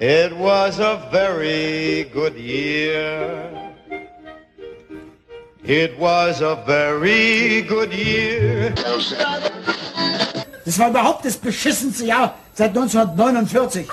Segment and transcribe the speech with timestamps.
[0.00, 3.50] It was a very good year.
[5.64, 8.72] It was a very good year.
[10.64, 13.88] Das war überhaupt das beschissenste Jahr seit 1949.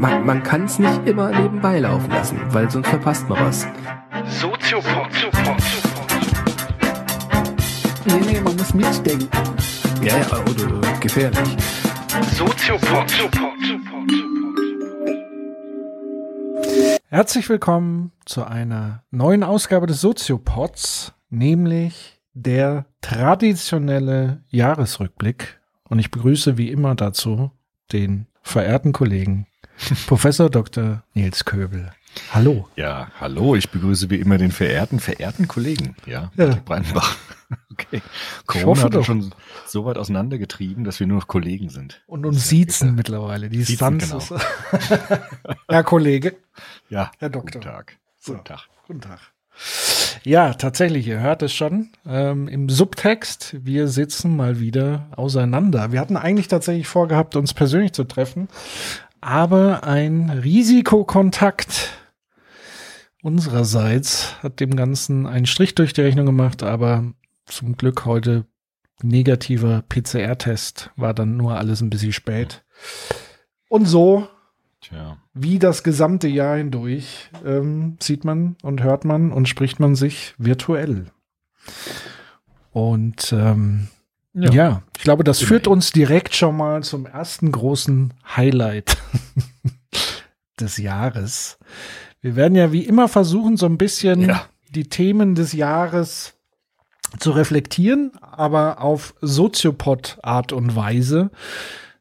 [0.00, 3.68] Man, man kann es nicht immer nebenbei laufen lassen, weil sonst verpasst man was.
[4.40, 5.10] Soziopod,
[8.06, 9.28] Nee, nee, man muss mitdenken.
[10.02, 11.56] Ja, ja, oder, oder gefährlich.
[12.32, 14.12] Soziopod, Soziopod,
[17.08, 25.60] Herzlich willkommen zu einer neuen Ausgabe des Soziopods, nämlich der traditionelle Jahresrückblick.
[25.88, 27.50] Und ich begrüße wie immer dazu
[27.92, 29.46] den verehrten Kollegen
[30.06, 31.02] Professor Dr.
[31.14, 31.90] Nils Köbel.
[32.32, 32.68] Hallo.
[32.76, 36.58] Ja, hallo, ich begrüße wie immer den verehrten, verehrten Kollegen, ja, Ja.
[37.76, 38.42] Patrick Breitenbach.
[38.42, 38.56] Okay.
[38.56, 39.04] hoffe Corona hat doch.
[39.04, 39.34] schon
[39.66, 42.02] so weit auseinandergetrieben, dass wir nur noch Kollegen sind.
[42.06, 43.48] Und uns siezen mittlerweile.
[43.48, 44.18] Die Distanz genau.
[44.18, 44.32] ist.
[45.68, 46.36] Herr Kollege.
[46.88, 47.60] Ja, Herr Doktor.
[47.60, 47.98] Guten Tag.
[48.18, 48.32] So.
[48.32, 48.68] Guten Tag.
[48.86, 49.20] Guten Tag.
[50.22, 53.56] Ja, tatsächlich, ihr hört es schon ähm, im Subtext.
[53.64, 55.92] Wir sitzen mal wieder auseinander.
[55.92, 58.48] Wir hatten eigentlich tatsächlich vorgehabt, uns persönlich zu treffen,
[59.20, 61.90] aber ein Risikokontakt
[63.22, 67.12] unsererseits hat dem Ganzen einen Strich durch die Rechnung gemacht, aber
[67.46, 68.44] zum Glück heute
[69.02, 72.64] negativer PCR-Test war dann nur alles ein bisschen spät.
[73.68, 74.28] Und so
[74.80, 79.94] Tja, wie das gesamte Jahr hindurch ähm, sieht man und hört man und spricht man
[79.96, 81.06] sich virtuell.
[82.72, 83.88] Und ähm,
[84.32, 84.82] ja.
[84.96, 88.98] ich glaube, das führt uns direkt schon mal zum ersten großen Highlight
[90.60, 91.58] des Jahres.
[92.20, 94.46] Wir werden ja wie immer versuchen, so ein bisschen Ja.
[94.70, 96.35] die Themen des Jahres
[97.18, 101.30] zu reflektieren, aber auf Soziopod-Art und Weise.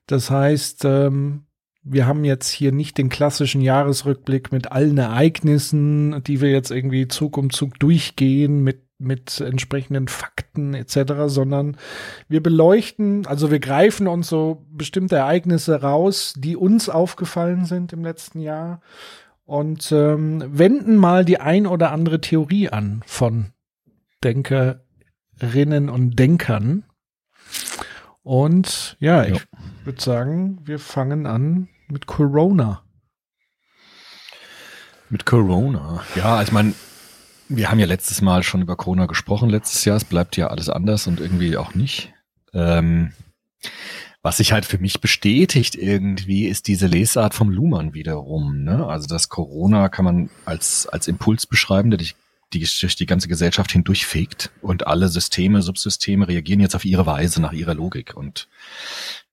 [0.07, 1.45] Das heißt, ähm,
[1.83, 7.07] wir haben jetzt hier nicht den klassischen Jahresrückblick mit allen Ereignissen, die wir jetzt irgendwie
[7.07, 11.77] Zug um Zug durchgehen mit mit entsprechenden Fakten etc., sondern
[12.29, 18.03] wir beleuchten, also wir greifen uns so bestimmte Ereignisse raus, die uns aufgefallen sind im
[18.03, 18.79] letzten Jahr
[19.43, 23.47] und ähm, wenden mal die ein oder andere Theorie an von
[25.41, 26.83] Denkerinnen und Denkern.
[28.23, 29.41] Und ja, ich
[29.83, 32.81] würde sagen, wir fangen an mit Corona.
[35.09, 36.03] Mit Corona.
[36.15, 36.73] Ja, ich meine,
[37.49, 39.97] wir haben ja letztes Mal schon über Corona gesprochen, letztes Jahr.
[39.97, 42.13] Es bleibt ja alles anders und irgendwie auch nicht.
[42.53, 43.11] Ähm,
[44.23, 48.63] was sich halt für mich bestätigt irgendwie, ist diese Lesart vom Luhmann wiederum.
[48.63, 48.87] Ne?
[48.87, 52.15] Also das Corona kann man als, als Impuls beschreiben, der dich
[52.53, 57.41] die, durch die ganze Gesellschaft hindurchfegt und alle Systeme, Subsysteme reagieren jetzt auf ihre Weise,
[57.41, 58.15] nach ihrer Logik.
[58.15, 58.47] Und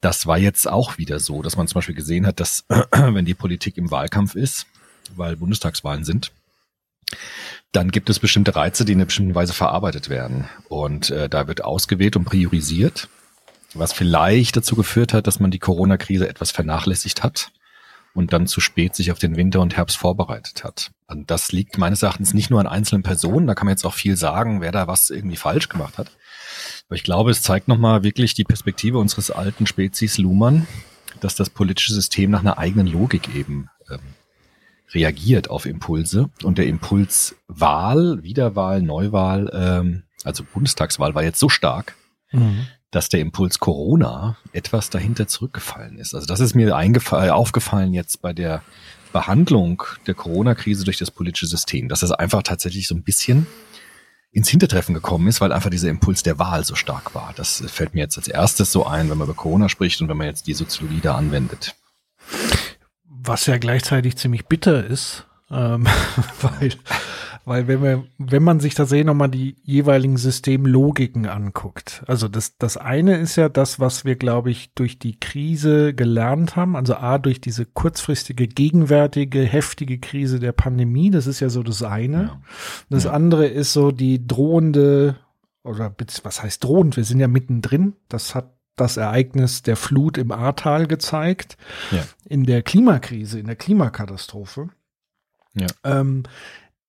[0.01, 3.35] das war jetzt auch wieder so, dass man zum Beispiel gesehen hat, dass wenn die
[3.35, 4.67] Politik im Wahlkampf ist,
[5.15, 6.33] weil Bundestagswahlen sind,
[7.73, 10.49] dann gibt es bestimmte Reize, die in einer bestimmten Weise verarbeitet werden.
[10.69, 13.09] Und äh, da wird ausgewählt und priorisiert,
[13.75, 17.51] was vielleicht dazu geführt hat, dass man die Corona-Krise etwas vernachlässigt hat
[18.15, 20.91] und dann zu spät sich auf den Winter und Herbst vorbereitet hat.
[21.07, 23.95] Und das liegt meines Erachtens nicht nur an einzelnen Personen, da kann man jetzt auch
[23.95, 26.11] viel sagen, wer da was irgendwie falsch gemacht hat.
[26.87, 30.67] Aber ich glaube, es zeigt nochmal wirklich die Perspektive unseres alten Spezies Luhmann,
[31.21, 34.01] dass das politische System nach einer eigenen Logik eben ähm,
[34.93, 41.49] reagiert auf Impulse und der Impuls Wahl, Wiederwahl, Neuwahl, ähm, also Bundestagswahl war jetzt so
[41.49, 41.95] stark,
[42.93, 46.15] dass der Impuls Corona etwas dahinter zurückgefallen ist.
[46.15, 48.63] Also das ist mir eingefallen, aufgefallen jetzt bei der
[49.13, 53.47] Behandlung der Corona-Krise durch das politische System, dass es einfach tatsächlich so ein bisschen
[54.31, 57.33] ins Hintertreffen gekommen ist, weil einfach dieser Impuls der Wahl so stark war.
[57.37, 60.17] Das fällt mir jetzt als erstes so ein, wenn man über Corona spricht und wenn
[60.17, 61.75] man jetzt die Soziologie da anwendet.
[63.07, 65.87] Was ja gleichzeitig ziemlich bitter ist, ähm,
[66.41, 66.73] weil,
[67.45, 72.77] weil wenn, wir, wenn man sich tatsächlich nochmal die jeweiligen Systemlogiken anguckt, also das, das
[72.77, 77.19] eine ist ja das, was wir, glaube ich, durch die Krise gelernt haben, also A,
[77.19, 82.23] durch diese kurzfristige, gegenwärtige, heftige Krise der Pandemie, das ist ja so das eine.
[82.23, 82.41] Ja.
[82.91, 83.13] Das Ja.
[83.13, 85.17] andere ist so die drohende,
[85.65, 90.33] oder was heißt drohend, wir sind ja mittendrin, das hat das Ereignis der Flut im
[90.33, 91.57] Ahrtal gezeigt
[91.91, 92.05] Ja.
[92.25, 94.69] in der Klimakrise, in der Klimakatastrophe,
[95.55, 95.67] Ja.
[95.85, 96.23] ähm,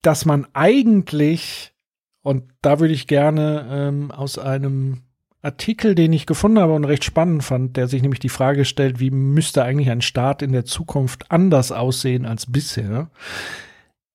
[0.03, 1.73] dass man eigentlich,
[2.21, 5.01] und da würde ich gerne ähm, aus einem
[5.41, 8.99] Artikel, den ich gefunden habe und recht spannend fand, der sich nämlich die Frage stellt,
[8.99, 13.09] wie müsste eigentlich ein Staat in der Zukunft anders aussehen als bisher,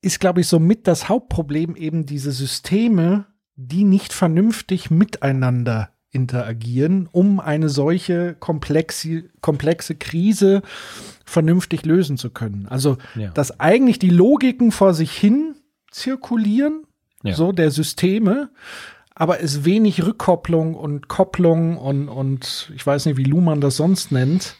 [0.00, 3.26] ist, glaube ich, somit das Hauptproblem eben diese Systeme,
[3.56, 10.62] die nicht vernünftig miteinander interagieren, um eine solche komplexe, komplexe Krise
[11.26, 12.66] vernünftig lösen zu können.
[12.68, 13.30] Also, Ja.
[13.32, 15.56] dass eigentlich die Logiken vor sich hin
[15.90, 16.84] zirkulieren,
[17.22, 17.34] Ja.
[17.34, 18.50] so der Systeme,
[19.14, 24.12] aber es wenig Rückkopplung und Kopplung und, und ich weiß nicht, wie Luhmann das sonst
[24.12, 24.56] nennt,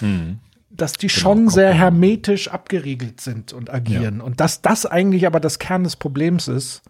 [0.00, 0.38] Mhm.
[0.70, 4.20] dass die Genau, schon sehr hermetisch abgeriegelt sind und agieren.
[4.20, 6.82] Und dass das eigentlich aber das Kern des Problems ist,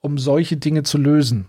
[0.00, 1.46] um solche Dinge zu lösen.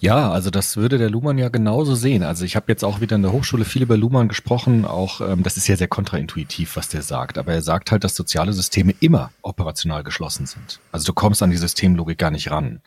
[0.00, 2.22] Ja, also das würde der Luhmann ja genauso sehen.
[2.22, 4.84] Also ich habe jetzt auch wieder in der Hochschule viel über Luhmann gesprochen.
[4.84, 7.36] Auch ähm, das ist ja sehr kontraintuitiv, was der sagt.
[7.36, 10.78] Aber er sagt halt, dass soziale Systeme immer operational geschlossen sind.
[10.92, 12.80] Also du kommst an die Systemlogik gar nicht ran,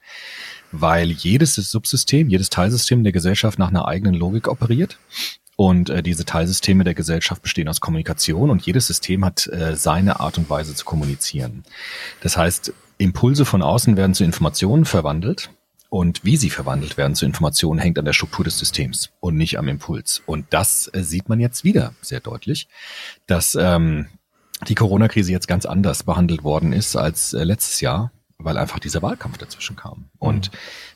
[0.71, 4.97] weil jedes Subsystem, jedes Teilsystem der Gesellschaft nach einer eigenen Logik operiert.
[5.57, 10.21] Und äh, diese Teilsysteme der Gesellschaft bestehen aus Kommunikation und jedes System hat äh, seine
[10.21, 11.65] Art und Weise zu kommunizieren.
[12.21, 15.49] Das heißt, Impulse von außen werden zu Informationen verwandelt
[15.91, 19.59] und wie sie verwandelt werden zu Informationen hängt an der Struktur des Systems und nicht
[19.59, 20.23] am Impuls.
[20.25, 22.69] Und das äh, sieht man jetzt wieder sehr deutlich,
[23.27, 24.07] dass ähm,
[24.69, 29.01] die Corona-Krise jetzt ganz anders behandelt worden ist als äh, letztes Jahr, weil einfach dieser
[29.01, 30.05] Wahlkampf dazwischen kam.
[30.17, 30.49] Und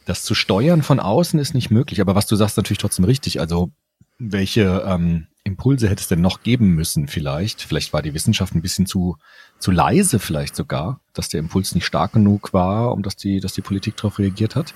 [0.06, 2.00] das zu steuern von außen ist nicht möglich.
[2.00, 3.42] Aber was du sagst, natürlich trotzdem richtig.
[3.42, 3.72] Also
[4.18, 7.62] welche ähm, Impulse hätte es denn noch geben müssen vielleicht?
[7.62, 9.18] Vielleicht war die Wissenschaft ein bisschen zu,
[9.60, 13.54] zu leise vielleicht sogar, dass der Impuls nicht stark genug war, um dass die, dass
[13.54, 14.74] die Politik darauf reagiert hat.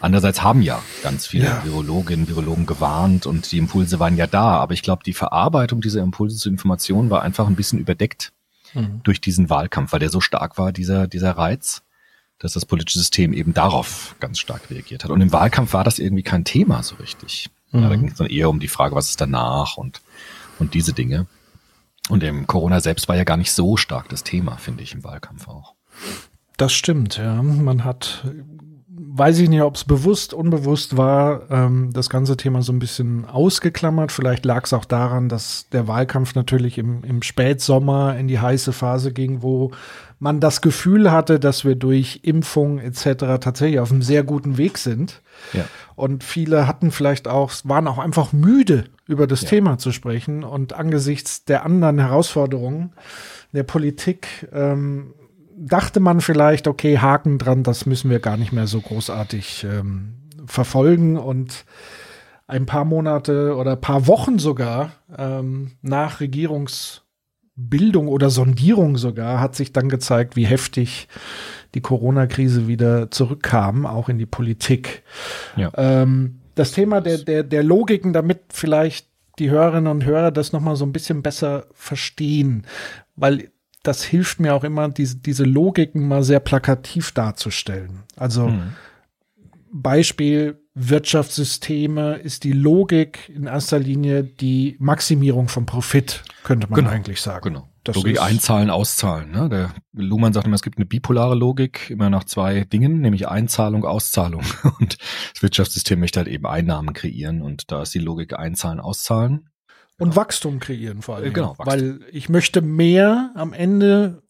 [0.00, 1.64] Andererseits haben ja ganz viele Ja.
[1.64, 4.58] Virologinnen, Virologen gewarnt und die Impulse waren ja da.
[4.58, 8.32] Aber ich glaube, die Verarbeitung dieser Impulse zu Informationen war einfach ein bisschen überdeckt
[9.02, 11.82] durch diesen Wahlkampf, weil der so stark war, dieser, dieser Reiz,
[12.38, 15.10] dass das politische System eben darauf ganz stark reagiert hat.
[15.10, 17.50] Und im Wahlkampf war das irgendwie kein Thema so richtig.
[17.72, 20.00] Ja, da ging es dann eher um die Frage, was ist danach und,
[20.60, 21.26] und diese Dinge.
[22.10, 25.04] Und im Corona selbst war ja gar nicht so stark das Thema, finde ich, im
[25.04, 25.74] Wahlkampf auch.
[26.56, 27.40] Das stimmt, ja.
[27.42, 28.26] Man hat,
[28.88, 33.24] weiß ich nicht, ob es bewusst, unbewusst war, ähm, das ganze Thema so ein bisschen
[33.24, 34.10] ausgeklammert.
[34.12, 38.72] Vielleicht lag es auch daran, dass der Wahlkampf natürlich im, im Spätsommer in die heiße
[38.72, 39.70] Phase ging, wo
[40.20, 43.40] man das Gefühl hatte, dass wir durch Impfung etc.
[43.40, 45.22] tatsächlich auf einem sehr guten Weg sind.
[45.54, 45.64] Ja.
[45.96, 49.48] Und viele hatten vielleicht auch, waren auch einfach müde, über das Ja.
[49.48, 50.44] Thema zu sprechen.
[50.44, 52.92] Und angesichts der anderen Herausforderungen
[53.52, 55.14] der Politik ähm,
[55.56, 60.16] dachte man vielleicht, okay, Haken dran, das müssen wir gar nicht mehr so großartig ähm,
[60.46, 61.16] verfolgen.
[61.16, 61.64] Und
[62.46, 66.20] ein paar Monate oder paar Wochen sogar ähm, nach
[67.60, 71.08] Regierungsbildung oder Sondierung sogar hat sich dann gezeigt, wie heftig
[71.74, 75.02] die Corona-Krise wieder zurückkam, auch in die Politik.
[75.56, 75.70] Ja.
[75.76, 79.06] Ähm, das Thema der, der, der Logiken, damit vielleicht
[79.38, 82.66] die Hörerinnen und Hörer das nochmal so ein bisschen besser verstehen,
[83.16, 83.50] weil
[83.82, 88.02] das hilft mir auch immer, diese, diese Logiken mal sehr plakativ darzustellen.
[88.16, 88.72] Also Mhm.
[89.72, 96.90] Beispiel Wirtschaftssysteme ist die Logik in erster Linie die Maximierung von Profit, könnte man Genau,
[96.90, 97.42] eigentlich sagen.
[97.44, 97.68] Genau.
[97.84, 99.30] Das Logik einzahlen, auszahlen.
[99.30, 99.48] Ne?
[99.48, 103.84] Der Luhmann sagt immer, es gibt eine bipolare Logik, immer nach zwei Dingen, nämlich Einzahlung,
[103.84, 104.42] Auszahlung.
[104.80, 104.98] Und
[105.32, 109.48] das Wirtschaftssystem möchte halt eben Einnahmen kreieren und da ist die Logik Einzahlen, Auszahlen.
[109.98, 111.26] Und Wachstum kreieren vor allem.
[111.26, 111.66] Äh, genau, Wachstum.
[111.66, 114.22] Weil ich möchte mehr am Ende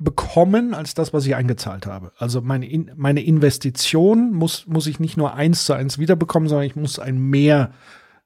[0.00, 2.12] bekommen als das, was ich eingezahlt habe.
[2.16, 6.66] Also meine, In meine Investition muss, muss ich nicht nur eins zu eins wiederbekommen, sondern
[6.66, 7.72] ich muss ein Mehr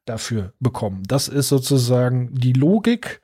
[0.05, 1.03] dafür bekommen.
[1.07, 3.21] Das ist sozusagen die Logik.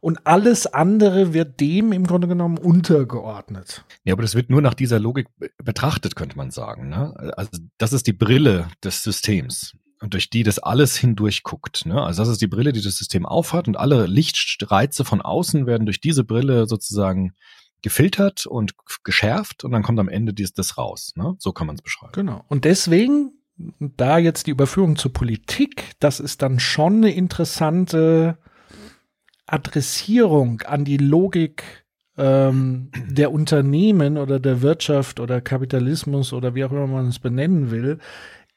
[0.00, 3.84] Und alles andere wird dem im Grunde genommen untergeordnet.
[4.04, 6.90] Ja, aber das wird nur nach dieser Logik be- betrachtet, könnte man sagen.
[6.90, 7.14] Ne?
[7.36, 11.86] Also das ist die Brille des Systems und durch die das alles hindurch guckt.
[11.86, 12.00] Ne?
[12.00, 15.86] Also das ist die Brille, die das System aufhat und alle Lichtreize von außen werden
[15.86, 17.32] durch diese Brille sozusagen
[17.82, 21.12] gefiltert und geschärft und dann kommt am Ende dies, das raus.
[21.16, 21.36] Ne?
[21.38, 22.12] So kann man es beschreiben.
[22.14, 22.44] Genau.
[22.48, 23.32] Und deswegen,
[23.78, 28.38] da jetzt die Überführung zur Politik, das ist dann schon eine interessante
[29.46, 31.86] Adressierung an die Logik
[32.18, 37.70] ähm, der Unternehmen oder der Wirtschaft oder Kapitalismus oder wie auch immer man es benennen
[37.70, 37.98] will,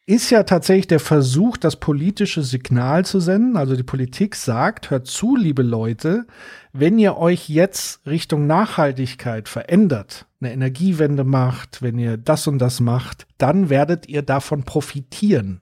[0.10, 3.56] ist ja tatsächlich der Versuch, das politische Signal zu senden.
[3.56, 6.26] Also die Politik sagt, hört zu, liebe Leute,
[6.74, 12.80] wenn ihr euch jetzt Richtung Nachhaltigkeit verändert, eine Energiewende macht, wenn ihr das und das
[12.80, 15.62] macht, dann werdet ihr davon profitieren.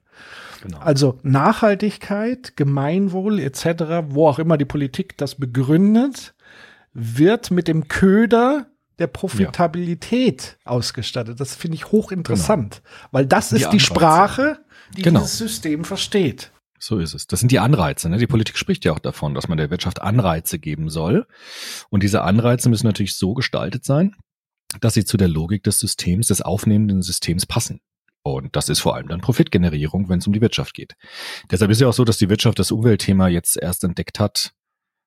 [0.62, 0.78] Genau.
[0.78, 6.34] Also Nachhaltigkeit, Gemeinwohl etc., wo auch immer die Politik das begründet,
[6.94, 8.66] wird mit dem Köder
[8.98, 11.40] der Profitabilität ausgestattet.
[11.40, 13.84] Das finde ich hochinteressant, weil das Die ist die Anreize.
[13.84, 14.58] Sprache,
[14.96, 15.20] die Genau.
[15.20, 16.52] dieses System versteht.
[16.80, 17.26] So ist es.
[17.26, 18.08] Das sind die Anreize.
[18.08, 18.18] Ne?
[18.18, 21.26] Die Politik spricht ja auch davon, dass man der Wirtschaft Anreize geben soll.
[21.90, 24.14] Und diese Anreize müssen natürlich so gestaltet sein,
[24.80, 27.80] dass sie zu der Logik des Systems, des aufnehmenden Systems passen.
[28.22, 30.94] Und das ist vor allem dann Profitgenerierung, wenn es um die Wirtschaft geht.
[31.50, 34.52] Deshalb ist ja auch so, dass die Wirtschaft das Umweltthema jetzt erst entdeckt hat,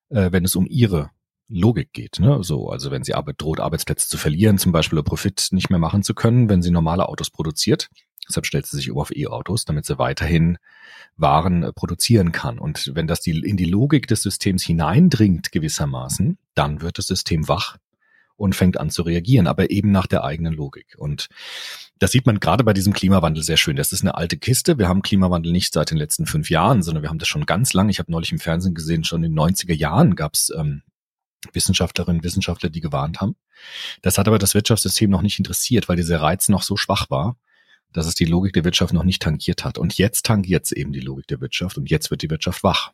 [0.10, 1.12] äh, wenn es um ihre
[1.51, 2.20] Logik geht.
[2.20, 2.43] Ne?
[2.43, 6.03] So, also wenn sie Arbeit droht, Arbeitsplätze zu verlieren, zum Beispiel Profit nicht mehr machen
[6.03, 7.89] zu können, wenn sie normale Autos produziert.
[8.27, 10.58] Deshalb stellt sie sich um auf E-Autos, damit sie weiterhin
[11.17, 12.60] Waren äh, produzieren kann.
[12.60, 17.48] Und wenn das die, in die Logik des Systems hineindringt gewissermaßen, dann wird das System
[17.48, 17.77] wach
[18.38, 20.96] und fängt an zu reagieren, aber eben nach der eigenen Logik.
[20.98, 21.27] Und
[22.00, 23.75] das sieht man gerade bei diesem Klimawandel sehr schön.
[23.75, 24.79] Das ist eine alte Kiste.
[24.79, 27.74] Wir haben Klimawandel nicht seit den letzten fünf Jahren, sondern wir haben das schon ganz
[27.74, 27.91] lange.
[27.91, 30.81] Ich habe neulich im Fernsehen gesehen, schon in den 90er Jahren gab es ähm,
[31.54, 33.36] Wissenschaftlerinnen, Wissenschaftler, die gewarnt haben.
[34.02, 37.38] Das hat aber das Wirtschaftssystem noch nicht interessiert, weil dieser Reiz noch so schwach war,
[37.94, 39.78] dass es die Logik der Wirtschaft noch nicht tangiert hat.
[39.78, 42.94] Und jetzt tangiert es eben die Logik der Wirtschaft und jetzt wird die Wirtschaft wach.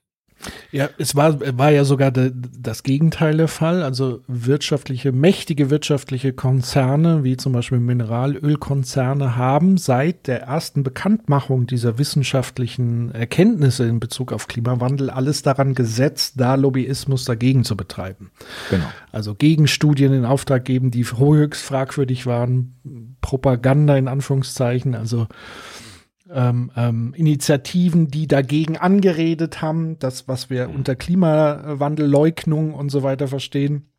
[0.71, 3.83] Ja, es war, war ja sogar de, das Gegenteil der Fall.
[3.83, 11.97] Also wirtschaftliche, mächtige wirtschaftliche Konzerne, wie zum Beispiel Mineralölkonzerne, haben seit der ersten Bekanntmachung dieser
[11.97, 18.31] wissenschaftlichen Erkenntnisse in Bezug auf Klimawandel alles daran gesetzt, da Lobbyismus dagegen zu betreiben.
[18.69, 18.87] Genau.
[19.11, 22.75] Also Gegenstudien in Auftrag geben, die höchst fragwürdig waren,
[23.21, 25.27] Propaganda in Anführungszeichen, also
[26.33, 33.27] ähm, ähm, Initiativen, die dagegen angeredet haben, das, was wir unter Klimawandelleugnung und so weiter
[33.27, 33.89] verstehen.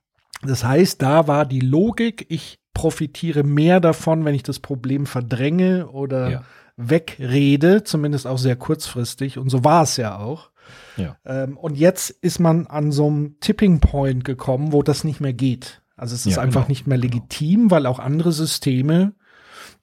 [0.43, 5.89] Das heißt, da war die Logik, ich profitiere mehr davon, wenn ich das Problem verdränge
[5.89, 6.43] oder Ja.
[6.77, 9.37] wegrede, zumindest auch sehr kurzfristig.
[9.39, 10.51] Und so war es ja auch.
[10.97, 11.17] Ja.
[11.25, 15.33] Ähm, und jetzt ist man an so einem Tipping Point gekommen, wo das nicht mehr
[15.33, 15.83] geht.
[15.97, 16.69] Also es ist Ja, einfach genau.
[16.69, 19.15] nicht mehr legitim, weil auch andere Systeme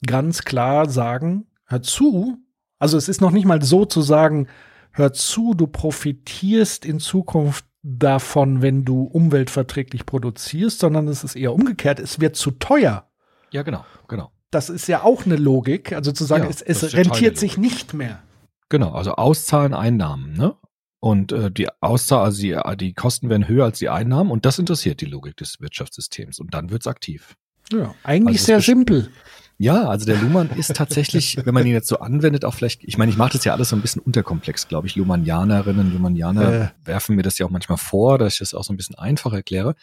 [0.05, 2.37] ganz klar sagen, hör zu.
[2.79, 4.47] Also es ist noch nicht mal so zu sagen,
[4.91, 11.53] hör zu, du profitierst in Zukunft davon, wenn du umweltverträglich produzierst, sondern es ist eher
[11.53, 13.07] umgekehrt, es wird zu teuer.
[13.51, 14.31] Ja, genau, genau.
[14.51, 17.93] Das ist ja auch eine Logik, also zu sagen, Ja, es, es rentiert sich nicht
[17.93, 18.23] mehr.
[18.69, 20.55] Genau, also Auszahlen, Einnahmen, ne?
[20.99, 24.57] Und äh, die Auszahl, also die, die Kosten werden höher als die Einnahmen und das
[24.57, 27.35] interessiert die Logik des Wirtschaftssystems und dann wird's aktiv.
[27.71, 29.11] Ja, eigentlich Also es sehr simpel.
[29.57, 32.97] Ja, also der Luhmann ist tatsächlich, wenn man ihn jetzt so anwendet, auch vielleicht, ich
[32.97, 34.95] meine, ich mache das ja alles so ein bisschen unterkomplex, glaube ich.
[34.95, 36.69] Luhmannianerinnen, Luhmannianer Äh.
[36.83, 39.31] werfen mir das ja auch manchmal vor, dass ich das auch so ein bisschen einfach
[39.31, 39.75] erkläre.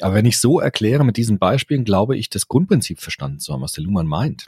[0.00, 3.60] Aber wenn ich so erkläre mit diesen Beispielen, glaube ich, das Grundprinzip verstanden zu haben,
[3.62, 4.46] was der Luhmann meint.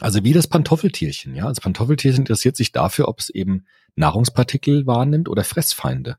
[0.00, 1.48] Also wie das Pantoffeltierchen, ja.
[1.48, 3.64] Das Pantoffeltierchen interessiert sich dafür, ob es eben
[3.96, 6.16] Nahrungspartikel wahrnimmt oder Fressfeinde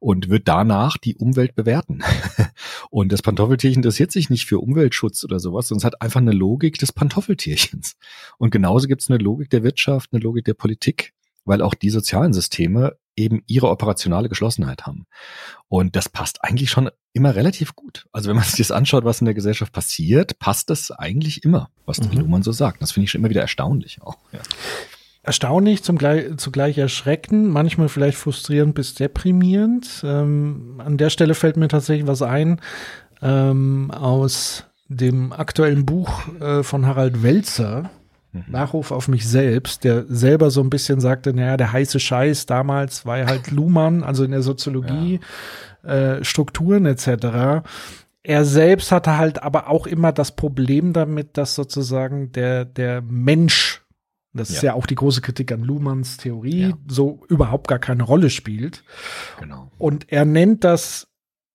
[0.00, 2.02] und wird danach die Umwelt bewerten.
[2.90, 6.32] Und das Pantoffeltierchen interessiert sich nicht für Umweltschutz oder sowas, sondern es hat einfach eine
[6.32, 7.96] Logik des Pantoffeltierchens.
[8.38, 11.12] Und genauso gibt es eine Logik der Wirtschaft, eine Logik der Politik,
[11.44, 15.06] weil auch die sozialen Systeme eben ihre operationale Geschlossenheit haben.
[15.68, 18.06] Und das passt eigentlich schon immer relativ gut.
[18.12, 21.70] Also wenn man sich das anschaut, was in der Gesellschaft passiert, passt das eigentlich immer,
[21.86, 22.20] was der Mhm.
[22.20, 22.82] Luhmann so sagt.
[22.82, 24.16] Das finde ich schon immer wieder erstaunlich auch.
[24.32, 24.40] Ja.
[25.26, 30.02] Erstaunlich, zum gleich, zugleich erschreckend, manchmal vielleicht frustrierend bis deprimierend.
[30.04, 32.60] Ähm, an der Stelle fällt mir tatsächlich was ein
[33.20, 37.90] ähm, aus dem aktuellen Buch äh, von Harald Welzer,
[38.46, 43.06] Nachruf auf mich selbst, der selber so ein bisschen sagte, naja, der heiße Scheiß damals
[43.06, 45.20] war ja halt Luhmann, also in der Soziologie,
[45.82, 47.64] äh, Strukturen etc.
[48.22, 53.82] Er selbst hatte halt aber auch immer das Problem damit, dass sozusagen der, der Mensch,
[54.36, 54.72] das ist Ja.
[54.72, 56.78] ja auch die große Kritik an Luhmanns Theorie, Ja.
[56.88, 58.84] so überhaupt gar keine Rolle spielt.
[59.40, 59.70] Genau.
[59.78, 61.08] Und er nennt das,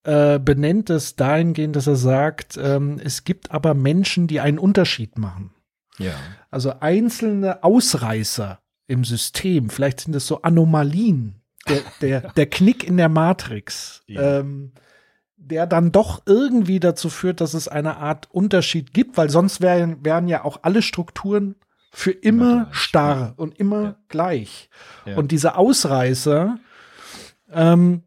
[0.03, 5.17] äh, benennt es dahingehend, dass er sagt, ähm, es gibt aber Menschen, die einen Unterschied
[5.17, 5.51] machen.
[5.99, 6.13] Ja.
[6.49, 12.97] Also einzelne Ausreißer im System, vielleicht sind es so Anomalien, der, der, der Knick in
[12.97, 14.39] der Matrix, Ja.
[14.39, 14.71] ähm,
[15.43, 20.03] der dann doch irgendwie dazu führt, dass es eine Art Unterschied gibt, weil sonst wären,
[20.05, 21.55] wären ja auch alle Strukturen
[21.91, 23.95] für immer, Immer starr und immer Ja.
[24.07, 24.69] gleich.
[25.05, 25.17] Ja.
[25.17, 26.57] Und diese Ausreißer
[27.51, 28.03] ähm,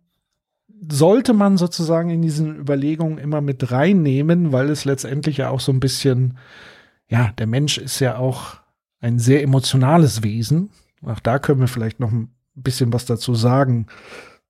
[0.90, 5.72] sollte man sozusagen in diesen Überlegungen immer mit reinnehmen, weil es letztendlich ja auch so
[5.72, 6.38] ein bisschen,
[7.08, 8.56] ja, der Mensch ist ja auch
[9.00, 10.70] ein sehr emotionales Wesen.
[11.04, 13.86] Auch da können wir vielleicht noch ein bisschen was dazu sagen.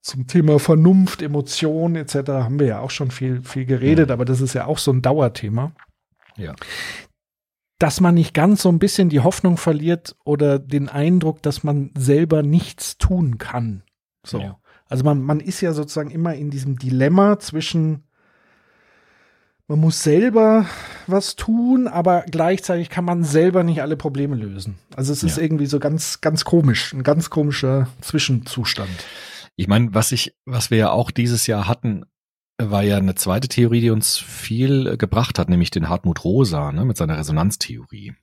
[0.01, 2.15] Zum Thema Vernunft, Emotionen etc.
[2.29, 4.13] haben wir ja auch schon viel, viel geredet, Mhm.
[4.13, 5.73] aber das ist ja auch so ein Dauerthema
[6.37, 6.53] Ja.
[7.79, 11.91] Dass man nicht ganz so ein bisschen die Hoffnung verliert oder den Eindruck, dass man
[11.97, 13.83] selber nichts tun kann.
[14.25, 14.39] So.
[14.39, 14.59] Ja.
[14.87, 18.03] Also man, man ist ja sozusagen immer in diesem Dilemma zwischen,
[19.67, 20.67] man muss selber
[21.07, 24.75] was tun, aber gleichzeitig kann man selber nicht alle Probleme lösen.
[24.95, 25.43] Also es ist Ja.
[25.43, 28.89] irgendwie so ganz, ganz komisch, ein ganz komischer Zwischenzustand.
[29.55, 32.05] Ich meine, was ich, was wir ja auch dieses Jahr hatten,
[32.57, 36.71] war ja eine zweite Theorie, die uns viel äh, gebracht hat, nämlich den Hartmut Rosa,
[36.71, 38.13] ne, mit seiner Resonanztheorie.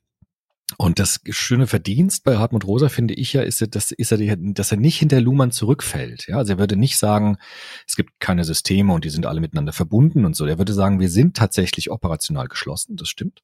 [0.77, 4.17] Und das schöne Verdienst bei Hartmut Rosa finde ich ja, ist, ja, dass, ist er,
[4.17, 6.27] die, dass er nicht hinter Luhmann zurückfällt.
[6.27, 7.37] Ja, also er würde nicht sagen,
[7.87, 10.45] es gibt keine Systeme und die sind alle miteinander verbunden und so.
[10.45, 12.95] Er würde sagen, wir sind tatsächlich operational geschlossen.
[12.95, 13.43] Das stimmt.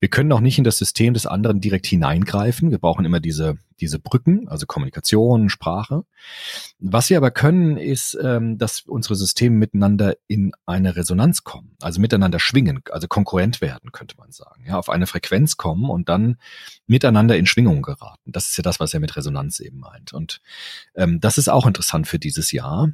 [0.00, 2.70] Wir können auch nicht in das System des anderen direkt hineingreifen.
[2.70, 6.04] Wir brauchen immer diese, diese Brücken, also Kommunikation, Sprache.
[6.78, 12.00] Was wir aber können, ist, ähm, dass unsere Systeme miteinander in eine Resonanz kommen, also
[12.00, 14.64] miteinander schwingen, also konkurrent werden, könnte man sagen.
[14.66, 16.36] Ja, auf eine Frequenz kommen und dann
[16.86, 18.32] miteinander in Schwingung geraten.
[18.32, 20.12] Das ist ja das, was er mit Resonanz eben meint.
[20.12, 20.40] Und
[20.94, 22.92] ähm, das ist auch interessant für dieses Jahr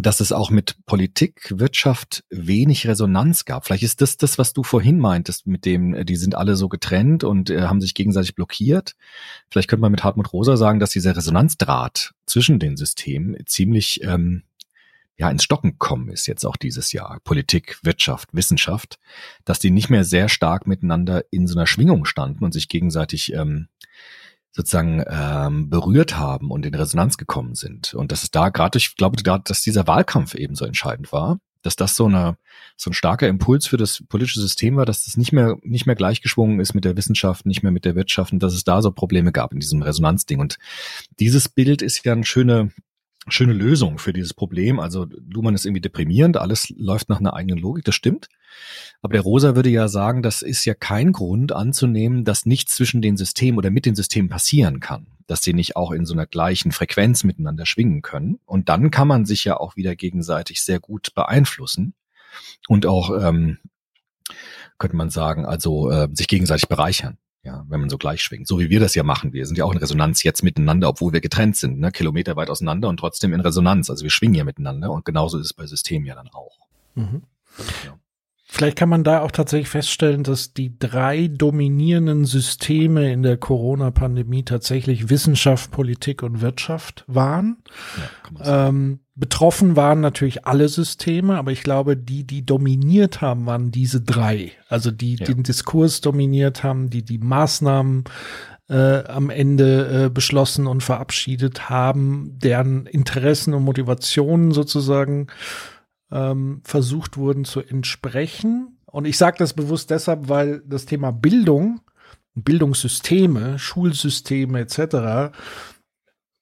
[0.00, 3.64] dass es auch mit Politik, Wirtschaft wenig Resonanz gab.
[3.64, 6.68] Vielleicht ist das das, was du vorhin meintest, mit dem, äh, die sind alle so
[6.68, 8.96] getrennt und äh, haben sich gegenseitig blockiert.
[9.50, 14.42] Vielleicht könnte man mit Hartmut Rosa sagen, dass dieser Resonanzdraht zwischen den Systemen ziemlich ähm,
[15.16, 17.20] ja ins Stocken gekommen ist jetzt auch dieses Jahr.
[17.22, 18.98] Politik, Wirtschaft, Wissenschaft,
[19.44, 23.32] dass die nicht mehr sehr stark miteinander in so einer Schwingung standen und sich gegenseitig
[23.32, 23.68] ähm,
[24.54, 27.92] sozusagen ähm, berührt haben und in Resonanz gekommen sind.
[27.94, 31.40] Und das ist da gerade, ich glaube gerade, dass dieser Wahlkampf eben so entscheidend war,
[31.62, 32.36] dass das so eine
[32.76, 35.96] so ein starker Impuls für das politische System war, dass das nicht mehr nicht mehr
[35.96, 38.92] gleichgeschwungen ist mit der Wissenschaft, nicht mehr mit der Wirtschaft und dass es da so
[38.92, 40.38] Probleme gab in diesem Resonanzding.
[40.38, 40.58] Und
[41.18, 42.70] dieses Bild ist ja eine schöne
[43.28, 44.78] schöne Lösung für dieses Problem.
[44.78, 48.28] Also Luhmann ist irgendwie deprimierend, alles läuft nach einer eigenen Logik, das stimmt.
[49.02, 53.02] Aber der Rosa würde ja sagen, das ist ja kein Grund anzunehmen, dass nichts zwischen
[53.02, 56.26] den Systemen oder mit den Systemen passieren kann, dass sie nicht auch in so einer
[56.26, 58.40] gleichen Frequenz miteinander schwingen können.
[58.46, 61.94] Und dann kann man sich ja auch wieder gegenseitig sehr gut beeinflussen
[62.66, 63.58] und auch, ähm,
[64.78, 67.18] könnte man sagen, also äh, sich gegenseitig bereichern.
[67.42, 68.48] Ja, wenn man so gleich schwingt.
[68.48, 69.34] So wie wir das ja machen.
[69.34, 71.92] Wir sind ja auch in Resonanz jetzt miteinander, obwohl wir getrennt sind, ne?
[71.92, 73.90] Kilometer weit auseinander und trotzdem in Resonanz.
[73.90, 76.56] Also wir schwingen ja miteinander und genauso ist es bei Systemen ja dann auch.
[76.94, 77.24] Mhm.
[77.84, 77.98] Ja.
[78.54, 84.44] Vielleicht kann man da auch tatsächlich feststellen, dass die drei dominierenden Systeme in der Corona-Pandemie
[84.44, 87.56] tatsächlich Wissenschaft, Politik und Wirtschaft waren.
[88.38, 93.72] Ja, ähm, betroffen waren natürlich alle Systeme, aber ich glaube, die, die dominiert haben, waren
[93.72, 94.52] diese drei.
[94.68, 95.26] Also die ja.
[95.26, 98.04] den Diskurs dominiert haben, die die Maßnahmen
[98.68, 105.26] äh, am Ende äh, beschlossen und verabschiedet haben, deren Interessen und Motivationen sozusagen
[106.10, 108.78] ähm, versucht wurden zu entsprechen.
[108.86, 111.80] Und ich sage das bewusst deshalb, weil das Thema Bildung,
[112.34, 115.34] Bildungssysteme, Schulsysteme etc.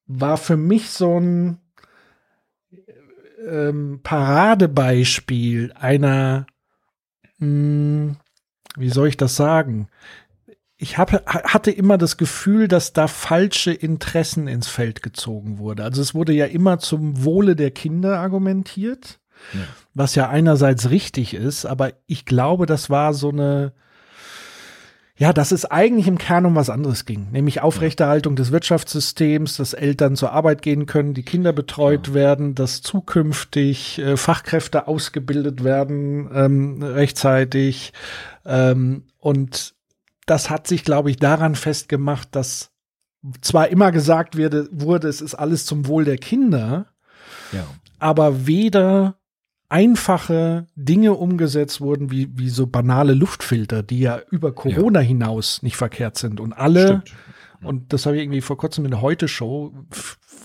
[0.07, 1.59] war für mich so ein
[3.46, 6.46] ähm, Paradebeispiel einer,
[7.38, 8.16] mh, hm,
[8.77, 9.88] wie soll ich das sagen?
[10.77, 15.85] Ich hab, hatte immer das Gefühl, dass da falsche Interessen ins Feld gezogen wurde.
[15.85, 19.20] Also es wurde ja immer zum Wohle der Kinder argumentiert.
[19.94, 23.72] Was ja einerseits richtig ist, aber ich glaube, das war so eine,
[25.16, 29.74] ja, dass es eigentlich im Kern um was anderes ging, nämlich Aufrechterhaltung des Wirtschaftssystems, dass
[29.74, 32.14] Eltern zur Arbeit gehen können, die Kinder betreut ja.
[32.14, 37.92] werden, dass zukünftig äh, Fachkräfte ausgebildet werden ähm, rechtzeitig.
[38.46, 39.74] Ähm, und
[40.26, 42.70] das hat sich, glaube ich, daran festgemacht, dass
[43.40, 46.87] zwar immer gesagt wurde, wurde, es ist alles zum Wohl der Kinder,
[47.52, 47.64] ja.
[47.98, 49.16] aber weder
[49.72, 55.06] einfache Dinge umgesetzt wurden, wie, wie so banale Luftfilter, die ja über Corona ja.
[55.06, 56.40] hinaus nicht verkehrt sind.
[56.40, 57.12] Und alle, Stimmt.
[57.62, 59.72] und das habe ich irgendwie vor kurzem in der Heute-Show,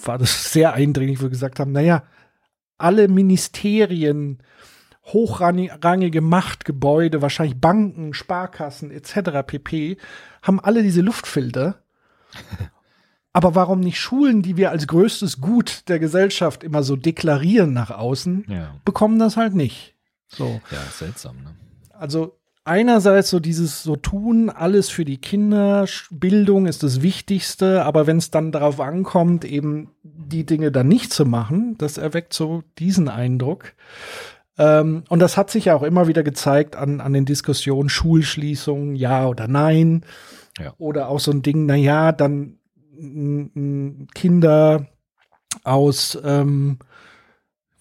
[0.04, 2.04] war das sehr eindringlich, wo wir gesagt haben, naja,
[2.78, 4.40] alle Ministerien,
[5.04, 9.46] hochrangige Machtgebäude, wahrscheinlich Banken, Sparkassen etc.
[9.46, 9.98] pp.
[10.42, 11.82] haben alle diese Luftfilter.
[13.38, 17.91] Aber warum nicht Schulen, die wir als größtes Gut der Gesellschaft immer so deklarieren nach
[17.91, 18.73] außen, ja.
[18.84, 19.93] bekommen das halt nicht.
[20.28, 20.60] So.
[20.71, 21.52] Ja, seltsam, ne?
[21.93, 28.08] Also einerseits so dieses so tun, alles für die Kinder, Bildung ist das Wichtigste, aber
[28.08, 32.63] wenn es dann darauf ankommt, eben die Dinge dann nicht zu machen, das erweckt so
[32.80, 33.73] diesen Eindruck.
[34.58, 38.95] Ähm, und das hat sich ja auch immer wieder gezeigt an, an den Diskussionen Schulschließungen,
[38.95, 40.04] ja oder nein.
[40.58, 40.73] Ja.
[40.80, 42.57] Oder auch so ein Ding, na ja, dann
[44.14, 44.88] Kinder
[45.64, 46.80] aus, ähm,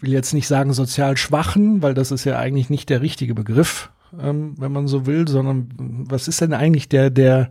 [0.00, 3.90] will jetzt nicht sagen sozial schwachen, weil das ist ja eigentlich nicht der richtige Begriff,
[4.20, 5.68] ähm, wenn man so will, sondern
[6.08, 7.50] was ist denn eigentlich der, der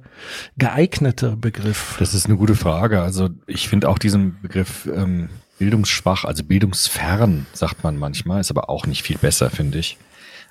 [0.57, 1.95] geeignete Begriff?
[1.99, 3.01] Das ist eine gute Frage.
[3.01, 8.69] Also ich finde auch diesen Begriff ähm, bildungsschwach, also bildungsfern, sagt man manchmal, ist aber
[8.69, 9.97] auch nicht viel besser, finde ich.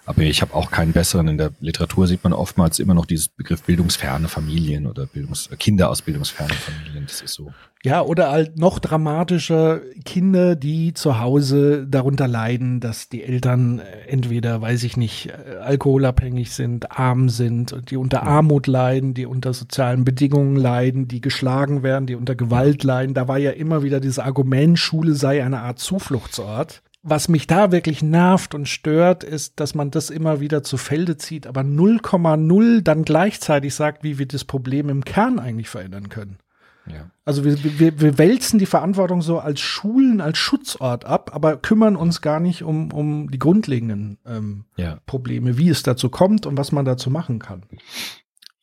[0.06, 1.28] Aber ich habe auch keinen besseren.
[1.28, 5.56] In der Literatur sieht man oftmals immer noch dieses Begriff bildungsferne Familien oder Bildungs äh,
[5.56, 7.06] Kinder aus bildungsfernen Familien.
[7.06, 7.52] Das ist so.
[7.82, 14.08] Ja, oder halt noch dramatischer Kinder, die zu Hause darunter leiden, dass die Eltern äh,
[14.08, 19.54] entweder, weiß ich nicht, äh, alkoholabhängig sind, arm sind, die unter Armut leiden, die unter
[19.54, 23.14] sozialen Bedingungen leiden, die geschlagen werden, die unter Gewalt leiden.
[23.14, 26.82] Da war ja immer wieder dieses Argument, Schule sei eine Art Zufluchtsort.
[27.06, 31.18] Was mich da wirklich nervt und stört, ist, dass man das immer wieder zu Felde
[31.18, 36.38] zieht, aber 0,0 dann gleichzeitig sagt, wie wir das Problem im Kern eigentlich verändern können.
[36.86, 37.10] Ja.
[37.26, 41.96] Also wir, wir, wir wälzen die Verantwortung so als Schulen, als Schutzort ab, aber kümmern
[41.96, 44.98] uns gar nicht um, um die grundlegenden ähm, Ja.
[45.06, 47.64] Probleme, wie es dazu kommt und was man dazu machen kann.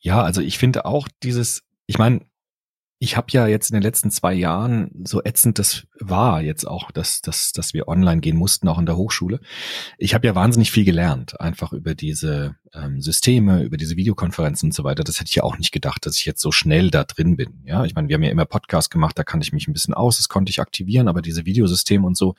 [0.00, 2.22] Ja, also ich finde auch dieses, ich meine,
[3.02, 6.92] ich habe ja jetzt in den letzten zwei Jahren, so ätzend das war jetzt auch,
[6.92, 9.40] dass, dass, dass wir online gehen mussten, auch in der Hochschule.
[9.98, 14.72] Ich habe ja wahnsinnig viel gelernt, einfach über diese ähm, Systeme, über diese Videokonferenzen und
[14.72, 15.02] so weiter.
[15.02, 17.64] Das hätte ich ja auch nicht gedacht, dass ich jetzt so schnell da drin bin.
[17.64, 19.94] Ja, ich meine, wir haben ja immer Podcast gemacht, da kannte ich mich ein bisschen
[19.94, 22.36] aus, das konnte ich aktivieren, aber diese Videosysteme und so,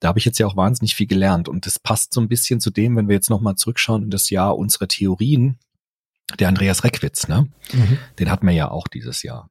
[0.00, 1.48] da habe ich jetzt ja auch wahnsinnig viel gelernt.
[1.48, 4.30] Und das passt so ein bisschen zu dem, wenn wir jetzt nochmal zurückschauen in das
[4.30, 5.60] Jahr unserer Theorien,
[6.38, 7.48] der Andreas Reckwitz, ne?
[8.18, 9.50] Den hatten wir ja auch dieses Jahr.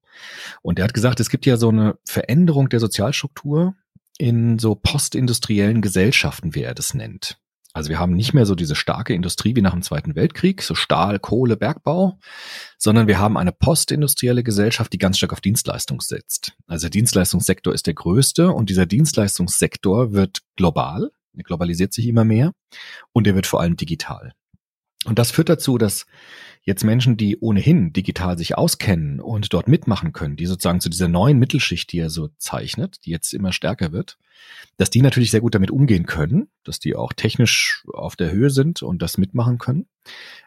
[0.62, 3.76] Und der hat gesagt, es gibt ja so eine Veränderung der Sozialstruktur
[4.17, 7.38] in so postindustriellen Gesellschaften, wie er das nennt.
[7.74, 10.76] Also wir haben nicht mehr so diese starke Industrie wie nach dem Zweiten Weltkrieg, so
[10.76, 12.20] Stahl, Kohle, Bergbau,
[12.78, 16.54] sondern wir haben eine postindustrielle Gesellschaft, die ganz stark auf Dienstleistung setzt.
[16.67, 22.26] Also der Dienstleistungssektor ist der größte und dieser Dienstleistungssektor wird global, er globalisiert sich immer
[22.26, 22.52] mehr
[23.13, 24.34] und er wird vor allem digital.
[25.06, 26.06] Und das führt dazu, dass
[26.63, 31.08] jetzt Menschen, die ohnehin digital sich auskennen und dort mitmachen können, die sozusagen zu dieser
[31.08, 34.17] neuen Mittelschicht, die er so zeichnet, die jetzt immer stärker wird,
[34.78, 38.50] dass die natürlich sehr gut damit umgehen können, dass die auch technisch auf der Höhe
[38.50, 39.88] sind und das mitmachen können.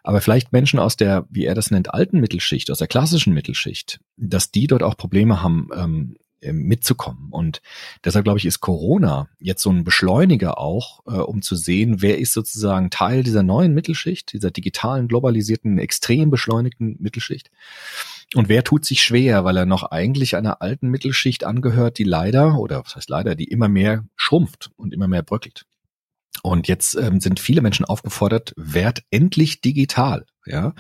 [0.03, 4.01] Aber vielleicht Menschen aus der, wie er das nennt, alten Mittelschicht, aus der klassischen Mittelschicht,
[4.17, 6.17] dass die dort auch Probleme haben, ähm,
[6.53, 7.29] mitzukommen.
[7.31, 7.63] Und
[8.05, 12.19] deshalb glaube ich, ist Corona jetzt so ein Beschleuniger auch, äh, um zu sehen, wer
[12.19, 17.51] ist sozusagen Teil dieser neuen Mittelschicht, dieser digitalen, globalisierten, extrem beschleunigten Mittelschicht.
[18.35, 22.59] Und wer tut sich schwer, weil er noch eigentlich einer alten Mittelschicht angehört, die leider,
[22.59, 25.67] oder was heißt leider, die immer mehr schrumpft und immer mehr bröckelt.
[26.43, 30.75] Und jetzt ähm, sind viele Menschen aufgefordert, werd endlich digital, ja,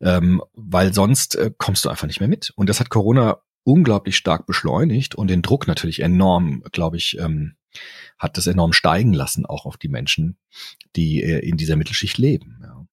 [0.00, 2.52] ähm, weil sonst äh, kommst du einfach nicht mehr mit.
[2.54, 7.54] Und das hat Corona unglaublich stark beschleunigt und den Druck natürlich enorm, glaube ich, ähm,
[8.18, 10.36] hat das enorm steigen lassen, auch auf die Menschen,
[10.96, 12.60] die äh, in dieser Mittelschicht leben.
[12.62, 12.86] Ja.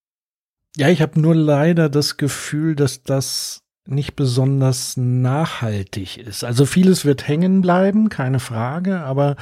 [0.77, 6.43] Ja, ich habe nur leider das Gefühl, dass das nicht besonders nachhaltig ist.
[6.43, 9.35] Also vieles wird hängen bleiben, keine Frage, aber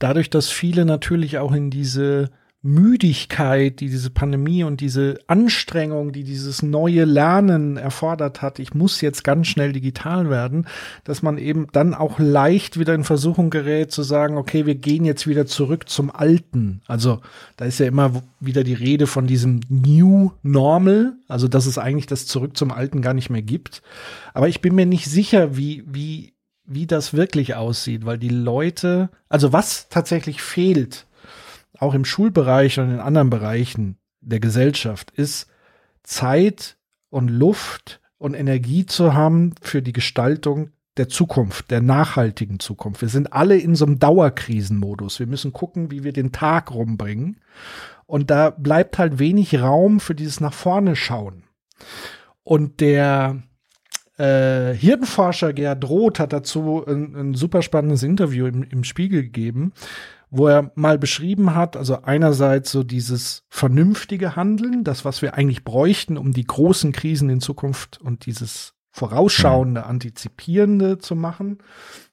[0.00, 2.30] dadurch, dass viele natürlich auch in diese
[2.64, 9.00] Müdigkeit, die diese Pandemie und diese Anstrengung, die dieses neue Lernen erfordert hat, ich muss
[9.00, 10.68] jetzt ganz schnell digital werden,
[11.02, 15.04] dass man eben dann auch leicht wieder in Versuchung gerät zu sagen, okay, wir gehen
[15.04, 16.82] jetzt wieder zurück zum Alten.
[16.86, 17.20] Also
[17.56, 22.06] da ist ja immer wieder die Rede von diesem New Normal, also dass es eigentlich
[22.06, 23.82] das Zurück zum Alten gar nicht mehr gibt.
[24.34, 29.10] Aber ich bin mir nicht sicher, wie, wie, wie das wirklich aussieht, weil die Leute,
[29.28, 31.06] also was tatsächlich fehlt,
[31.82, 35.48] auch im Schulbereich und in anderen Bereichen der Gesellschaft, ist
[36.04, 36.76] Zeit
[37.10, 43.02] und Luft und Energie zu haben für die Gestaltung der Zukunft, der nachhaltigen Zukunft.
[43.02, 45.18] Wir sind alle in so einem Dauerkrisenmodus.
[45.18, 47.40] Wir müssen gucken, wie wir den Tag rumbringen.
[48.06, 51.44] Und da bleibt halt wenig Raum für dieses nach vorne schauen.
[52.44, 53.42] Und der
[54.18, 59.72] äh, Hirtenforscher Gerhard Roth hat dazu ein, ein super spannendes Interview im, im Spiegel gegeben,
[60.34, 65.62] wo er mal beschrieben hat, also einerseits so dieses vernünftige Handeln, das, was wir eigentlich
[65.62, 71.58] bräuchten, um die großen Krisen in Zukunft und dieses vorausschauende, antizipierende zu machen,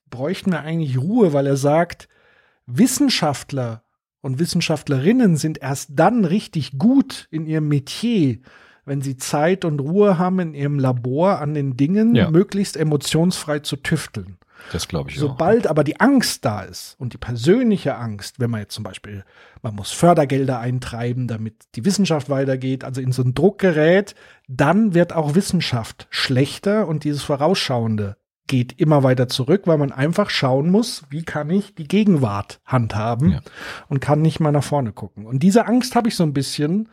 [0.09, 2.09] bräuchten wir eigentlich Ruhe, weil er sagt,
[2.65, 3.83] Wissenschaftler
[4.21, 8.39] und Wissenschaftlerinnen sind erst dann richtig gut in ihrem Metier,
[8.83, 12.29] wenn sie Zeit und Ruhe haben, in ihrem Labor an den Dingen Ja.
[12.29, 14.37] möglichst emotionsfrei zu tüfteln.
[14.71, 15.21] Das glaube ich auch.
[15.21, 19.23] Sobald aber die Angst da ist und die persönliche Angst, wenn man jetzt zum Beispiel,
[19.61, 24.15] man muss Fördergelder eintreiben, damit die Wissenschaft weitergeht, also in so einen Druck gerät,
[24.47, 28.17] dann wird auch Wissenschaft schlechter und dieses Vorausschauende
[28.47, 33.31] geht immer weiter zurück, weil man einfach schauen muss, wie kann ich die Gegenwart handhaben
[33.33, 33.41] Ja.
[33.89, 35.25] und kann nicht mal nach vorne gucken.
[35.27, 36.89] Und diese Angst habe ich so ein bisschen,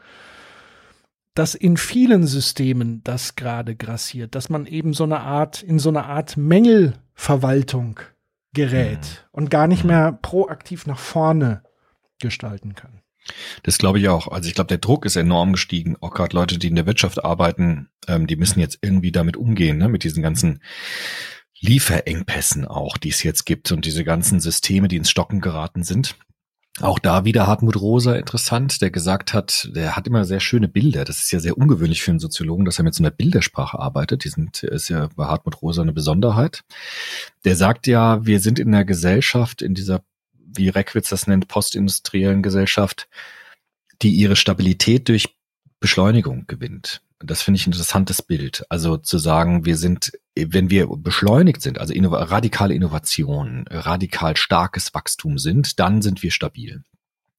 [1.34, 5.88] dass in vielen Systemen das gerade grassiert, dass man eben so eine Art, in so
[5.88, 6.36] eine Art
[7.16, 8.00] Mängelverwaltung
[8.52, 11.62] gerät und gar nicht mehr proaktiv nach vorne
[12.18, 13.02] gestalten kann.
[13.64, 14.28] Das glaube ich auch.
[14.28, 15.96] Also ich glaube, der Druck ist enorm gestiegen.
[16.00, 19.78] Auch gerade Leute, die in der Wirtschaft arbeiten, ähm, die müssen jetzt irgendwie damit umgehen,
[19.78, 19.88] ne?
[19.88, 20.62] mit diesen ganzen
[21.58, 26.16] Lieferengpässen auch, die es jetzt gibt und diese ganzen Systeme, die ins Stocken geraten sind.
[26.82, 31.06] Auch da wieder Hartmut Rosa interessant, der gesagt hat, der hat immer sehr schöne Bilder.
[31.06, 34.24] Das ist ja sehr ungewöhnlich für einen Soziologen, dass er mit so einer Bildersprache arbeitet.
[34.24, 36.64] Die sind, ist ja bei Hartmut Rosa eine Besonderheit.
[37.46, 40.02] Der sagt ja, wir sind in einer Gesellschaft, in dieser,
[40.34, 43.08] wie Reckwitz das nennt, postindustriellen Gesellschaft,
[44.02, 45.34] die ihre Stabilität durch
[45.80, 47.00] Beschleunigung gewinnt.
[47.20, 48.64] Das finde ich ein interessantes Bild.
[48.68, 54.92] Also zu sagen, wir sind, wenn wir beschleunigt sind, also innov radikale Innovationen, radikal starkes
[54.92, 56.82] Wachstum sind, dann sind wir stabil.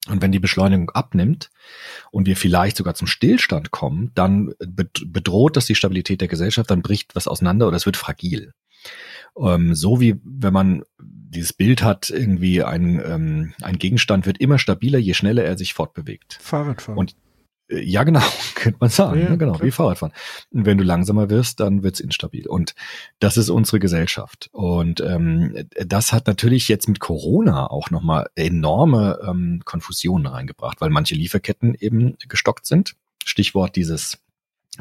[0.07, 1.49] Und wenn die Beschleunigung abnimmt
[2.11, 6.81] und wir vielleicht sogar zum Stillstand kommen, dann bedroht das die Stabilität der Gesellschaft, dann
[6.81, 8.53] bricht was auseinander oder es wird fragil.
[9.37, 14.59] Ähm, so wie wenn man dieses Bild hat, irgendwie ein, ähm, ein Gegenstand wird immer
[14.59, 16.39] stabiler, je schneller er sich fortbewegt.
[16.41, 16.97] Fahrradfahren.
[16.97, 17.15] Und
[17.69, 18.21] ja, genau,
[18.55, 19.21] könnte man sagen.
[19.21, 19.65] Ja, ne, genau, klar.
[19.65, 20.13] wie Fahrradfahren.
[20.51, 22.47] Und wenn du langsamer wirst, dann wird's instabil.
[22.47, 22.75] Und
[23.19, 24.49] das ist unsere Gesellschaft.
[24.53, 30.89] Und ähm, das hat natürlich jetzt mit Corona auch nochmal enorme ähm, Konfusionen reingebracht, weil
[30.89, 32.95] manche Lieferketten eben gestockt sind.
[33.25, 34.19] Stichwort dieses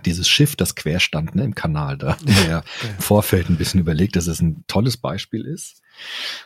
[0.05, 4.14] dieses Schiff, das quer stand ne, im Kanal da, der im Vorfeld ein bisschen überlegt,
[4.16, 5.81] dass es ein tolles Beispiel ist,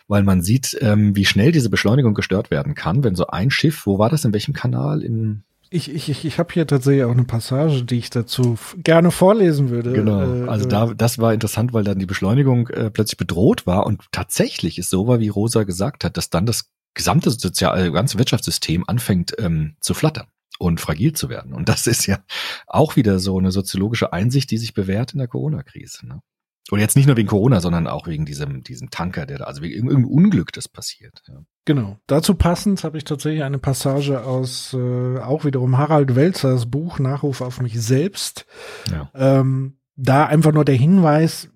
[0.07, 3.87] weil man sieht, ähm, wie schnell diese Beschleunigung gestört werden kann, wenn so ein Schiff,
[3.87, 5.03] wo war das, in welchem Kanal?
[5.03, 9.13] In ich, ich, ich, ich habe hier tatsächlich auch eine Passage, die ich dazu gerne
[9.13, 9.93] vorlesen würde.
[9.93, 13.87] Genau, äh, also da, das war interessant, weil dann die Beschleunigung äh, plötzlich bedroht war
[13.87, 17.91] und tatsächlich ist so war, wie Rosa gesagt hat, dass dann das gesamte soziale, äh,
[17.93, 20.27] ganze Wirtschaftssystem anfängt ähm, zu flattern
[20.59, 21.55] und fragil zu werden.
[21.55, 22.19] Und das ist ja
[22.67, 26.07] auch wieder so eine soziologische Einsicht, die sich bewährt in der Corona-Krise.
[26.07, 26.21] Ne?
[26.71, 29.63] Und jetzt nicht nur wegen Corona, sondern auch wegen diesem, diesem Tanker, der da, also
[29.63, 31.23] wegen irgendeinem Unglück, das passiert.
[31.27, 31.43] Ja.
[31.65, 31.99] Genau.
[32.07, 37.41] Dazu passend habe ich tatsächlich eine Passage aus äh, auch wiederum Harald Welzers Buch Nachruf
[37.41, 38.47] auf mich selbst.
[38.91, 39.11] Ja.
[39.15, 41.49] Ähm, da einfach nur der Hinweis,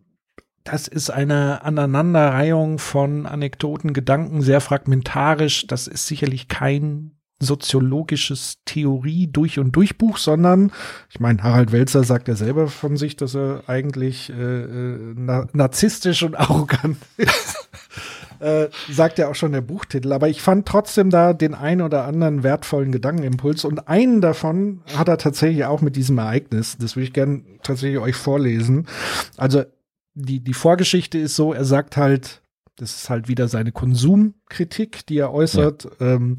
[0.64, 5.66] das ist eine Aneinanderreihung von Anekdoten, Gedanken, sehr fragmentarisch.
[5.66, 7.12] Das ist sicherlich kein
[7.44, 10.72] soziologisches Theorie durch und durch Buch, sondern
[11.10, 15.46] ich meine, Harald Welzer sagt ja selber von sich, dass er eigentlich äh, äh na
[15.52, 17.68] narzisstisch und arrogant ist.
[18.40, 20.12] äh, sagt ja auch schon der Buchtitel.
[20.12, 25.08] Aber ich fand trotzdem da den einen oder anderen wertvollen Gedankenimpuls und einen davon hat
[25.08, 26.76] er tatsächlich auch mit diesem Ereignis.
[26.78, 28.86] Das will ich gerne tatsächlich euch vorlesen.
[29.36, 29.64] Also
[30.14, 32.42] die, die Vorgeschichte ist so, er sagt halt,
[32.76, 35.88] das ist halt wieder seine Konsumkritik, die er äußert.
[36.00, 36.14] Ja.
[36.14, 36.36] Ähm,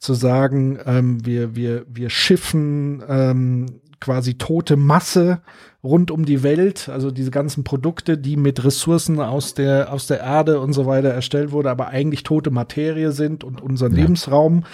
[0.00, 3.66] zu sagen, ähm, wir, wir, wir schiffen ähm,
[4.00, 5.42] quasi tote Masse
[5.82, 10.20] rund um die Welt, also diese ganzen Produkte, die mit Ressourcen aus der, aus der
[10.20, 14.02] Erde und so weiter erstellt wurde, aber eigentlich tote Materie sind und unseren ja.
[14.02, 14.64] Lebensraum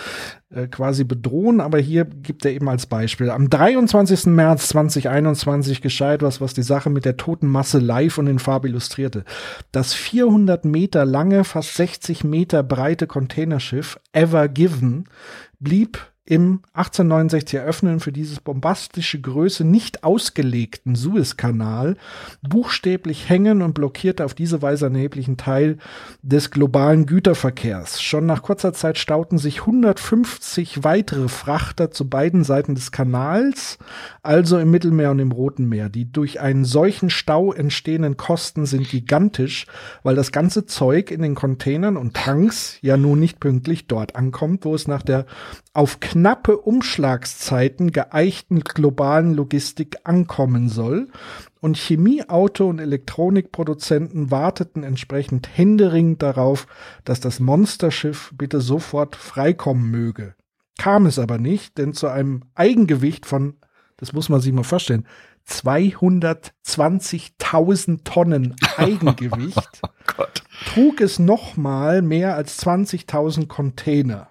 [0.50, 1.60] äh, quasi bedrohen.
[1.60, 3.30] Aber hier gibt er eben als Beispiel.
[3.30, 4.26] Am 23.
[4.26, 8.68] März 2021 geschah etwas, was die Sache mit der toten Masse live und in Farbe
[8.68, 9.24] illustrierte.
[9.70, 15.04] Das 400 Meter lange, fast 60 Meter breite Containerschiff Ever Given
[15.60, 21.96] blieb im 1869 eröffnen für dieses bombastische Größe nicht ausgelegten Suezkanal
[22.42, 25.78] buchstäblich hängen und blockierte auf diese Weise einen erheblichen Teil
[26.22, 28.02] des globalen Güterverkehrs.
[28.02, 33.78] Schon nach kurzer Zeit stauten sich 150 weitere Frachter zu beiden Seiten des Kanals,
[34.26, 35.88] also im Mittelmeer und im Roten Meer.
[35.88, 39.66] Die durch einen solchen Stau entstehenden Kosten sind gigantisch,
[40.02, 44.64] weil das ganze Zeug in den Containern und Tanks ja nun nicht pünktlich dort ankommt,
[44.64, 45.26] wo es nach der
[45.74, 51.08] auf knappe Umschlagszeiten geeichten globalen Logistik ankommen soll.
[51.60, 56.66] Und Chemie, Auto und Elektronikproduzenten warteten entsprechend händeringend darauf,
[57.04, 60.34] dass das Monsterschiff bitte sofort freikommen möge.
[60.78, 63.54] Kam es aber nicht, denn zu einem Eigengewicht von,
[63.96, 65.06] das muss man sich mal vorstellen,
[65.48, 69.80] 220.000 Tonnen Eigengewicht
[70.18, 70.24] oh
[70.66, 74.30] trug es nochmal mehr als 20.000 Container.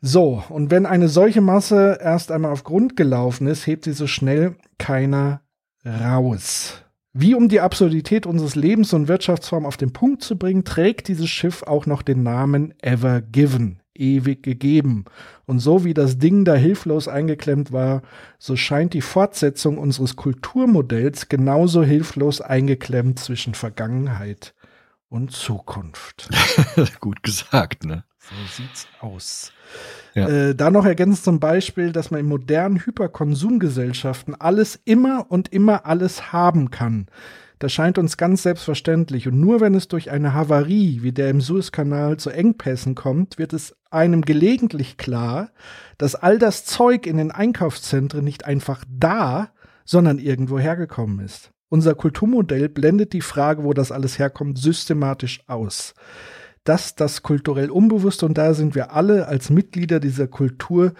[0.00, 4.06] So, und wenn eine solche Masse erst einmal auf Grund gelaufen ist, hebt sie so
[4.06, 5.40] schnell keiner
[5.84, 6.84] raus.
[7.12, 11.28] Wie um die Absurdität unseres Lebens und Wirtschaftsform auf den Punkt zu bringen, trägt dieses
[11.28, 15.04] Schiff auch noch den Namen Ever Given, ewig gegeben.
[15.46, 18.02] Und so wie das Ding da hilflos eingeklemmt war,
[18.38, 24.54] so scheint die Fortsetzung unseres Kulturmodells genauso hilflos eingeklemmt zwischen Vergangenheit
[25.08, 26.28] und Zukunft.
[27.00, 28.04] Gut gesagt, ne?
[28.18, 29.52] So sieht's aus.
[30.14, 30.28] Ja.
[30.28, 35.86] Äh, da noch ergänzt zum Beispiel, dass man in modernen Hyperkonsumgesellschaften alles immer und immer
[35.86, 37.06] alles haben kann.
[37.58, 39.26] Das scheint uns ganz selbstverständlich.
[39.26, 43.52] Und nur wenn es durch eine Havarie wie der im Suezkanal zu Engpässen kommt, wird
[43.52, 45.50] es einem gelegentlich klar,
[45.96, 49.50] dass all das Zeug in den Einkaufszentren nicht einfach da,
[49.84, 51.50] sondern irgendwo hergekommen ist.
[51.70, 55.94] Unser Kulturmodell blendet die Frage, wo das alles herkommt, systematisch aus
[56.64, 60.92] dass das kulturell Unbewusste, und da sind wir alle als Mitglieder dieser Kultur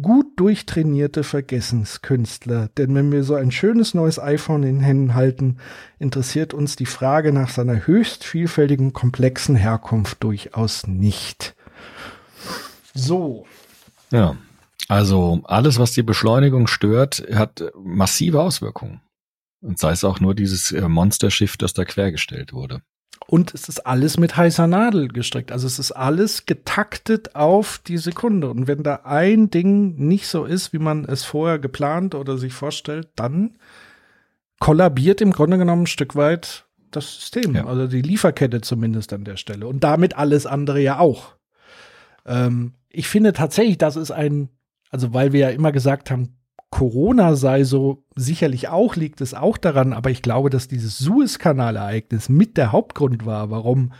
[0.00, 2.68] gut durchtrainierte Vergessenskünstler.
[2.76, 5.56] Denn wenn wir so ein schönes neues iPhone in den Händen halten,
[5.98, 11.56] interessiert uns die Frage nach seiner höchst vielfältigen, komplexen Herkunft durchaus nicht.
[12.94, 13.46] So.
[14.10, 14.36] Ja.
[14.88, 19.00] Also alles, was die Beschleunigung stört, hat massive Auswirkungen.
[19.60, 22.82] Und sei es auch nur dieses äh, Monsterschiff, das da quergestellt wurde.
[23.28, 25.50] Und es ist alles mit heißer Nadel gestrickt.
[25.50, 28.48] Also es ist alles getaktet auf die Sekunde.
[28.50, 32.52] Und wenn da ein Ding nicht so ist, wie man es vorher geplant oder sich
[32.52, 33.58] vorstellt, dann
[34.60, 37.56] kollabiert im Grunde genommen ein Stück weit das System.
[37.56, 37.66] Ja.
[37.66, 39.66] Also die Lieferkette zumindest an der Stelle.
[39.66, 41.34] Und damit alles andere ja auch.
[42.24, 44.50] Ähm, ich finde tatsächlich, das ist ein,
[44.90, 46.35] also weil wir ja immer gesagt haben,
[46.70, 52.28] Corona sei so, sicherlich auch liegt es auch daran, aber ich glaube, dass dieses Suezkanal-Ereignis
[52.28, 53.92] mit der Hauptgrund war, warum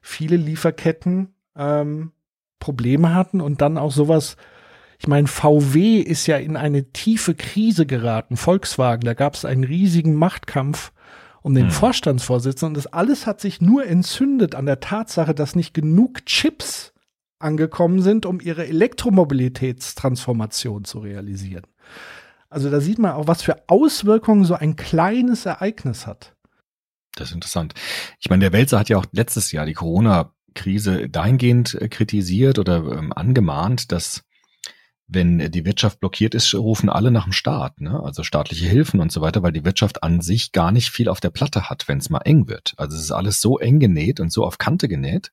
[0.00, 2.12] viele Lieferketten ähm,
[2.60, 4.36] Probleme hatten und dann auch sowas,
[4.98, 9.64] ich meine, VW ist ja in eine tiefe Krise geraten, Volkswagen, da gab es einen
[9.64, 10.92] riesigen Machtkampf
[11.42, 11.72] um den hm.
[11.72, 16.93] Vorstandsvorsitzenden und das alles hat sich nur entzündet an der Tatsache, dass nicht genug Chips
[17.44, 21.64] angekommen sind, um ihre Elektromobilitätstransformation zu realisieren.
[22.48, 26.34] Also da sieht man auch, was für Auswirkungen so ein kleines Ereignis hat.
[27.16, 27.74] Das ist interessant.
[28.20, 32.76] Ich meine, der Welser hat ja auch letztes Jahr die Corona-Krise dahingehend äh, kritisiert oder
[32.76, 34.24] ähm, angemahnt, dass
[35.06, 38.00] wenn die Wirtschaft blockiert ist, rufen alle nach dem Staat, ne?
[38.02, 41.20] also staatliche Hilfen und so weiter, weil die Wirtschaft an sich gar nicht viel auf
[41.20, 42.74] der Platte hat, wenn es mal eng wird.
[42.78, 45.30] Also es ist alles so eng genäht und so auf Kante genäht,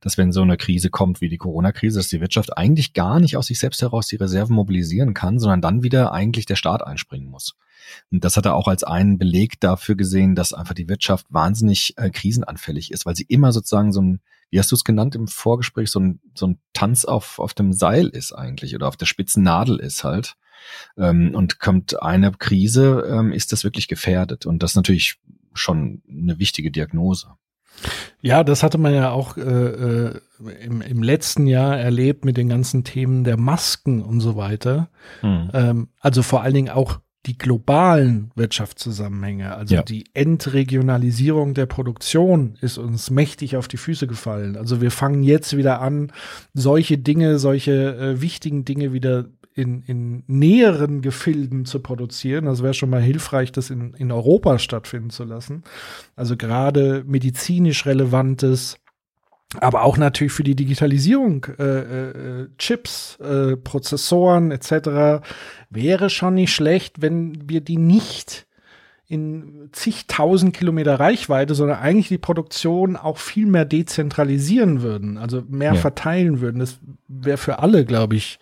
[0.00, 3.36] dass wenn so eine Krise kommt wie die Corona-Krise, dass die Wirtschaft eigentlich gar nicht
[3.36, 7.28] aus sich selbst heraus die Reserven mobilisieren kann, sondern dann wieder eigentlich der Staat einspringen
[7.28, 7.54] muss.
[8.10, 11.94] Und das hat er auch als einen Beleg dafür gesehen, dass einfach die Wirtschaft wahnsinnig
[11.96, 14.20] äh, krisenanfällig ist, weil sie immer sozusagen so ein,
[14.50, 17.72] wie hast du es genannt im Vorgespräch, so ein, so ein Tanz auf, auf dem
[17.72, 20.36] Seil ist eigentlich oder auf der spitzen Nadel ist halt.
[20.96, 24.46] Ähm, und kommt eine Krise, ähm, ist das wirklich gefährdet.
[24.46, 25.18] Und das ist natürlich
[25.54, 27.28] schon eine wichtige Diagnose.
[28.20, 30.20] Ja, das hatte man ja auch äh, äh,
[30.62, 34.88] im, im letzten Jahr erlebt mit den ganzen Themen der Masken und so weiter.
[35.20, 35.50] Hm.
[35.52, 39.82] Ähm, also vor allen Dingen auch die globalen Wirtschaftszusammenhänge, also ja.
[39.82, 44.56] die Entregionalisierung der Produktion ist uns mächtig auf die Füße gefallen.
[44.56, 46.12] Also wir fangen jetzt wieder an,
[46.52, 52.46] solche Dinge, solche äh, wichtigen Dinge wieder in, in näheren Gefilden zu produzieren.
[52.46, 55.62] Das wäre schon mal hilfreich, das in, in Europa stattfinden zu lassen.
[56.16, 58.78] Also gerade medizinisch relevantes,
[59.60, 65.22] aber auch natürlich für die Digitalisierung, äh, äh, Chips, äh, Prozessoren etc.
[65.68, 68.46] wäre schon nicht schlecht, wenn wir die nicht
[69.06, 75.74] in zigtausend Kilometer Reichweite, sondern eigentlich die Produktion auch viel mehr dezentralisieren würden, also mehr
[75.74, 75.78] ja.
[75.80, 76.60] verteilen würden.
[76.60, 78.38] Das wäre für alle, glaube ich,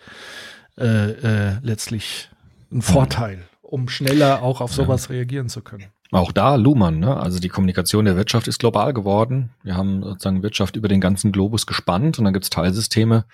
[0.77, 2.29] äh, äh, letztlich
[2.71, 5.15] ein Vorteil, um schneller auch auf sowas ja.
[5.15, 5.87] reagieren zu können.
[6.11, 7.15] Auch da Luhmann, ne?
[7.15, 9.51] also die Kommunikation der Wirtschaft ist global geworden.
[9.63, 13.25] Wir haben sozusagen Wirtschaft über den ganzen Globus gespannt und dann gibt es Teilsysteme,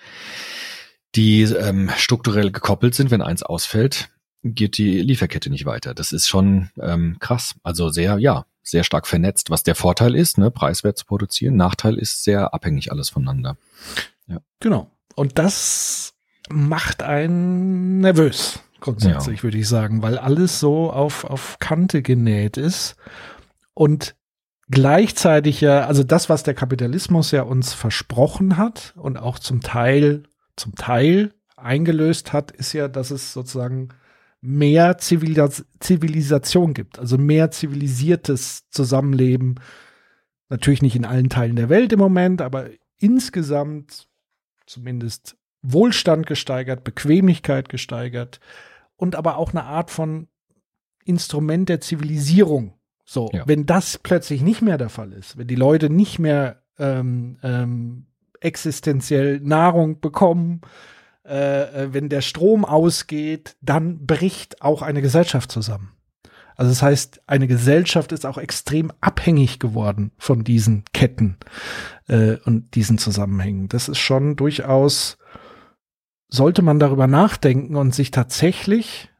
[1.16, 3.10] die ähm, strukturell gekoppelt sind.
[3.10, 4.10] Wenn eins ausfällt,
[4.44, 5.92] geht die Lieferkette nicht weiter.
[5.92, 7.56] Das ist schon ähm, krass.
[7.64, 9.50] Also sehr, ja, sehr stark vernetzt.
[9.50, 11.56] Was der Vorteil ist, ne, preiswert zu produzieren.
[11.56, 13.56] Nachteil ist sehr abhängig alles voneinander.
[14.28, 14.38] Ja.
[14.60, 14.90] Genau.
[15.16, 16.14] Und das
[16.50, 19.42] macht einen nervös, grundsätzlich, ja.
[19.42, 22.96] würde ich sagen, weil alles so auf, auf Kante genäht ist
[23.74, 24.16] und
[24.70, 30.24] gleichzeitig ja, also das, was der Kapitalismus ja uns versprochen hat und auch zum Teil,
[30.56, 33.88] zum Teil eingelöst hat, ist ja, dass es sozusagen
[34.40, 39.56] mehr Zivilis Zivilisation gibt, also mehr zivilisiertes Zusammenleben.
[40.48, 44.08] Natürlich nicht in allen Teilen der Welt im Moment, aber insgesamt
[44.66, 48.40] zumindest Wohlstand gesteigert, Bequemlichkeit gesteigert
[48.96, 50.28] und aber auch eine Art von
[51.04, 52.74] Instrument der Zivilisierung.
[53.04, 53.44] So, ja.
[53.46, 58.06] wenn das plötzlich nicht mehr der Fall ist, wenn die Leute nicht mehr ähm, ähm,
[58.40, 60.60] existenziell Nahrung bekommen,
[61.24, 65.92] äh, äh wenn der Strom ausgeht, dann bricht auch eine Gesellschaft zusammen.
[66.58, 71.38] Also das heißt, eine Gesellschaft ist auch extrem abhängig geworden von diesen Ketten
[72.08, 73.68] äh, und diesen Zusammenhängen.
[73.68, 75.18] Das ist schon durchaus
[76.28, 79.10] sollte man darüber nachdenken und sich tatsächlich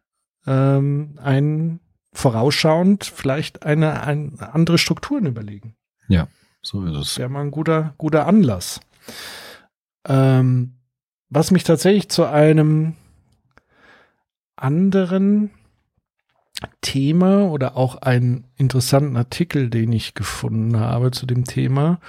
[0.46, 1.80] ähm, ein
[2.12, 5.76] vorausschauend vielleicht eine, eine andere Strukturen überlegen.
[6.08, 6.28] Ja,
[6.62, 7.18] so ist es.
[7.18, 8.80] Wäre mal ein guter, guter Anlass.
[10.06, 10.74] Ähm,
[11.28, 12.94] was mich tatsächlich zu einem
[14.56, 15.50] anderen
[16.80, 22.00] Thema oder auch einen interessanten Artikel, den ich gefunden habe zu dem Thema,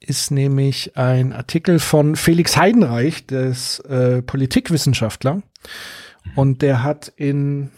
[0.00, 5.42] ist nämlich ein Artikel von Felix Heidenreich, des äh, Politikwissenschaftler.
[6.36, 7.70] Und der hat in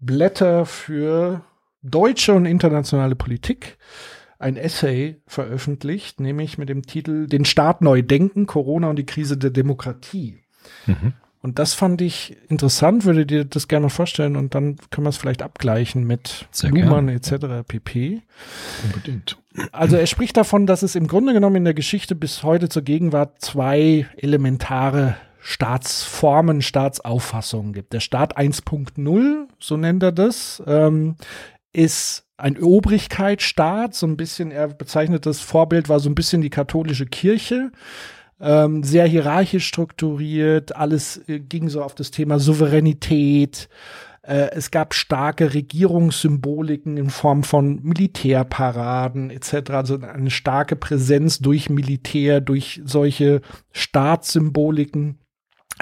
[0.00, 1.42] Blätter für
[1.82, 3.78] deutsche und internationale Politik
[4.38, 9.38] ein Essay veröffentlicht, nämlich mit dem Titel Den Staat neu denken, Corona und die Krise
[9.38, 10.40] der Demokratie.
[10.86, 11.14] Mhm.
[11.46, 15.16] Und das fand ich interessant, würde dir das gerne vorstellen und dann können wir es
[15.16, 17.64] vielleicht abgleichen mit Sehr etc.
[17.68, 18.22] pp.
[18.82, 19.38] Unbedingt.
[19.70, 22.82] Also er spricht davon, dass es im Grunde genommen in der Geschichte bis heute zur
[22.82, 27.92] Gegenwart zwei elementare Staatsformen, Staatsauffassungen gibt.
[27.92, 31.14] Der Staat 1.0, so nennt er das, ähm,
[31.72, 36.50] ist ein Obrigkeitsstaat, so ein bisschen, er bezeichnet das Vorbild war so ein bisschen die
[36.50, 37.70] katholische Kirche,
[38.40, 43.68] ähm, sehr hierarchisch strukturiert, alles äh, ging so auf das Thema Souveränität.
[44.22, 51.70] Äh, es gab starke Regierungssymboliken in Form von Militärparaden etc., also eine starke Präsenz durch
[51.70, 53.40] Militär, durch solche
[53.72, 55.18] Staatssymboliken.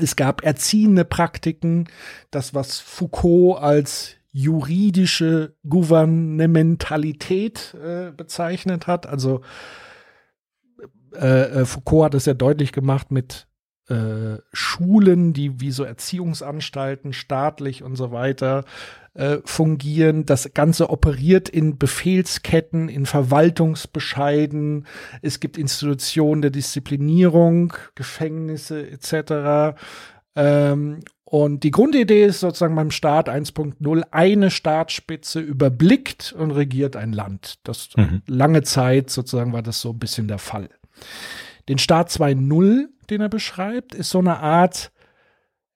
[0.01, 1.89] Es gab erziehende Praktiken,
[2.31, 9.07] das was Foucault als juridische Gouvernementalität äh, bezeichnet hat.
[9.07, 9.43] Also
[11.15, 13.47] äh, äh, Foucault hat es ja deutlich gemacht mit
[13.89, 18.65] äh, Schulen, die wie so Erziehungsanstalten staatlich und so weiter
[19.13, 20.25] äh, fungieren.
[20.25, 24.87] Das Ganze operiert in Befehlsketten, in Verwaltungsbescheiden.
[25.23, 29.77] Es gibt Institutionen der Disziplinierung, Gefängnisse etc.
[30.35, 37.13] Ähm, und die Grundidee ist sozusagen beim Staat 1.0, eine Staatsspitze überblickt und regiert ein
[37.13, 37.57] Land.
[37.65, 38.23] Das Mhm.
[38.27, 40.69] lange Zeit sozusagen war das so ein bisschen der Fall.
[41.69, 44.93] Den Staat 2.0, den er beschreibt, ist so eine Art,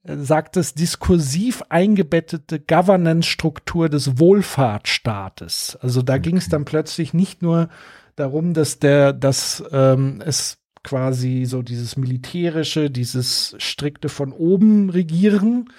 [0.03, 5.79] er sagt es, diskursiv eingebettete Governance-Struktur des Wohlfahrtsstaates.
[5.81, 7.69] Also da ging es dann plötzlich nicht nur
[8.17, 15.71] darum, dass der, dass ähm, es quasi so dieses militärische, dieses strikte von oben regieren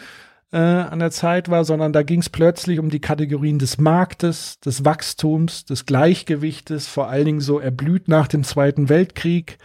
[0.51, 4.59] äh, an der Zeit war, sondern da ging es plötzlich um die Kategorien des Marktes,
[4.59, 9.57] des Wachstums, des Gleichgewichtes, vor allen Dingen so erblüht nach dem Zweiten Weltkrieg.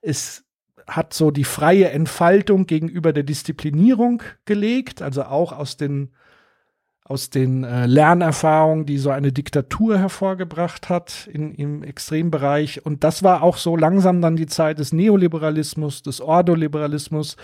[0.00, 0.44] Es
[0.86, 6.10] hat so die freie Entfaltung gegenüber der Disziplinierung gelegt, also auch aus den
[7.10, 12.86] aus den äh, Lernerfahrungen, die so eine Diktatur hervorgebracht hat in, im Extrembereich.
[12.86, 17.36] Und das war auch so langsam dann die Zeit des Neoliberalismus, des Ordoliberalismus,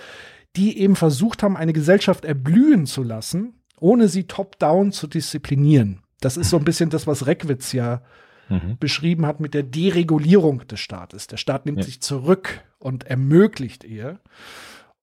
[0.57, 6.01] die eben versucht haben, eine Gesellschaft erblühen zu lassen, ohne sie top-down zu disziplinieren.
[6.21, 8.03] Das ist so ein bisschen das, was Reckwitz ja
[8.49, 8.77] Mhm.
[8.79, 11.27] beschrieben hat mit der Deregulierung des Staates.
[11.27, 11.85] Der Staat nimmt Ja.
[11.85, 14.21] sich zurück und ermöglicht eher.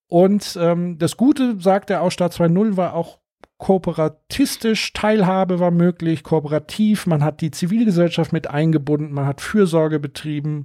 [0.08, 3.20] Und ähm, das Gute, sagt er auch, Staat 2.0 war auch
[3.58, 10.64] kooperatistisch, Teilhabe war möglich, kooperativ, man hat die Zivilgesellschaft mit eingebunden, man hat Fürsorge betrieben.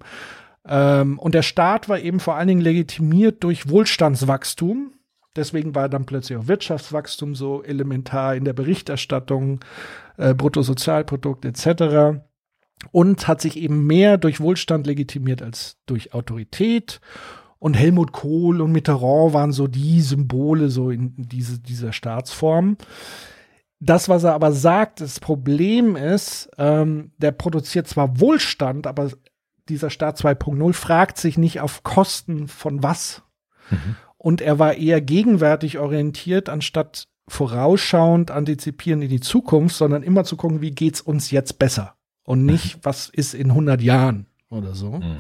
[0.67, 4.93] Ähm, und der Staat war eben vor allen Dingen legitimiert durch Wohlstandswachstum.
[5.37, 9.61] Deswegen war dann plötzlich auch Wirtschaftswachstum so elementar in der Berichterstattung,
[10.17, 12.21] äh, Bruttosozialprodukt etc
[12.93, 17.01] und hat sich eben mehr durch Wohlstand legitimiert als durch Autorität.
[17.61, 22.77] Und Helmut Kohl und Mitterrand waren so die Symbole so in diese, dieser Staatsform.
[23.81, 29.11] Das, was er aber sagt, das Problem ist, ähm, der produziert zwar Wohlstand, aber
[29.69, 33.23] dieser Staat 2.0 fragt sich nicht auf Kosten von was.
[34.17, 40.37] Und er war eher gegenwärtig orientiert, anstatt vorausschauend, antizipierend in die Zukunft, sondern immer zu
[40.37, 41.95] gucken, wie geht's uns jetzt besser
[42.25, 44.93] und nicht, was ist in 100 Jahren oder so.
[44.93, 45.17] Mhm.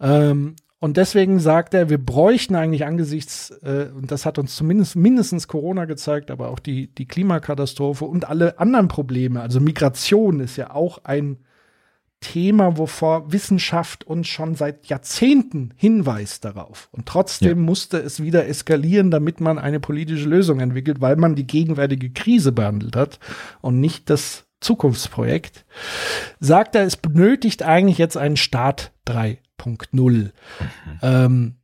[0.00, 4.96] Ähm, und deswegen sagt er, wir bräuchten eigentlich angesichts, äh, und das hat uns zumindest
[4.96, 10.56] mindestens Corona gezeigt, aber auch die, die Klimakatastrophe und alle anderen Probleme, also Migration ist
[10.56, 11.38] ja auch ein
[12.24, 16.88] Thema, wovor Wissenschaft uns schon seit Jahrzehnten hinweist darauf.
[16.90, 17.64] Und trotzdem Ja.
[17.64, 22.50] musste es wieder eskalieren, damit man eine politische Lösung entwickelt, weil man die gegenwärtige Krise
[22.50, 23.18] behandelt hat
[23.60, 25.66] und nicht das Zukunftsprojekt.
[26.40, 30.32] Sagt er, es benötigt eigentlich jetzt einen Start 3.0.
[31.02, 31.56] Ähm,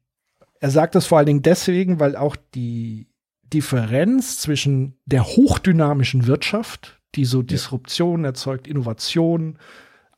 [0.60, 3.06] er sagt das vor allen Dingen deswegen, weil auch die
[3.52, 9.58] Differenz zwischen der hochdynamischen Wirtschaft, die so Disruption erzeugt, Innovation,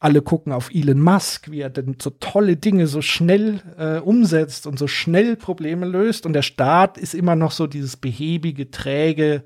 [0.03, 4.67] alle gucken auf Elon Musk, wie er denn so tolle Dinge so schnell äh, umsetzt
[4.67, 6.27] und so schnell Probleme löst.
[6.27, 9.45] Und der Staat ist immer noch so dieses behäbige, träge,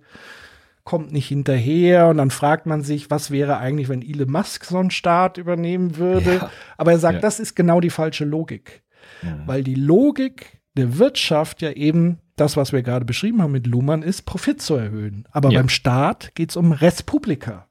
[0.85, 4.79] kommt nicht hinterher und dann fragt man sich, was wäre eigentlich, wenn Elon Musk so
[4.79, 6.37] einen Staat übernehmen würde.
[6.37, 6.51] Ja.
[6.79, 7.21] Aber er sagt, Ja.
[7.21, 8.83] das ist genau die falsche Logik.
[9.23, 9.43] Mhm.
[9.47, 14.03] Weil die Logik der Wirtschaft ja eben das, was wir gerade beschrieben haben mit Luhmann,
[14.03, 15.27] ist, Profit zu erhöhen.
[15.33, 15.59] Aber Ja.
[15.61, 17.67] beim Staat geht es um Res Publica.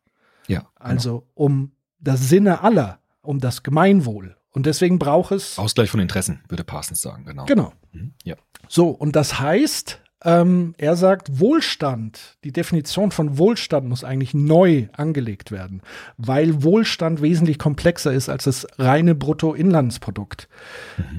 [0.48, 1.72] Ja, Also um
[2.06, 4.38] das Sinne aller, um das Gemeinwohl.
[4.52, 5.60] Und deswegen braucht es.
[5.60, 7.46] Ausgleich von Interessen, würde Parsons sagen, genau.
[7.46, 7.74] Genau.
[7.92, 8.14] Mhm.
[8.24, 8.36] Ja.
[8.70, 14.88] So, und das heißt, ähm, er sagt, Wohlstand, die Definition von Wohlstand muss eigentlich neu
[14.94, 15.82] angelegt werden,
[16.18, 20.48] weil Wohlstand wesentlich komplexer ist als das reine Bruttoinlandsprodukt.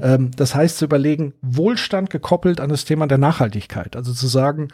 [0.03, 3.97] Ähm, das heißt zu überlegen, Wohlstand gekoppelt an das Thema der Nachhaltigkeit.
[3.97, 4.69] Also zu sagen,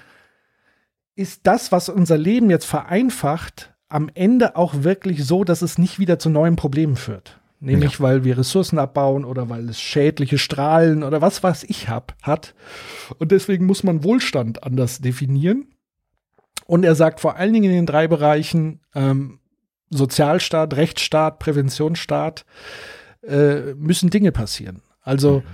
[1.15, 5.99] ist das, was unser Leben jetzt vereinfacht, am Ende auch wirklich so, dass es nicht
[5.99, 7.39] wieder zu neuen Problemen führt.
[7.61, 12.17] Nämlich, weil wir Ressourcen abbauen oder weil es schädliche Strahlen oder was weiß ich hab,
[12.21, 12.55] hat.
[13.19, 15.69] Und deswegen muss man Wohlstand anders definieren.
[16.67, 19.39] Und er sagt vor allen Dingen in den drei Bereichen ähm,
[19.91, 22.45] Sozialstaat, Rechtsstaat, Präventionsstaat
[23.23, 24.83] äh, müssen Dinge passieren.
[25.03, 25.45] Also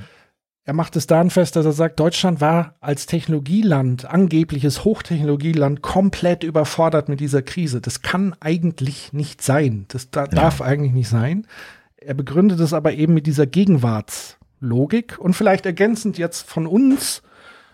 [0.68, 6.44] er macht es daran fest, dass er sagt, Deutschland war als Technologieland, angebliches Hochtechnologieland, komplett
[6.44, 7.80] überfordert mit dieser Krise.
[7.80, 9.86] Das kann eigentlich nicht sein.
[9.88, 11.46] Das da, darf eigentlich nicht sein.
[11.96, 17.22] Er begründet es aber eben mit dieser Gegenwartslogik und vielleicht ergänzend jetzt von uns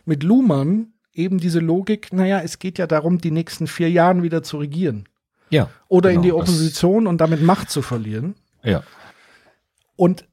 [0.04, 4.44] mit Luhmann eben diese Logik, naja, es geht ja darum, die nächsten vier Jahren wieder
[4.44, 5.08] zu regieren
[5.50, 5.68] Ja.
[5.88, 8.36] oder in die genau, Opposition und damit Macht zu verlieren.
[8.62, 8.84] Ja.
[9.96, 10.26] Und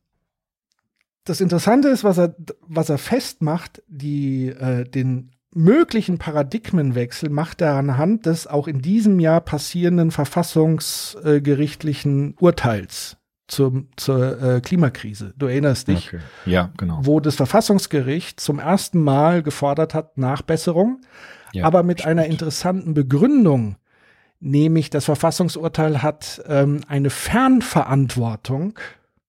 [1.24, 2.36] das Interessante ist, was er,
[2.68, 9.20] was er festmacht, die, äh, den möglichen Paradigmenwechsel macht er anhand des auch in diesem
[9.20, 13.18] Jahr passierenden verfassungsgerichtlichen Urteils
[13.48, 15.34] zum, zur äh, Klimakrise.
[15.38, 16.20] Du erinnerst dich, Okay.
[16.46, 17.02] Ja, genau.
[17.04, 21.02] wo das Verfassungsgericht zum ersten Mal gefordert hat Nachbesserung,
[21.52, 23.76] Ja, aber mit einer interessanten Begründung,
[24.40, 28.80] nämlich das Verfassungsurteil hat ähm, eine Fernverantwortung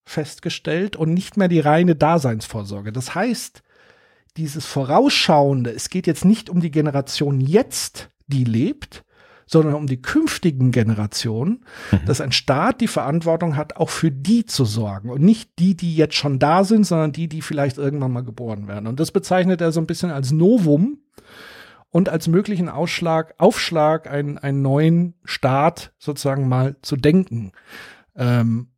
[0.05, 2.93] festgestellt und nicht mehr die reine Daseinsvorsorge.
[2.93, 3.63] Das heißt,
[4.37, 9.05] dieses Vorausschauende, es geht jetzt nicht um die Generation jetzt, die lebt,
[9.47, 11.65] sondern um die künftigen Generationen,
[12.07, 15.95] dass ein Staat die Verantwortung hat, auch für die zu sorgen und nicht die, die
[15.95, 18.87] jetzt schon da sind, sondern die, die vielleicht irgendwann mal geboren werden.
[18.87, 20.99] Und das bezeichnet er so ein bisschen als Novum
[21.91, 27.53] und als möglichen Ausschlag, Aufschlag, einen, einen neuen Staat sozusagen mal zu denken.
[28.17, 28.69] Ähm,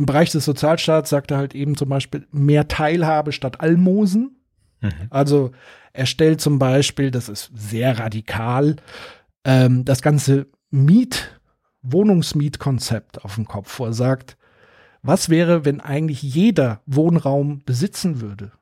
[0.00, 4.40] Im Bereich des Sozialstaats sagt er halt eben zum Beispiel mehr Teilhabe statt Almosen.
[4.80, 4.92] Mhm.
[5.10, 5.50] Also
[5.92, 8.76] er stellt zum Beispiel, das ist sehr radikal,
[9.44, 11.38] ähm, das ganze Miet,
[11.82, 14.38] Wohnungsmietkonzept auf den Kopf, wo er sagt,
[15.02, 18.52] was wäre, wenn eigentlich jeder Wohnraum besitzen würde?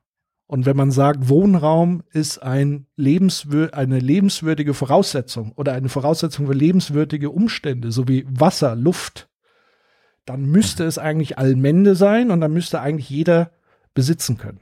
[0.45, 6.53] Und wenn man sagt, Wohnraum ist ein lebenswür eine lebenswürdige Voraussetzung oder eine Voraussetzung für
[6.53, 9.28] lebenswürdige Umstände, so wie Wasser, Luft,
[10.29, 13.51] dann müsste es eigentlich Allmende sein und dann müsste eigentlich jeder
[13.93, 14.59] besitzen können.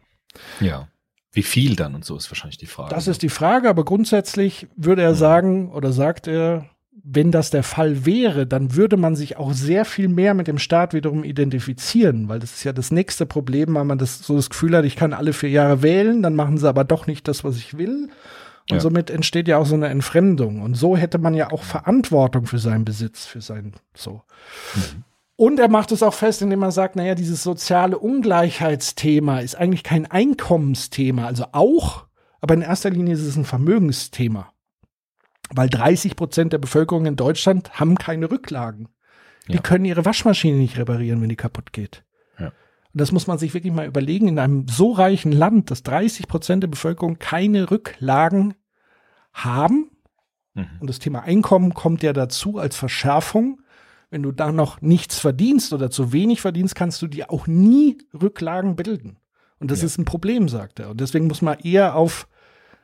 [0.59, 0.87] Ja.
[1.33, 2.95] Wie viel dann und so ist wahrscheinlich die Frage.
[2.95, 6.65] Das ist die Frage, aber grundsätzlich würde er sagen oder sagt er,
[7.03, 10.57] wenn das der Fall wäre, dann würde man sich auch sehr viel mehr mit dem
[10.57, 14.49] Staat wiederum identifizieren, weil das ist ja das nächste Problem, weil man das so das
[14.49, 17.43] Gefühl hat, ich kann alle vier Jahre wählen, dann machen sie aber doch nicht das,
[17.43, 18.09] was ich will.
[18.69, 18.79] Und Ja.
[18.81, 20.61] somit entsteht ja auch so eine Entfremdung.
[20.61, 24.23] Und so hätte man ja auch Verantwortung für seinen Besitz, für sein so.
[25.37, 29.83] Und er macht es auch fest, indem er sagt, naja, dieses soziale Ungleichheitsthema ist eigentlich
[29.83, 32.07] kein Einkommensthema, also auch,
[32.41, 34.51] aber in erster Linie ist es ein Vermögensthema.
[35.51, 38.89] Weil 30 Prozent der Bevölkerung in Deutschland haben keine Rücklagen.
[39.47, 39.61] Die Ja.
[39.61, 42.03] können ihre Waschmaschine nicht reparieren, wenn die kaputt geht.
[42.39, 42.47] Ja.
[42.47, 42.53] Und
[42.93, 46.63] das muss man sich wirklich mal überlegen, in einem so reichen Land, dass 30 Prozent
[46.63, 48.55] der Bevölkerung keine Rücklagen
[49.33, 49.91] haben.
[50.55, 50.67] Mhm.
[50.79, 53.61] Und das Thema Einkommen kommt ja dazu als Verschärfung.
[54.09, 57.97] Wenn du da noch nichts verdienst oder zu wenig verdienst, kannst du dir auch nie
[58.19, 59.17] Rücklagen bilden.
[59.59, 59.87] Und das Ja.
[59.87, 60.89] ist ein Problem, sagt er.
[60.91, 62.27] Und deswegen muss man eher auf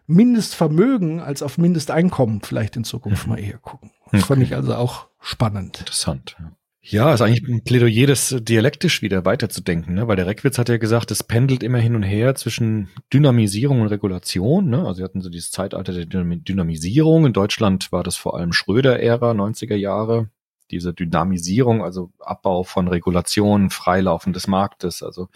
[0.08, 3.92] Mindestvermögen als auf Mindesteinkommen vielleicht in Zukunft mal eher gucken.
[4.12, 5.80] Das fand ich also auch spannend.
[5.80, 6.36] Interessant.
[6.40, 6.52] Ja.
[6.86, 10.10] Ja, ist eigentlich ein Plädoyer, das dialektisch wieder weiterzudenken, ne?
[10.10, 13.88] weil der Reckwitz hat ja gesagt, es pendelt immer hin und her zwischen Dynamisierung und
[13.88, 14.70] Regulation.
[14.70, 14.86] Ne?
[14.86, 17.26] Also wir hatten so dieses Zeitalter der Dynam- Dynamisierung.
[17.26, 20.30] In Deutschland war das vor allem Schröder-Ära, 90er Jahre.
[20.74, 25.30] Diese Dynamisierung, also Abbau von Regulationen, Freilaufen des Marktes, also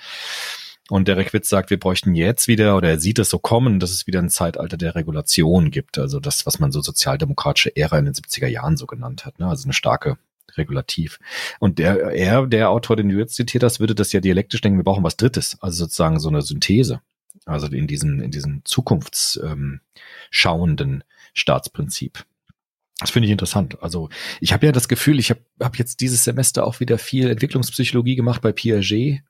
[0.90, 3.92] und der Reckwitz sagt, wir bräuchten jetzt wieder, oder er sieht es so kommen, dass
[3.92, 5.98] es wieder ein Zeitalter der Regulation gibt.
[5.98, 9.38] Also das, was man so sozialdemokratische Ära in den 70er Jahren so genannt hat.
[9.40, 9.48] Ne?
[9.48, 10.18] Also eine starke
[10.56, 11.20] Regulativ.
[11.60, 14.80] Und der, er, der Autor, den du jetzt zitiert hast, würde das ja dialektisch denken,
[14.80, 15.58] wir brauchen was Drittes.
[15.60, 17.02] Also sozusagen so eine Synthese.
[17.46, 22.24] Also in diesem, in diesem zukunftsschauenden ähm, Staatsprinzip.
[23.00, 23.82] Das finde ich interessant.
[23.82, 24.10] Also
[24.42, 28.16] ich habe ja das Gefühl, ich habe hab jetzt dieses Semester auch wieder viel Entwicklungspsychologie
[28.16, 29.22] gemacht bei Piaget.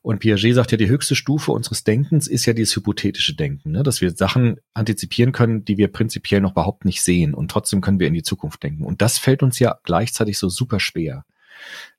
[0.00, 3.82] Und Piaget sagt ja, die höchste Stufe unseres Denkens ist ja dieses hypothetische Denken, ne?
[3.82, 7.34] dass wir Sachen antizipieren können, die wir prinzipiell noch überhaupt nicht sehen.
[7.34, 8.84] Und trotzdem können wir in die Zukunft denken.
[8.84, 11.24] Und das fällt uns ja gleichzeitig so super schwer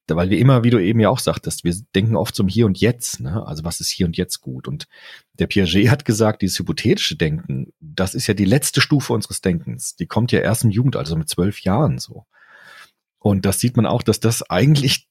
[0.08, 2.80] weil wir immer, wie du eben ja auch sagtest, wir denken oft zum Hier und
[2.80, 3.46] Jetzt, ne?
[3.46, 4.68] Also was ist hier und jetzt gut?
[4.68, 4.88] Und
[5.40, 9.96] der Piaget hat gesagt, dieses hypothetische Denken, das ist ja die letzte Stufe unseres Denkens.
[9.96, 12.26] Die kommt ja erst im Jugendalter, also mit zwölf Jahren so.
[13.20, 15.08] Und das sieht man auch, dass das eigentlich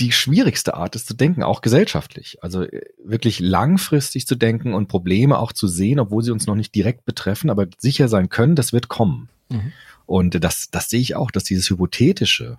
[0.00, 2.42] die schwierigste Art ist zu denken, auch gesellschaftlich.
[2.42, 6.56] Also äh, wirklich langfristig zu denken und Probleme auch zu sehen, obwohl sie uns noch
[6.56, 9.28] nicht direkt betreffen, aber sicher sein können, das wird kommen.
[9.48, 9.72] Mhm.
[10.06, 12.58] Und das, das sehe ich auch, dass dieses hypothetische,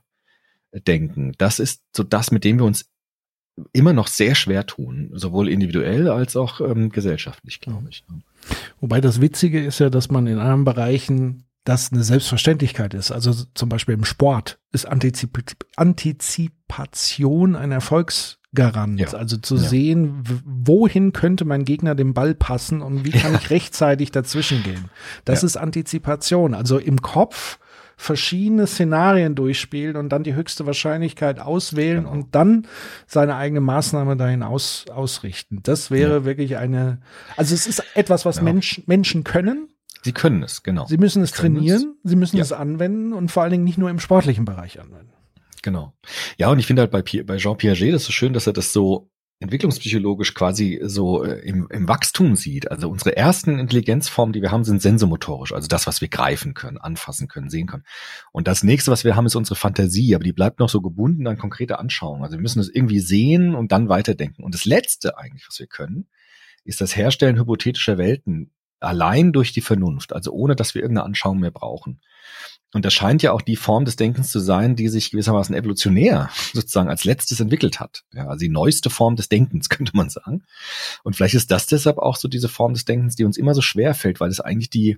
[0.81, 1.33] denken.
[1.37, 2.85] Das ist so das, mit dem wir uns
[3.73, 8.03] immer noch sehr schwer tun, sowohl individuell als auch ähm, gesellschaftlich, glaube ich.
[8.81, 13.11] Wobei das Witzige ist ja, dass man in anderen Bereichen das eine Selbstverständlichkeit ist.
[13.11, 18.99] Also zum Beispiel im Sport ist Antizip Antizipation ein Erfolgsgarant.
[18.99, 19.07] Ja.
[19.13, 19.61] Also zu ja.
[19.61, 23.39] sehen, wohin könnte mein Gegner den Ball passen und wie kann ja.
[23.41, 24.89] ich rechtzeitig dazwischen gehen.
[25.23, 26.53] Das ist Antizipation.
[26.53, 27.57] Also im Kopf
[27.97, 32.11] verschiedene Szenarien durchspielen und dann die höchste Wahrscheinlichkeit auswählen genau.
[32.11, 32.67] und dann
[33.07, 35.59] seine eigene Maßnahme dahin aus, ausrichten.
[35.63, 36.25] Das wäre ja.
[36.25, 36.99] wirklich eine,
[37.37, 38.43] also es ist etwas, was ja.
[38.43, 39.69] Mensch, Menschen können.
[40.03, 40.85] Sie können es, genau.
[40.85, 42.11] Sie müssen es trainieren, es.
[42.11, 42.43] sie müssen ja.
[42.43, 45.11] es anwenden und vor allen Dingen nicht nur im sportlichen Bereich anwenden.
[45.63, 45.93] Genau.
[46.37, 48.71] Ja, und ich finde halt bei, bei Jean Piaget das so schön, dass er das
[48.71, 49.09] so
[49.45, 52.69] entwicklungspsychologisch quasi so äh, im, im Wachstum sieht.
[52.69, 56.77] Also unsere ersten Intelligenzformen, die wir haben, sind sensomotorisch, also das, was wir greifen können,
[56.77, 57.83] anfassen können, sehen können.
[58.31, 61.27] Und das nächste, was wir haben, ist unsere Fantasie, aber die bleibt noch so gebunden
[61.27, 62.23] an konkrete Anschauungen.
[62.23, 64.43] Also wir müssen es irgendwie sehen und dann weiterdenken.
[64.43, 66.07] Und das Letzte eigentlich, was wir können,
[66.63, 71.39] ist das Herstellen hypothetischer Welten allein durch die Vernunft, also ohne dass wir irgendeine Anschauung
[71.39, 72.01] mehr brauchen.
[72.73, 76.29] Und das scheint ja auch die Form des Denkens zu sein, die sich gewissermaßen evolutionär
[76.53, 78.03] sozusagen als letztes entwickelt hat.
[78.11, 80.43] Ja, also die neueste Form des Denkens, könnte man sagen.
[81.03, 83.61] Und vielleicht ist das deshalb auch so diese Form des Denkens, die uns immer so
[83.61, 84.97] schwer fällt, weil es eigentlich die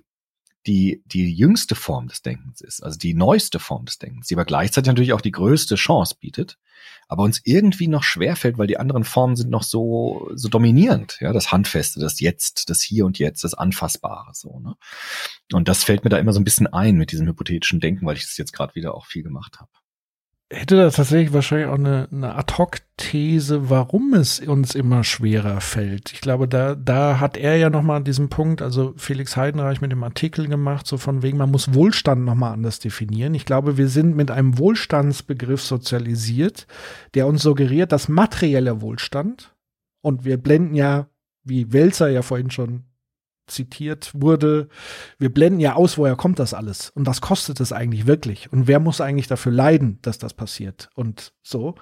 [0.66, 4.44] die, die jüngste Form des Denkens ist, also die neueste Form des Denkens, die aber
[4.44, 6.58] gleichzeitig natürlich auch die größte Chance bietet,
[7.06, 11.32] aber uns irgendwie noch schwerfällt, weil die anderen Formen sind noch so, so dominierend, ja,
[11.32, 14.76] das Handfeste, das Jetzt, das Hier und Jetzt, das Anfassbare, so, ne?
[15.52, 18.16] Und das fällt mir da immer so ein bisschen ein mit diesem hypothetischen Denken, weil
[18.16, 19.70] ich das jetzt gerade wieder auch viel gemacht habe
[20.50, 26.12] hätte da tatsächlich wahrscheinlich auch eine, eine Ad-Hoc-These, warum es uns immer schwerer fällt.
[26.12, 30.02] Ich glaube, da, da hat er ja nochmal diesen Punkt, also Felix Heidenreich mit dem
[30.02, 33.34] Artikel gemacht, so von wegen, man muss Wohlstand nochmal anders definieren.
[33.34, 36.66] Ich glaube, wir sind mit einem Wohlstandsbegriff sozialisiert,
[37.14, 39.54] der uns suggeriert, dass materieller Wohlstand,
[40.00, 41.08] und wir blenden ja,
[41.44, 42.84] wie Welzer ja vorhin schon
[43.48, 44.68] zitiert wurde,
[45.18, 48.66] wir blenden ja aus, woher kommt das alles und was kostet es eigentlich wirklich und
[48.66, 51.74] wer muss eigentlich dafür leiden, dass das passiert und so,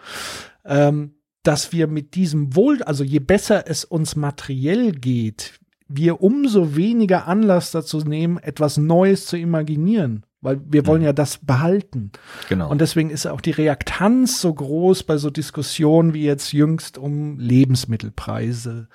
[0.65, 5.55] ähm, dass wir mit diesem Wohl, also je besser es uns materiell geht,
[5.89, 10.27] wir umso weniger Anlass dazu nehmen, etwas Neues zu imaginieren.
[10.41, 11.07] Weil wir wollen mhm.
[11.07, 12.13] ja das behalten.
[12.49, 12.71] Genau.
[12.71, 17.39] Und deswegen ist auch die Reaktanz so groß bei so Diskussionen wie jetzt jüngst um
[17.39, 18.89] Lebensmittelpreise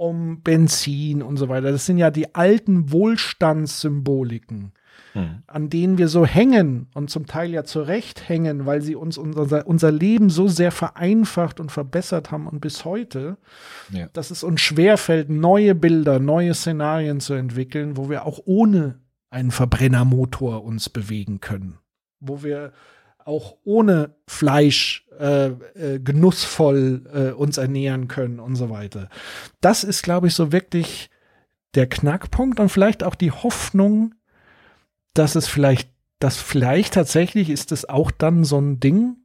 [0.00, 1.70] um Benzin und so weiter.
[1.70, 4.72] Das sind ja die alten Wohlstandssymboliken,
[5.12, 5.42] hm.
[5.46, 9.66] an denen wir so hängen und zum Teil ja zurecht hängen, weil sie uns unser,
[9.66, 13.36] unser Leben so sehr vereinfacht und verbessert haben und bis heute,
[13.90, 14.08] ja.
[14.14, 19.50] dass es uns schwerfällt, neue Bilder, neue Szenarien zu entwickeln, wo wir auch ohne einen
[19.50, 21.78] Verbrennermotor uns bewegen können.
[22.20, 22.72] Wo wir
[23.30, 29.08] auch ohne Fleisch äh, äh, genussvoll äh, uns ernähren können und so weiter.
[29.60, 31.10] Das ist, glaube ich, so wirklich
[31.74, 34.14] der Knackpunkt und vielleicht auch die Hoffnung,
[35.14, 39.16] dass es vielleicht, dass vielleicht tatsächlich ist es auch dann so ein Ding,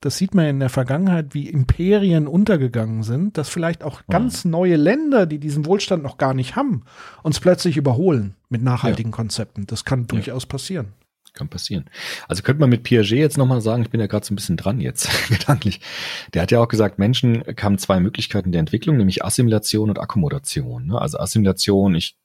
[0.00, 4.76] das sieht man in der Vergangenheit, wie Imperien untergegangen sind, dass vielleicht auch ganz neue
[4.76, 6.84] Länder, die diesen Wohlstand noch gar nicht haben,
[7.24, 9.16] uns plötzlich überholen mit nachhaltigen ja.
[9.16, 9.66] Konzepten.
[9.66, 10.92] Das kann durchaus passieren.
[11.38, 11.84] Kann passieren.
[12.26, 14.56] Also könnte man mit Piaget jetzt nochmal sagen, ich bin ja gerade so ein bisschen
[14.56, 15.80] dran jetzt, gedanklich.
[16.34, 20.88] Der hat ja auch gesagt, Menschen haben zwei Möglichkeiten der Entwicklung, nämlich Assimilation und Akkommodation.
[20.88, 21.00] Ne?
[21.00, 22.16] Also Assimilation, ich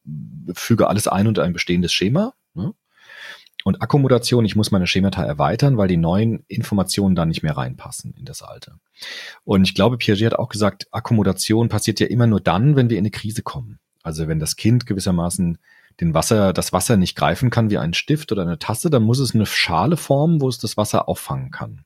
[0.53, 2.33] füge alles ein unter ein bestehendes Schema.
[2.55, 2.73] Ne?
[3.63, 8.15] Und Akkommodation, ich muss meine Schemata erweitern, weil die neuen Informationen dann nicht mehr reinpassen
[8.17, 8.79] in das Alte.
[9.43, 12.97] Und ich glaube, Piaget hat auch gesagt, Akkommodation passiert ja immer nur dann, wenn wir
[12.97, 13.77] in eine Krise kommen.
[14.01, 15.59] Also wenn das Kind gewissermaßen
[15.99, 19.19] den Wasser, das Wasser nicht greifen kann wie ein Stift oder eine Tasse, dann muss
[19.19, 21.85] es eine Schale formen, wo es das Wasser auffangen kann.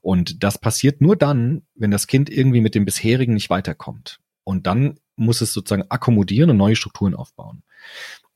[0.00, 4.20] Und das passiert nur dann, wenn das Kind irgendwie mit dem bisherigen nicht weiterkommt.
[4.44, 7.62] Und dann muss es sozusagen akkommodieren und neue Strukturen aufbauen.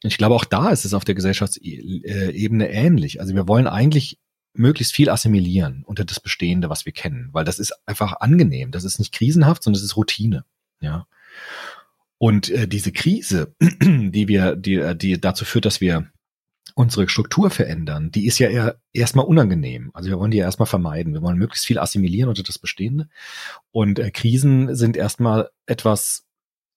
[0.02, 3.20] Ich glaube, auch da ist es auf der Gesellschaftsebene ähnlich.
[3.20, 4.18] Also wir wollen eigentlich
[4.54, 8.70] möglichst viel assimilieren unter das Bestehende, was wir kennen, weil das ist einfach angenehm.
[8.70, 10.44] Das ist nicht krisenhaft, sondern es ist Routine.
[10.80, 11.06] Ja.
[12.18, 16.10] Und äh, diese Krise, die wir, die, die dazu führt, dass wir
[16.74, 19.90] unsere Struktur verändern, die ist ja eher erstmal unangenehm.
[19.94, 21.12] Also wir wollen die ja erstmal vermeiden.
[21.12, 23.08] Wir wollen möglichst viel assimilieren unter das Bestehende.
[23.72, 26.24] Und äh, Krisen sind erstmal etwas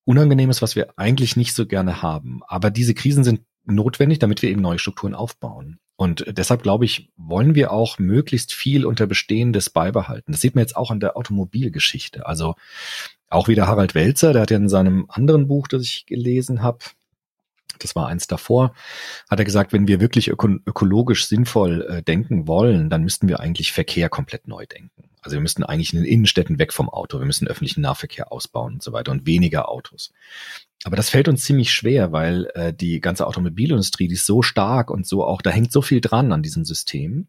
[0.04, 2.42] Unangenehmes, was wir eigentlich nicht so gerne haben.
[2.48, 5.80] Aber diese Krisen sind notwendig, damit wir eben neue Strukturen aufbauen.
[6.02, 10.32] Und deshalb glaube ich, wollen wir auch möglichst viel unter Bestehendes beibehalten.
[10.32, 12.26] Das sieht man jetzt auch an der Automobilgeschichte.
[12.26, 12.56] Also
[13.30, 16.80] auch wieder Harald Welzer, der hat ja in seinem anderen Buch, das ich gelesen habe,
[17.78, 18.74] das war eins davor,
[19.30, 23.40] hat er gesagt, wenn wir wirklich öko ökologisch sinnvoll äh, denken wollen, dann müssten wir
[23.40, 25.11] eigentlich Verkehr komplett neu denken.
[25.22, 28.74] Also wir müssten eigentlich in den Innenstädten weg vom Auto, wir müssen öffentlichen Nahverkehr ausbauen
[28.74, 30.12] und so weiter und weniger Autos.
[30.84, 34.90] Aber das fällt uns ziemlich schwer, weil äh, die ganze Automobilindustrie, die ist so stark
[34.90, 37.28] und so auch, da hängt so viel dran an diesem System,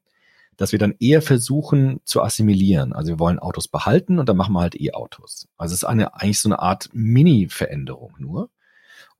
[0.57, 2.93] dass wir dann eher versuchen zu assimilieren.
[2.95, 5.49] Also wir wollen Autos behalten und dann machen wir halt E-Autos.
[5.59, 8.49] Also es ist eine, eigentlich so eine Art Mini-Veränderung nur.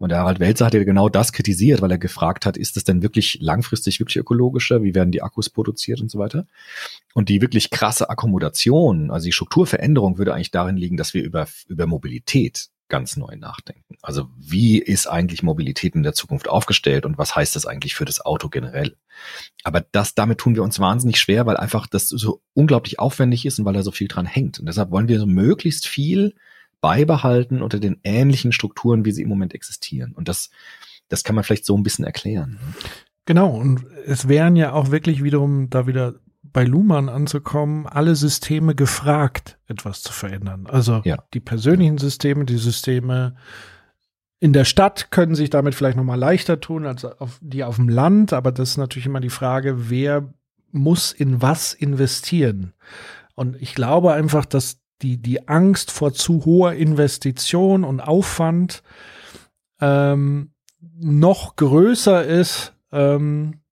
[0.03, 2.83] Und der Harald Welzer hat ja genau das kritisiert, weil er gefragt hat, ist das
[2.83, 4.83] denn wirklich langfristig wirklich ökologischer?
[4.83, 6.49] Wie werden die Akkus produziert und so weiter?
[7.15, 11.47] Und die wirklich krasse Akkommodation, also die Strukturveränderung würde eigentlich darin liegen, dass wir über,
[11.69, 13.95] über Mobilität ganz neu nachdenken.
[14.03, 18.05] Also wie ist eigentlich Mobilität in der Zukunft aufgestellt und was heißt das eigentlich für
[18.05, 18.97] das Auto generell?
[19.63, 23.61] Aber das, damit tun wir uns wahnsinnig schwer, weil einfach das so unglaublich aufwendig ist
[23.61, 24.59] und weil da so viel dran hängt.
[24.59, 26.35] Und deshalb wollen wir so möglichst viel
[26.83, 30.13] beibehalten unter den ähnlichen Strukturen, wie sie im Moment existieren.
[30.13, 30.51] Und das,
[31.09, 32.59] das kann man vielleicht so ein bisschen erklären.
[32.61, 32.75] Ne?
[33.25, 38.75] Genau, und es wären ja auch wirklich wiederum da wieder bei Luhmann anzukommen, alle Systeme
[38.75, 40.67] gefragt, etwas zu verändern.
[40.67, 41.23] Also ja.
[41.33, 43.37] die persönlichen Systeme, die Systeme
[44.41, 47.77] in der Stadt können sich damit vielleicht noch mal leichter tun als auf, die auf
[47.77, 50.35] dem Land, aber das ist natürlich immer die Frage, wer
[50.73, 52.73] muss in was investieren?
[53.37, 58.83] Und ich glaube einfach, dass die, die Angst vor zu hoher Investition und Aufwand
[59.81, 60.53] ähm,
[60.99, 63.63] noch größer ist, ähm,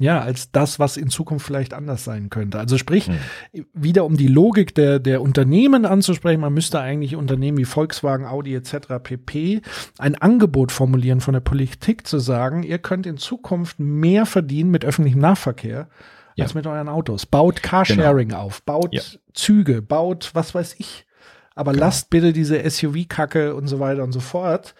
[0.00, 2.58] ja, als das, was in Zukunft vielleicht anders sein könnte.
[2.58, 3.66] Also sprich, mhm.
[3.74, 8.54] wieder um die Logik der, der Unternehmen anzusprechen, man müsste eigentlich Unternehmen wie Volkswagen, Audi
[8.54, 8.76] etc.
[9.02, 9.60] pp.
[9.98, 14.84] ein Angebot formulieren von der Politik zu sagen, ihr könnt in Zukunft mehr verdienen mit
[14.84, 15.88] öffentlichem Nahverkehr
[16.36, 16.44] ja.
[16.44, 17.26] als mit euren Autos.
[17.26, 18.42] Baut Carsharing genau.
[18.42, 19.02] auf, baut ja.
[19.38, 21.06] Züge, baut was weiß ich.
[21.54, 21.86] Aber genau.
[21.86, 24.74] lasst bitte diese SUV-Kacke und so weiter und so fort.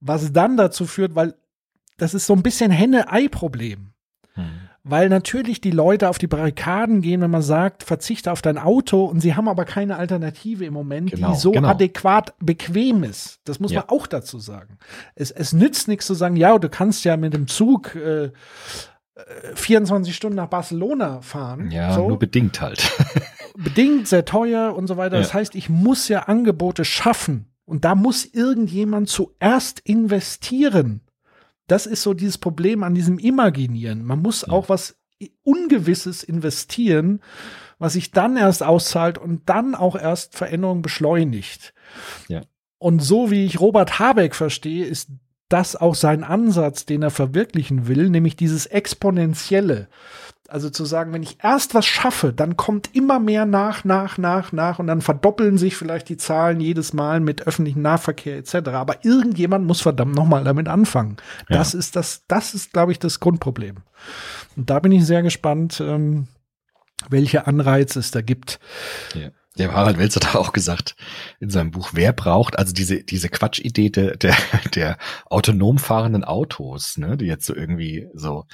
[0.00, 1.34] Was dann dazu führt, weil
[1.96, 3.90] das ist so ein bisschen Henne-Ei-Problem.
[4.34, 4.44] Hm.
[4.84, 9.04] Weil natürlich die Leute auf die Barrikaden gehen, wenn man sagt, verzichte auf dein Auto
[9.04, 11.68] und sie haben aber keine Alternative im Moment, genau, die so genau.
[11.68, 13.40] adäquat bequem ist.
[13.44, 13.80] Das muss ja.
[13.80, 14.78] man auch dazu sagen.
[15.14, 18.30] Es, es nützt nichts zu sagen, ja, du kannst ja mit dem Zug äh,
[19.54, 21.70] 24 Stunden nach Barcelona fahren.
[21.70, 22.08] Ja, so.
[22.08, 22.90] nur bedingt halt.
[23.58, 25.16] bedingt, sehr teuer und so weiter.
[25.16, 25.22] Ja.
[25.22, 27.46] Das heißt, ich muss ja Angebote schaffen.
[27.64, 31.02] Und da muss irgendjemand zuerst investieren.
[31.66, 34.04] Das ist so dieses Problem an diesem Imaginieren.
[34.04, 34.52] Man muss ja.
[34.52, 34.96] auch was
[35.42, 37.20] Ungewisses investieren,
[37.78, 41.74] was sich dann erst auszahlt und dann auch erst Veränderungen beschleunigt.
[42.28, 42.42] Ja.
[42.78, 45.10] Und so wie ich Robert Habeck verstehe, ist
[45.48, 49.88] das auch sein Ansatz, den er verwirklichen will, nämlich dieses Exponentielle.
[50.50, 54.50] Also zu sagen, wenn ich erst was schaffe, dann kommt immer mehr nach, nach, nach,
[54.50, 58.70] nach und dann verdoppeln sich vielleicht die Zahlen jedes Mal mit öffentlichem Nahverkehr etc.
[58.70, 61.18] Aber irgendjemand muss verdammt nochmal damit anfangen.
[61.50, 61.58] Ja.
[61.58, 63.76] Das ist das, das ist, glaube ich, das Grundproblem.
[64.56, 66.28] Und da bin ich sehr gespannt, ähm,
[67.10, 68.58] welche Anreize es da gibt.
[69.14, 69.28] Ja.
[69.58, 70.94] Der Harald Welz hat auch gesagt
[71.40, 74.36] in seinem Buch, wer braucht also diese, diese Quatschidee der, der,
[74.74, 78.46] der autonom fahrenden Autos, ne, die jetzt so irgendwie so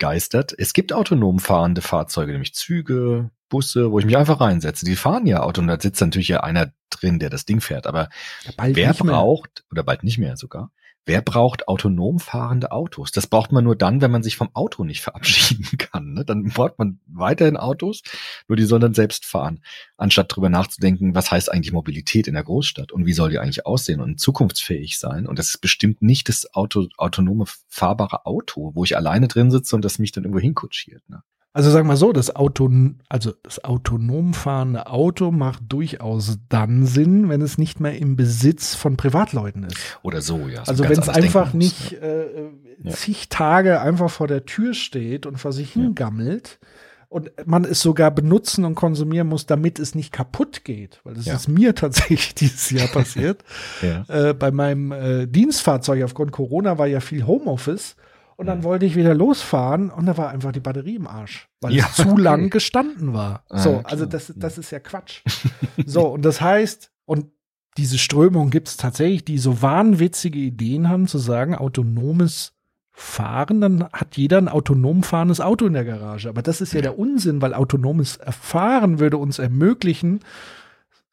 [0.00, 0.52] geistert.
[0.58, 4.84] Es gibt autonom fahrende Fahrzeuge, nämlich Züge, Busse, wo ich mich einfach reinsetze.
[4.84, 7.86] Die fahren ja autonom, da sitzt natürlich ja einer drin, der das Ding fährt.
[7.86, 8.08] Aber
[8.56, 10.72] wer braucht, oder bald nicht mehr sogar,
[11.06, 13.10] Wer braucht autonom fahrende Autos?
[13.10, 16.12] Das braucht man nur dann, wenn man sich vom Auto nicht verabschieden kann.
[16.12, 16.24] Ne?
[16.24, 18.02] Dann braucht man weiterhin Autos,
[18.48, 19.60] nur die sollen dann selbst fahren,
[19.96, 23.66] anstatt drüber nachzudenken, was heißt eigentlich Mobilität in der Großstadt und wie soll die eigentlich
[23.66, 25.26] aussehen und zukunftsfähig sein.
[25.26, 29.74] Und das ist bestimmt nicht das Auto, autonome fahrbare Auto, wo ich alleine drin sitze
[29.76, 31.08] und das mich dann irgendwo hinkutschiert.
[31.08, 31.22] Ne?
[31.52, 32.70] Also sagen wir so, das Auto,
[33.08, 38.76] also das autonom fahrende Auto macht durchaus dann Sinn, wenn es nicht mehr im Besitz
[38.76, 39.98] von Privatleuten ist.
[40.02, 40.64] Oder so, ja.
[40.64, 42.50] So also wenn es einfach nicht äh,
[42.82, 42.92] ja.
[42.92, 46.60] zig Tage einfach vor der Tür steht und vor sich hingammelt,
[47.10, 51.00] und man es sogar benutzen und konsumieren muss, damit es nicht kaputt geht.
[51.02, 51.34] Weil das Ja.
[51.34, 53.44] ist mir tatsächlich dieses Jahr passiert.
[53.82, 54.04] Ja.
[54.28, 57.96] Äh, bei meinem äh, Dienstfahrzeug aufgrund Corona war ja viel Homeoffice.
[58.40, 61.74] Und dann wollte ich wieder losfahren und da war einfach die Batterie im Arsch, weil
[61.74, 63.44] Ja, es zu lang gestanden war.
[63.50, 65.20] Ah, so, also das, das ist ja Quatsch.
[65.84, 67.26] so, und das heißt, und
[67.76, 72.54] diese Strömung gibt es tatsächlich, die so wahnwitzige Ideen haben, zu sagen, autonomes
[72.92, 76.30] Fahren, dann hat jeder ein autonom fahrendes Auto in der Garage.
[76.30, 80.20] Aber das ist ja der Unsinn, weil autonomes Fahren würde uns ermöglichen,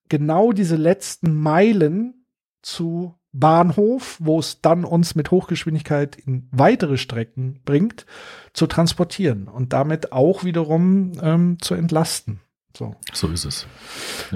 [0.07, 2.25] genau diese letzten Meilen
[2.61, 8.06] zu Bahnhof, wo es dann uns mit Hochgeschwindigkeit in weitere Strecken bringt,
[8.54, 12.40] zu transportieren und damit auch wiederum ähm, zu entlasten.
[12.76, 12.96] So.
[13.14, 13.66] So ist es.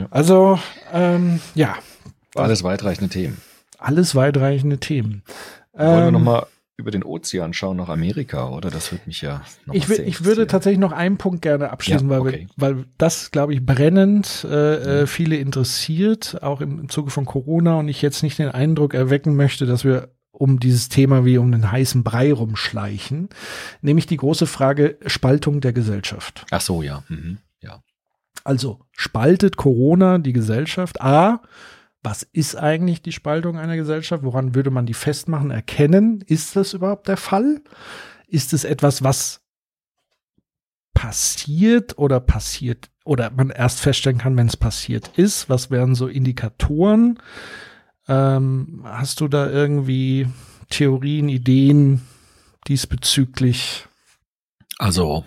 [0.09, 0.59] Also,
[0.91, 1.75] ähm, ja,
[2.35, 3.37] Alles weitreichende Themen.
[3.77, 5.23] alles weitreichende Themen.
[5.73, 6.47] Wollen wir Ähm, nochmal
[6.81, 8.69] über den Ozean schauen nach Amerika, oder?
[8.69, 12.09] Das würde mich ja noch ich, will, ich würde tatsächlich noch einen Punkt gerne abschließen,
[12.09, 12.47] Ja, weil, okay.
[12.57, 14.85] wir, weil das, glaube ich, brennend äh, Mhm.
[15.03, 18.93] äh, viele interessiert, auch im, im Zuge von Corona und ich jetzt nicht den Eindruck
[18.93, 23.29] erwecken möchte, dass wir um dieses Thema wie um den heißen Brei rumschleichen,
[23.81, 26.45] nämlich die große Frage Spaltung der Gesellschaft.
[26.51, 27.03] Ach so, ja.
[27.09, 27.37] Mhm.
[27.61, 27.83] Ja.
[28.43, 30.99] Also spaltet Corona die Gesellschaft?
[31.01, 31.41] A,
[32.03, 34.23] was ist eigentlich die Spaltung einer Gesellschaft?
[34.23, 36.21] Woran würde man die festmachen, erkennen?
[36.25, 37.61] Ist das überhaupt der Fall?
[38.27, 39.41] Ist es etwas, was
[40.93, 45.49] passiert oder passiert oder man erst feststellen kann, wenn es passiert ist?
[45.49, 47.19] Was wären so Indikatoren?
[48.07, 50.27] Ähm, hast du da irgendwie
[50.69, 52.01] Theorien, Ideen
[52.67, 53.87] diesbezüglich?
[54.79, 55.25] Also,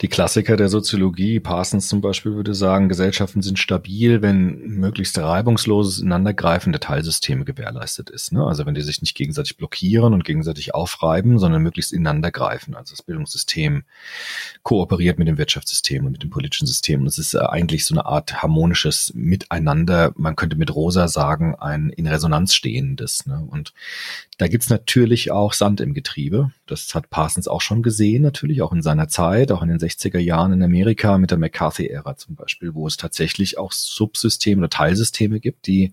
[0.00, 5.98] die Klassiker der Soziologie, Parsons zum Beispiel würde sagen, Gesellschaften sind stabil, wenn möglichst reibungsloses
[5.98, 8.32] Ineinandergreifen der Teilsysteme gewährleistet ist.
[8.32, 8.42] Ne?
[8.42, 12.74] Also wenn die sich nicht gegenseitig blockieren und gegenseitig aufreiben, sondern möglichst ineinandergreifen.
[12.74, 13.82] Also das Bildungssystem
[14.62, 17.02] kooperiert mit dem Wirtschaftssystem und mit dem politischen System.
[17.02, 20.12] Und es ist äh, eigentlich so eine Art harmonisches Miteinander.
[20.16, 23.26] Man könnte mit Rosa sagen, ein in Resonanz stehendes.
[23.26, 23.46] Ne?
[23.50, 23.74] Und
[24.38, 26.52] da gibt's natürlich auch Sand im Getriebe.
[26.66, 30.18] Das hat Parsons auch schon gesehen, natürlich auch in seiner Zeit, auch in den 60er
[30.18, 35.40] Jahren in Amerika mit der McCarthy-Ära zum Beispiel, wo es tatsächlich auch Subsysteme oder Teilsysteme
[35.40, 35.92] gibt, die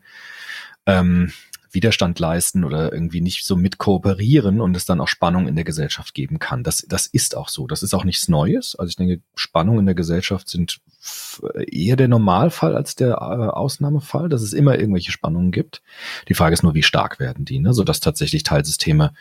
[0.85, 1.31] ähm,
[1.69, 5.65] Widerstand leisten oder irgendwie nicht so mit kooperieren und es dann auch Spannung in der
[5.65, 6.63] Gesellschaft geben kann.
[6.63, 7.67] Das, das ist auch so.
[7.67, 8.75] Das ist auch nichts Neues.
[8.77, 13.49] Also ich denke, Spannungen in der Gesellschaft sind f- eher der Normalfall als der äh,
[13.49, 15.81] Ausnahmefall, dass es immer irgendwelche Spannungen gibt.
[16.29, 17.73] Die Frage ist nur, wie stark werden die, ne?
[17.73, 19.13] sodass tatsächlich Teilsysteme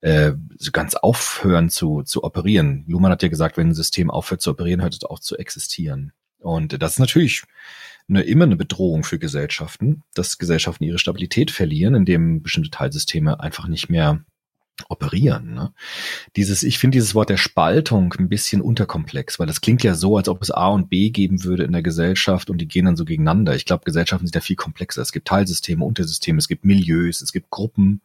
[0.00, 0.32] äh,
[0.72, 2.84] ganz aufhören zu, zu operieren.
[2.86, 6.12] Luhmann hat ja gesagt, wenn ein System aufhört zu operieren, hört es auf zu existieren.
[6.38, 7.42] Und das ist natürlich
[8.08, 13.66] eine, immer eine Bedrohung für Gesellschaften, dass Gesellschaften ihre Stabilität verlieren, indem bestimmte Teilsysteme einfach
[13.66, 14.24] nicht mehr
[14.88, 15.54] operieren.
[15.54, 15.72] Ne?
[16.36, 20.16] Dieses, ich finde dieses Wort der Spaltung ein bisschen unterkomplex, weil das klingt ja so,
[20.16, 22.96] als ob es A und B geben würde in der Gesellschaft und die gehen dann
[22.96, 23.54] so gegeneinander.
[23.54, 25.02] Ich glaube, Gesellschaften sind ja viel komplexer.
[25.02, 28.00] Es gibt Teilsysteme, Untersysteme, es gibt Milieus, es gibt Gruppen,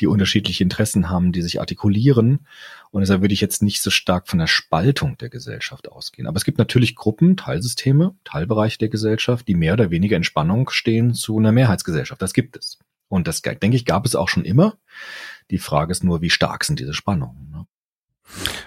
[0.00, 2.46] die unterschiedliche Interessen haben, die sich artikulieren.
[2.90, 6.26] Und deshalb würde ich jetzt nicht so stark von der Spaltung der Gesellschaft ausgehen.
[6.26, 10.70] Aber es gibt natürlich Gruppen, Teilsysteme, Teilbereiche der Gesellschaft, die mehr oder weniger in Spannung
[10.70, 12.22] stehen zu einer Mehrheitsgesellschaft.
[12.22, 12.78] Das gibt es.
[13.08, 14.76] Und das, denke ich, gab es auch schon immer.
[15.50, 17.50] Die Frage ist nur, wie stark sind diese Spannungen?
[17.50, 17.66] Ne?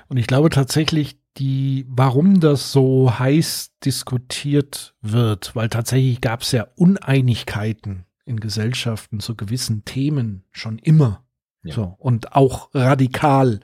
[0.08, 6.52] Und ich glaube tatsächlich, die, warum das so heiß diskutiert wird, weil tatsächlich gab es
[6.52, 11.24] ja Uneinigkeiten in Gesellschaften zu gewissen Themen schon immer.
[11.64, 11.76] Ja.
[11.76, 13.60] So, und auch radikal.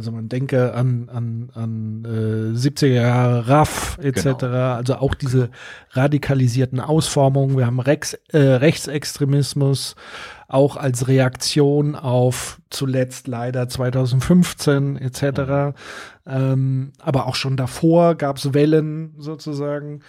[0.00, 4.22] Also man denke an, an, an äh, 70er Jahre RAF etc.
[4.38, 4.72] Genau.
[4.72, 5.50] Also auch diese
[5.90, 7.58] radikalisierten Ausformungen.
[7.58, 9.96] Wir haben Rex, äh, Rechtsextremismus
[10.48, 15.76] auch als Reaktion auf zuletzt leider 2015 etc.
[16.26, 20.00] Ähm, aber auch schon davor gab es Wellen sozusagen.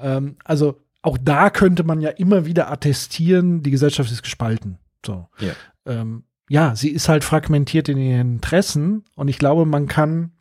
[0.00, 4.78] Ähm, also auch da könnte man ja immer wieder attestieren, die Gesellschaft ist gespalten.
[5.06, 5.28] So.
[5.38, 5.52] Ja.
[5.86, 10.32] Ähm, ja, sie ist halt fragmentiert in ihren Interessen und ich glaube, man kann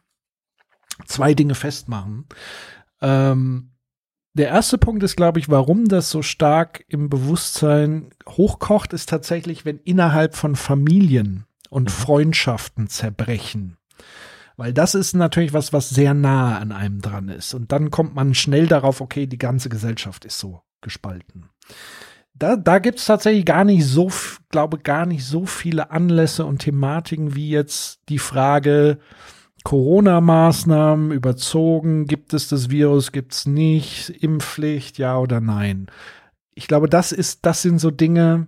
[1.06, 2.26] zwei Dinge festmachen.
[3.02, 3.72] Ähm,
[4.34, 9.66] der erste Punkt ist, glaube ich, warum das so stark im Bewusstsein hochkocht, ist tatsächlich,
[9.66, 13.78] wenn innerhalb von Familien und Freundschaften zerbrechen.
[14.56, 17.54] Weil das ist natürlich was, was sehr nah an einem dran ist.
[17.54, 21.50] Und dann kommt man schnell darauf, okay, die ganze Gesellschaft ist so gespalten.
[22.40, 24.12] Da, da gibt es tatsächlich gar nicht so,
[24.50, 29.00] glaube gar nicht so viele Anlässe und Thematiken wie jetzt die Frage
[29.64, 35.88] Corona-Maßnahmen überzogen, gibt es das Virus, gibt es nicht, Impfpflicht, ja oder nein.
[36.54, 38.48] Ich glaube, das ist, das sind so Dinge,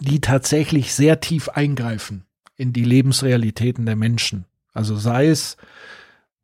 [0.00, 2.26] die tatsächlich sehr tief eingreifen
[2.56, 4.44] in die Lebensrealitäten der Menschen.
[4.74, 5.56] Also sei es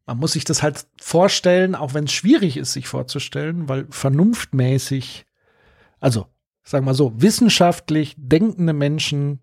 [0.06, 5.26] Man muss sich das halt vorstellen, auch wenn es schwierig ist, sich vorzustellen, weil vernunftmäßig,
[6.00, 6.26] also
[6.64, 9.40] sagen wir so, wissenschaftlich denkende Menschen,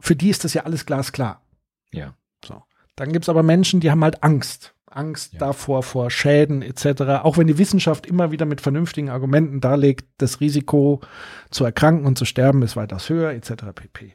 [0.00, 1.42] für die ist das ja alles glasklar.
[1.90, 2.14] Ja.
[2.44, 2.62] So.
[2.96, 4.74] Dann gibt's aber Menschen, die haben halt Angst.
[4.90, 5.40] Angst Ja.
[5.40, 7.02] davor, vor Schäden etc.
[7.22, 11.00] Auch wenn die Wissenschaft immer wieder mit vernünftigen Argumenten darlegt, das Risiko
[11.50, 13.64] zu erkranken und zu sterben ist weitaus höher etc.
[13.74, 14.14] pp.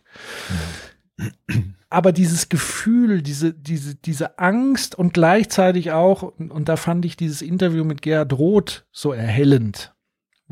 [1.90, 7.16] Aber dieses Gefühl, diese, diese, diese Angst und gleichzeitig auch, und, und da fand ich
[7.16, 9.93] dieses Interview mit Gerhard Roth so erhellend,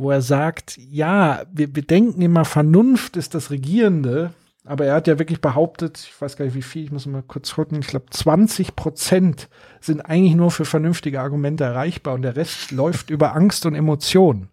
[0.02, 4.34] wo er sagt, ja, wir, wir denken immer, Vernunft ist das Regierende,
[4.66, 7.24] aber er hat ja wirklich behauptet, ich weiß gar nicht wie viel, ich muss mal
[7.24, 9.50] kurz gucken, ich glaube 20 Prozent
[9.80, 14.50] sind eigentlich nur für vernünftige Argumente erreichbar und der Rest läuft über Angst und Emotionen.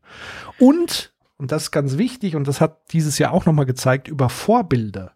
[0.58, 4.28] Und, und das ist ganz wichtig, und das hat dieses Jahr auch nochmal gezeigt, über
[4.28, 5.12] Vorbilder.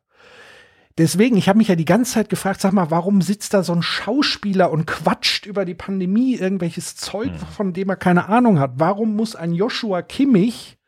[0.98, 3.72] Deswegen, ich habe mich ja die ganze Zeit gefragt, sag mal, warum sitzt da so
[3.72, 8.72] ein Schauspieler und quatscht über die Pandemie irgendwelches Zeug, von dem er keine Ahnung hat?
[8.76, 10.78] Warum muss ein Joshua Kimmich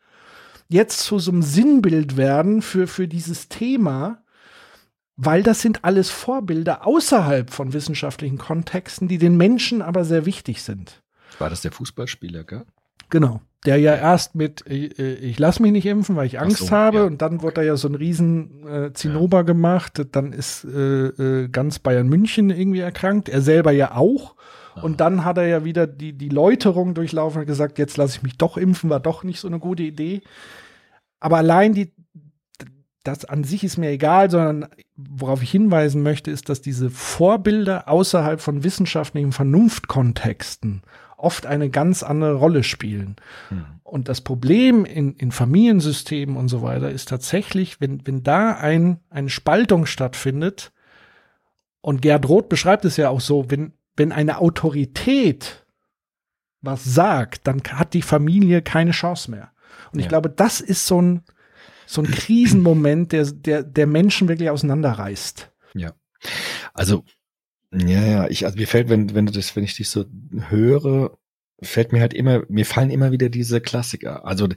[0.67, 4.23] jetzt zu so einem Sinnbild werden für, für dieses Thema?
[5.17, 10.61] Weil das sind alles Vorbilder außerhalb von wissenschaftlichen Kontexten, die den Menschen aber sehr wichtig
[10.61, 11.01] sind.
[11.39, 12.65] War das der Fußballspieler, gell?
[13.09, 13.41] Genau.
[13.65, 16.97] Der ja erst mit, ich, ich lass mich nicht impfen, weil ich Angst so, habe.
[16.97, 17.03] ja.
[17.05, 20.05] Und dann wurde da ja so ein riesen äh, Zinnober gemacht.
[20.11, 23.27] Dann ist äh, äh, ganz Bayern München irgendwie erkrankt.
[23.27, 24.35] Er selber ja auch.
[24.81, 28.23] Und dann hat er ja wieder die, die Läuterung durchlaufen und gesagt, jetzt lasse ich
[28.23, 30.21] mich doch impfen, war doch nicht so eine gute Idee.
[31.19, 31.93] Aber allein die,
[33.03, 37.87] das an sich ist mir egal, sondern worauf ich hinweisen möchte, ist, dass diese Vorbilder
[37.87, 40.81] außerhalb von wissenschaftlichen Vernunftkontexten
[41.17, 43.15] oft eine ganz andere Rolle spielen.
[43.83, 48.99] Und das Problem in, in Familiensystemen und so weiter ist tatsächlich, wenn, wenn da ein,
[49.09, 50.71] eine Spaltung stattfindet,
[51.81, 55.65] und Gerd Roth beschreibt es ja auch so, wenn, wenn eine Autorität
[56.61, 59.51] was sagt, dann hat die Familie keine Chance mehr.
[59.93, 60.09] Und ich Ja.
[60.09, 61.21] glaube, das ist so ein,
[61.85, 65.51] so ein Krisenmoment, der, der, der Menschen wirklich auseinanderreißt.
[65.75, 65.93] Ja.
[66.73, 67.03] Also,
[67.79, 70.05] ja, ja, ich, also mir fällt, wenn, wenn du das, wenn ich dich so
[70.49, 71.17] höre,
[71.61, 74.25] fällt mir halt immer, mir fallen immer wieder diese Klassiker.
[74.25, 74.47] Also,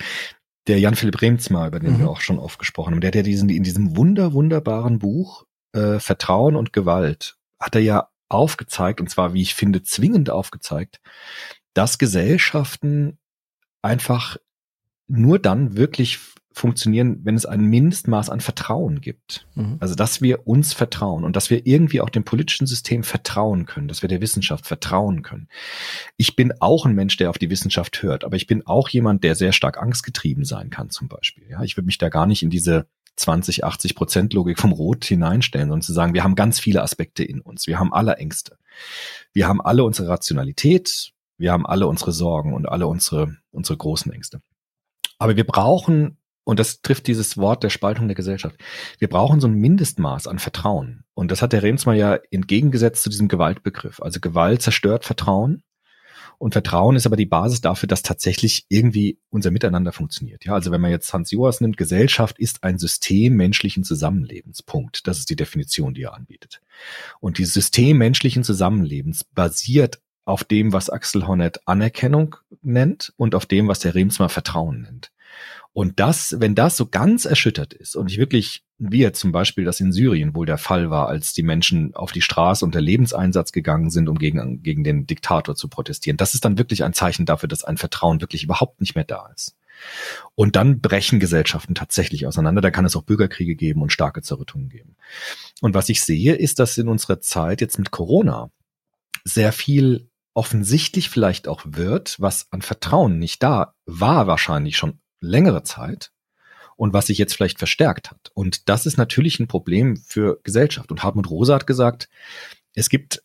[0.67, 1.99] der Jan-Philipp Remsmar, über den Mhm.
[2.01, 5.47] wir auch schon oft gesprochen haben, der hat ja diesen, in diesem wunder, wunderbaren Buch,
[5.73, 11.01] äh, Vertrauen und Gewalt, hat er ja aufgezeigt, und zwar, wie ich finde, zwingend aufgezeigt,
[11.73, 13.19] dass Gesellschaften
[13.83, 14.37] einfach
[15.07, 16.19] nur dann wirklich
[16.59, 19.47] funktionieren, wenn es ein Mindestmaß an Vertrauen gibt.
[19.55, 19.77] Mhm.
[19.81, 23.89] Also, dass wir uns vertrauen und dass wir irgendwie auch dem politischen System vertrauen können,
[23.89, 25.49] dass wir der Wissenschaft vertrauen können.
[26.17, 29.25] Ich bin auch ein Mensch, der auf die Wissenschaft hört, aber ich bin auch jemand,
[29.25, 31.45] der sehr stark angstgetrieben sein kann, zum Beispiel.
[31.49, 32.87] Ja, ich würde mich da gar nicht in diese
[33.17, 37.25] 20, 80 Prozent Logik vom Rot hineinstellen, sondern zu sagen, wir haben ganz viele Aspekte
[37.25, 37.67] in uns.
[37.67, 38.57] Wir haben alle Ängste.
[39.33, 41.13] Wir haben alle unsere Rationalität.
[41.37, 44.41] Wir haben alle unsere Sorgen und alle unsere, unsere großen Ängste.
[45.19, 46.18] Aber wir brauchen,
[46.49, 48.57] und das trifft dieses Wort der Spaltung der Gesellschaft,
[48.99, 51.05] wir brauchen so ein Mindestmaß an Vertrauen.
[51.13, 54.01] Und das hat der Remsmar ja entgegengesetzt zu diesem Gewaltbegriff.
[54.01, 55.63] Also Gewalt zerstört Vertrauen.
[56.39, 60.47] Und Vertrauen ist aber die Basis dafür, dass tatsächlich irgendwie unser Miteinander funktioniert.
[60.47, 64.63] Ja, also wenn man jetzt Hans Joas nimmt, Gesellschaft ist ein System menschlichen Zusammenlebens.
[64.63, 65.07] Punkt.
[65.07, 66.63] Das ist die Definition, die er anbietet.
[67.21, 73.45] Und dieses System menschlichen Zusammenlebens basiert auf dem, was Axel Honneth Anerkennung nennt und auf
[73.45, 75.13] dem, was der Remsmar Vertrauen nennt.
[75.79, 79.65] Und das, wenn das so ganz erschüttert ist und ich wirklich, wie jetzt zum Beispiel
[79.65, 83.53] das in Syrien wohl der Fall war, als die Menschen auf die Straße unter Lebenseinsatz
[83.53, 87.27] gegangen sind, um gegen, gegen den Diktator zu protestieren, das ist dann wirklich ein Zeichen
[87.27, 89.57] dafür, dass ein Vertrauen wirklich überhaupt nicht mehr da ist.
[90.35, 92.61] Und dann brechen Gesellschaften tatsächlich auseinander.
[92.61, 94.97] Da kann es auch Bürgerkriege geben und starke Zerrüttungen geben.
[95.61, 98.51] Und was ich sehe, ist, dass in unserer Zeit jetzt mit Corona
[99.23, 105.63] sehr viel offensichtlich vielleicht auch wird, was an Vertrauen nicht da war, wahrscheinlich schon längere
[105.63, 106.13] Zeit
[106.77, 108.31] und was sich jetzt vielleicht verstärkt hat.
[108.35, 110.91] Und das ist natürlich ein Problem für Gesellschaft.
[110.91, 112.09] Und Hartmut Rosa hat gesagt,
[112.75, 113.23] es gibt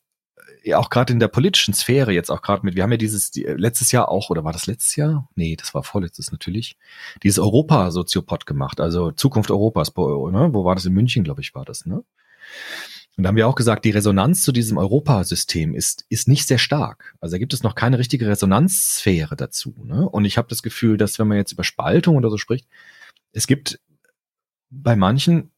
[0.64, 3.32] ja auch gerade in der politischen Sphäre jetzt auch gerade mit, wir haben ja dieses
[3.32, 5.30] die, letztes Jahr auch, oder war das letztes Jahr?
[5.36, 6.78] Nee, das war vorletztes natürlich,
[7.22, 10.50] dieses Europa-Soziopod gemacht, also Zukunft Europas, ne?
[10.52, 10.86] wo war das?
[10.86, 12.04] In München, glaube ich, war das, ne?
[13.16, 16.58] Und da haben wir auch gesagt, die Resonanz zu diesem Europasystem ist, ist nicht sehr
[16.58, 17.16] stark.
[17.20, 19.76] Also da gibt es noch keine richtige Resonanzsphäre dazu.
[19.86, 20.10] Ne?
[20.10, 22.68] Und ich habe das Gefühl, dass wenn man jetzt über Spaltung oder so spricht,
[23.32, 23.80] es gibt
[24.72, 25.52] bei manchen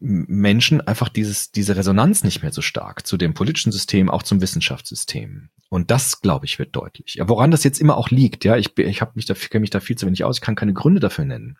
[0.00, 4.40] Menschen einfach dieses, diese Resonanz nicht mehr so stark zu dem politischen System, auch zum
[4.40, 5.48] Wissenschaftssystem.
[5.68, 7.14] Und das, glaube ich, wird deutlich.
[7.14, 9.70] Ja, woran das jetzt immer auch liegt, ja, ich, ich habe mich da, kenne mich
[9.70, 11.58] da viel zu wenig aus, ich kann keine Gründe dafür nennen.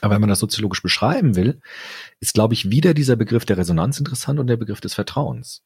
[0.00, 1.60] Aber wenn man das soziologisch beschreiben will,
[2.20, 5.62] ist, glaube ich, wieder dieser Begriff der Resonanz interessant und der Begriff des Vertrauens.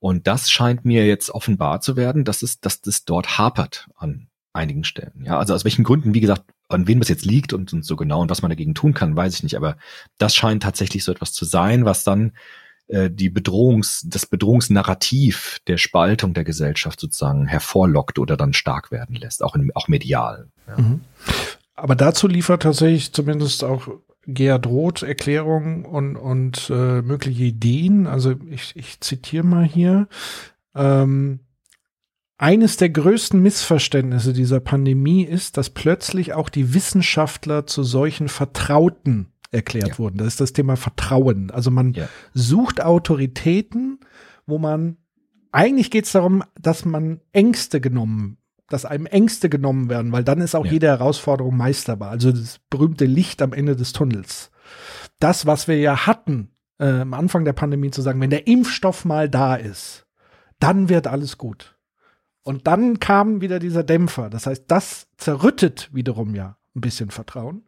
[0.00, 4.28] Und das scheint mir jetzt offenbar zu werden, dass es, dass das dort hapert an
[4.52, 5.24] einigen Stellen.
[5.24, 7.96] Ja, also aus welchen Gründen, wie gesagt, an wen das jetzt liegt und, und so
[7.96, 9.56] genau und was man dagegen tun kann, weiß ich nicht.
[9.56, 9.76] Aber
[10.18, 12.32] das scheint tatsächlich so etwas zu sein, was dann
[12.88, 19.14] äh, die Bedrohungs, das Bedrohungsnarrativ der Spaltung der Gesellschaft sozusagen hervorlockt oder dann stark werden
[19.14, 20.48] lässt, auch, in, auch medial.
[20.66, 20.78] Ja.
[20.78, 21.00] Mhm.
[21.78, 23.88] Aber dazu liefert tatsächlich zumindest auch
[24.26, 28.06] Gerhard Roth Erklärungen und, und äh, mögliche Ideen.
[28.06, 30.08] Also ich, ich zitiere mal hier.
[30.74, 31.40] Ähm,
[32.36, 39.28] eines der größten Missverständnisse dieser Pandemie ist, dass plötzlich auch die Wissenschaftler zu solchen Vertrauten
[39.50, 39.98] erklärt Ja.
[39.98, 40.18] wurden.
[40.18, 41.50] Das ist das Thema Vertrauen.
[41.50, 42.08] Also man Ja.
[42.34, 44.00] sucht Autoritäten,
[44.46, 44.98] wo man
[45.52, 48.36] eigentlich geht es darum, dass man Ängste genommen,
[48.68, 50.72] dass einem Ängste genommen werden, weil dann ist auch Ja.
[50.72, 52.10] jede Herausforderung meisterbar.
[52.10, 54.50] Also das berühmte Licht am Ende des Tunnels.
[55.20, 59.04] Das, was wir ja hatten äh, am Anfang der Pandemie zu sagen, wenn der Impfstoff
[59.04, 60.06] mal da ist,
[60.60, 61.76] dann wird alles gut.
[62.42, 64.30] Und dann kam wieder dieser Dämpfer.
[64.30, 67.64] Das heißt, das zerrüttet wiederum ja ein bisschen Vertrauen.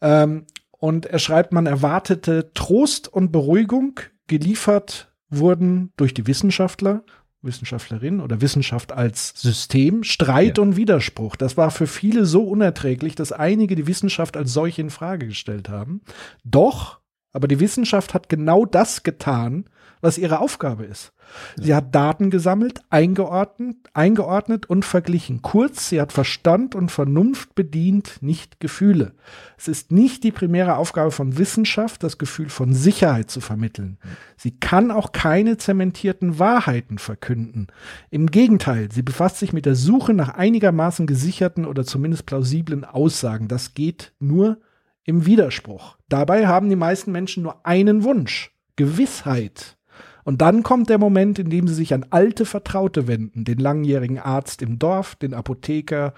[0.00, 7.02] Ähm, und er schreibt, man erwartete Trost und Beruhigung, geliefert wurden durch die Wissenschaftler,
[7.42, 10.62] Wissenschaftlerin oder Wissenschaft als System, Streit Ja.
[10.62, 11.36] und Widerspruch.
[11.36, 15.68] Das war für viele so unerträglich, dass einige die Wissenschaft als solche in Frage gestellt
[15.68, 16.02] haben.
[16.44, 17.00] Doch,
[17.32, 19.64] aber die Wissenschaft hat genau das getan,
[20.00, 21.12] was ihre Aufgabe ist.
[21.56, 25.42] Sie hat Daten gesammelt, eingeordnet, eingeordnet und verglichen.
[25.42, 29.12] Kurz, sie hat Verstand und Vernunft bedient, nicht Gefühle.
[29.56, 33.98] Es ist nicht die primäre Aufgabe von Wissenschaft, das Gefühl von Sicherheit zu vermitteln.
[34.36, 37.68] Sie kann auch keine zementierten Wahrheiten verkünden.
[38.10, 43.48] Im Gegenteil, sie befasst sich mit der Suche nach einigermaßen gesicherten oder zumindest plausiblen Aussagen.
[43.48, 44.58] Das geht nur
[45.04, 45.96] im Widerspruch.
[46.08, 48.52] Dabei haben die meisten Menschen nur einen Wunsch.
[48.76, 49.76] Gewissheit.
[50.24, 54.18] Und dann kommt der Moment, in dem sie sich an alte Vertraute wenden, den langjährigen
[54.18, 56.14] Arzt im Dorf, den Apotheker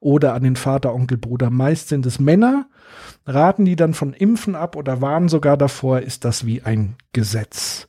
[0.00, 1.50] oder an den Vater, Onkel, Bruder.
[1.50, 2.66] Meist sind es Männer,
[3.26, 7.88] raten die dann von Impfen ab oder warnen sogar davor, ist das wie ein Gesetz.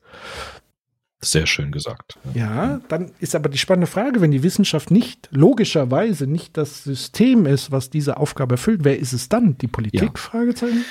[1.23, 2.19] Sehr schön gesagt.
[2.33, 7.45] Ja, dann ist aber die spannende Frage, wenn die Wissenschaft nicht, logischerweise nicht das System
[7.45, 9.57] ist, was diese Aufgabe erfüllt, wer ist es dann?
[9.57, 10.01] Die Politik?
[10.01, 10.11] Ja.
[10.15, 10.83] Fragezeichen?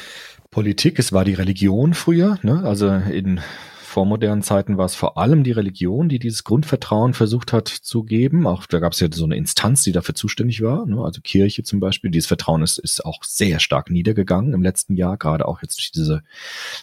[0.50, 2.62] Politik, es war die Religion früher, ne?
[2.64, 3.40] also in
[3.92, 8.46] vormodernen Zeiten war es vor allem die Religion, die dieses Grundvertrauen versucht hat zu geben.
[8.46, 11.02] Auch da gab es ja so eine Instanz, die dafür zuständig war, ne?
[11.04, 12.10] also Kirche zum Beispiel.
[12.10, 15.92] Dieses Vertrauen ist, ist auch sehr stark niedergegangen im letzten Jahr, gerade auch jetzt durch
[15.92, 16.22] diese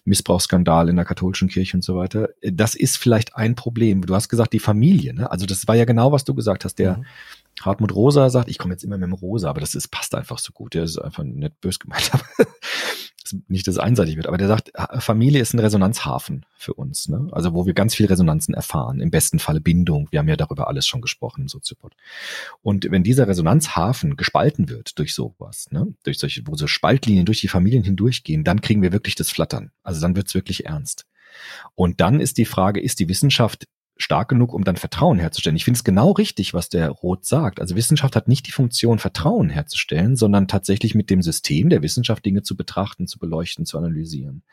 [0.06, 2.30] Missbrauchsskandale in der katholischen Kirche und so weiter.
[2.42, 4.06] Das ist vielleicht ein Problem.
[4.06, 5.32] Du hast gesagt, die Familie, ne?
[5.32, 6.76] also das war ja genau, was du gesagt hast.
[6.80, 7.06] Der Mhm.
[7.62, 10.40] Hartmut Rosa sagt, ich komme jetzt immer mit dem Rosa, aber das ist, passt einfach
[10.40, 10.74] so gut.
[10.74, 12.26] Der ist einfach nicht bös gemeint, aber
[13.48, 14.28] nicht, dass es einseitig wird.
[14.28, 17.28] Aber der sagt, Familie ist ein Resonanzhafen für uns, ne?
[17.32, 19.02] Also wo wir ganz viel Resonanzen erfahren.
[19.02, 20.08] Im besten Falle Bindung.
[20.12, 21.96] Wir haben ja darüber alles schon gesprochen im Soziopod.
[22.62, 25.94] Und wenn dieser Resonanzhafen gespalten wird durch sowas, ne?
[26.04, 29.72] Durch solche, wo so Spaltlinien durch die Familien hindurchgehen, dann kriegen wir wirklich das Flattern.
[29.84, 31.06] Also dann wird's wirklich ernst.
[31.76, 33.68] Und dann ist die Frage, ist die Wissenschaft
[34.02, 35.58] stark genug, um dann Vertrauen herzustellen.
[35.58, 37.60] Ich finde es genau richtig, was der Roth sagt.
[37.60, 42.26] Also Wissenschaft hat nicht die Funktion, Vertrauen herzustellen, sondern tatsächlich mit dem System der Wissenschaft
[42.26, 44.44] Dinge zu betrachten, zu beleuchten, zu analysieren.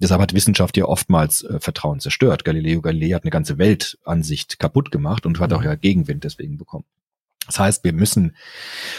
[0.00, 2.44] Deshalb hat Wissenschaft ja oftmals äh, Vertrauen zerstört.
[2.44, 6.86] Galileo Galilei hat eine ganze Weltansicht kaputt gemacht und hat auch ja Gegenwind deswegen bekommen.
[7.46, 8.34] Das heißt, wir müssen,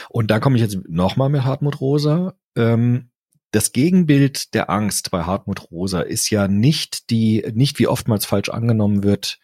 [0.09, 3.09] und da komme ich jetzt nochmal mit Hartmut Rosa, ähm,
[3.51, 8.49] das Gegenbild der Angst bei Hartmut Rosa ist ja nicht die, nicht wie oftmals falsch
[8.49, 9.39] angenommen wird,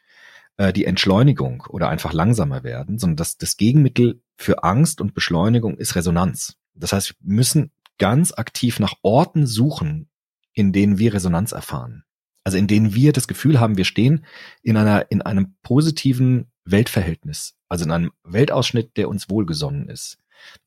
[0.58, 5.78] äh, die Entschleunigung oder einfach langsamer werden, sondern das, das Gegenmittel für Angst und Beschleunigung
[5.78, 6.56] ist Resonanz.
[6.76, 10.10] Das heißt, wir müssen ganz aktiv nach Orten suchen,
[10.54, 12.04] in denen wir Resonanz erfahren.
[12.44, 14.26] Also in denen wir das Gefühl haben, wir stehen
[14.62, 20.18] in einer, in einem positiven Weltverhältnis, also in einem Weltausschnitt, der uns wohlgesonnen ist.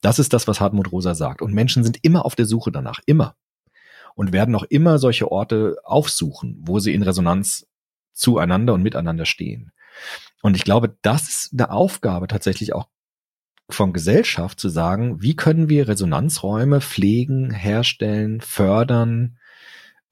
[0.01, 1.43] Das ist das, was Hartmut Rosa sagt.
[1.43, 3.37] Und Menschen sind immer auf der Suche danach, immer.
[4.15, 7.67] Und werden auch immer solche Orte aufsuchen, wo sie in Resonanz
[8.15, 9.73] zueinander und miteinander stehen.
[10.43, 12.89] Und ich glaube, das ist eine Aufgabe tatsächlich auch
[13.69, 19.39] von Gesellschaft zu sagen, wie können wir Resonanzräume pflegen, herstellen, fördern,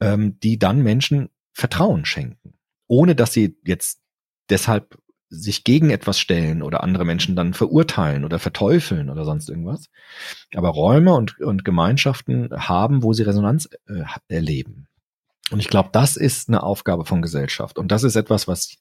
[0.01, 2.55] ähm, die dann Menschen Vertrauen schenken,
[2.89, 4.01] ohne dass sie jetzt
[4.51, 4.99] deshalb
[5.29, 9.89] sich gegen etwas stellen oder andere Menschen dann verurteilen oder verteufeln oder sonst irgendwas.
[10.55, 14.87] Aber Räume und, und Gemeinschaften haben, wo sie Resonanz äh, erleben.
[15.51, 17.79] Und ich glaube, das ist eine Aufgabe von Gesellschaft.
[17.79, 18.77] Und das ist etwas, was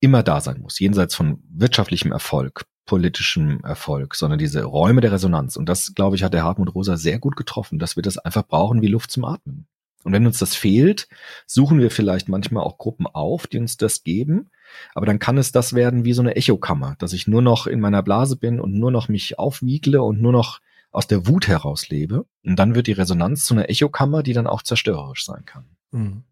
[0.00, 5.56] immer da sein muss, jenseits von wirtschaftlichem Erfolg, politischem Erfolg, sondern diese Räume der Resonanz.
[5.56, 8.46] Und das, glaube ich, hat der Hartmut Rosa sehr gut getroffen, dass wir das einfach
[8.46, 9.66] brauchen wie Luft zum Atmen.
[10.04, 11.08] Und wenn uns das fehlt,
[11.46, 14.50] suchen wir vielleicht manchmal auch Gruppen auf, die uns das geben.
[14.94, 17.80] Aber dann kann es das werden wie so eine Echokammer, dass ich nur noch in
[17.80, 20.60] meiner Blase bin und nur noch mich aufwiegle und nur noch
[20.92, 22.24] aus der Wut heraus lebe.
[22.44, 25.64] Und dann wird die Resonanz zu einer Echokammer, die dann auch zerstörerisch sein kann.
[25.90, 26.22] Mhm.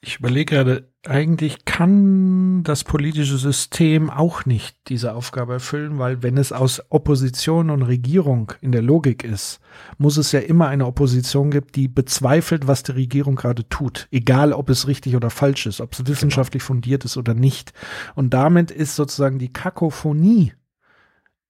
[0.00, 6.36] Ich überlege gerade, eigentlich kann das politische System auch nicht diese Aufgabe erfüllen, weil wenn
[6.36, 9.58] es aus Opposition und Regierung in der Logik ist,
[9.96, 14.52] muss es ja immer eine Opposition gibt, die bezweifelt, was die Regierung gerade tut, egal
[14.52, 17.72] ob es richtig oder falsch ist, ob es wissenschaftlich fundiert ist oder nicht.
[18.14, 20.52] Und damit ist sozusagen die Kakophonie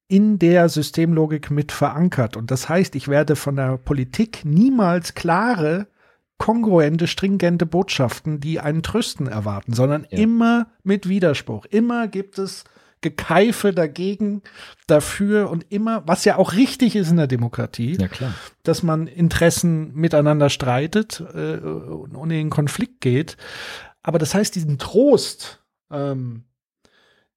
[0.09, 2.35] in der Systemlogik mit verankert.
[2.39, 5.89] Und das heißt, ich werde von der Politik niemals klare
[6.39, 10.19] kongruente, stringente Botschaften, die einen Trösten erwarten, sondern Ja.
[10.19, 11.66] immer mit Widerspruch.
[11.66, 12.65] Immer gibt es
[13.01, 14.43] Gekeife dagegen,
[14.89, 18.09] dafür und immer, was ja auch richtig ist in der Demokratie, Ja,
[18.65, 23.36] dass man Interessen miteinander streitet äh, und in den Konflikt geht.
[24.02, 25.62] Aber das heißt, diesen Trost,
[25.93, 26.44] ähm,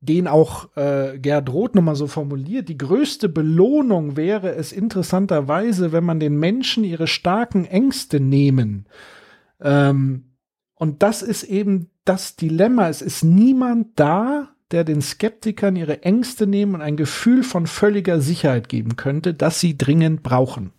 [0.02, 6.04] den auch äh, Gerd Roth nochmal so formuliert, die größte Belohnung wäre es interessanterweise, wenn
[6.04, 8.88] man den Menschen ihre starken Ängste nehmen.
[9.62, 10.36] Ähm,
[10.74, 12.90] und das ist eben das Dilemma.
[12.90, 18.22] Es ist niemand da, der den Skeptikern ihre Ängste nehmen und ein Gefühl von völliger
[18.22, 20.72] Sicherheit geben könnte, das sie dringend brauchen.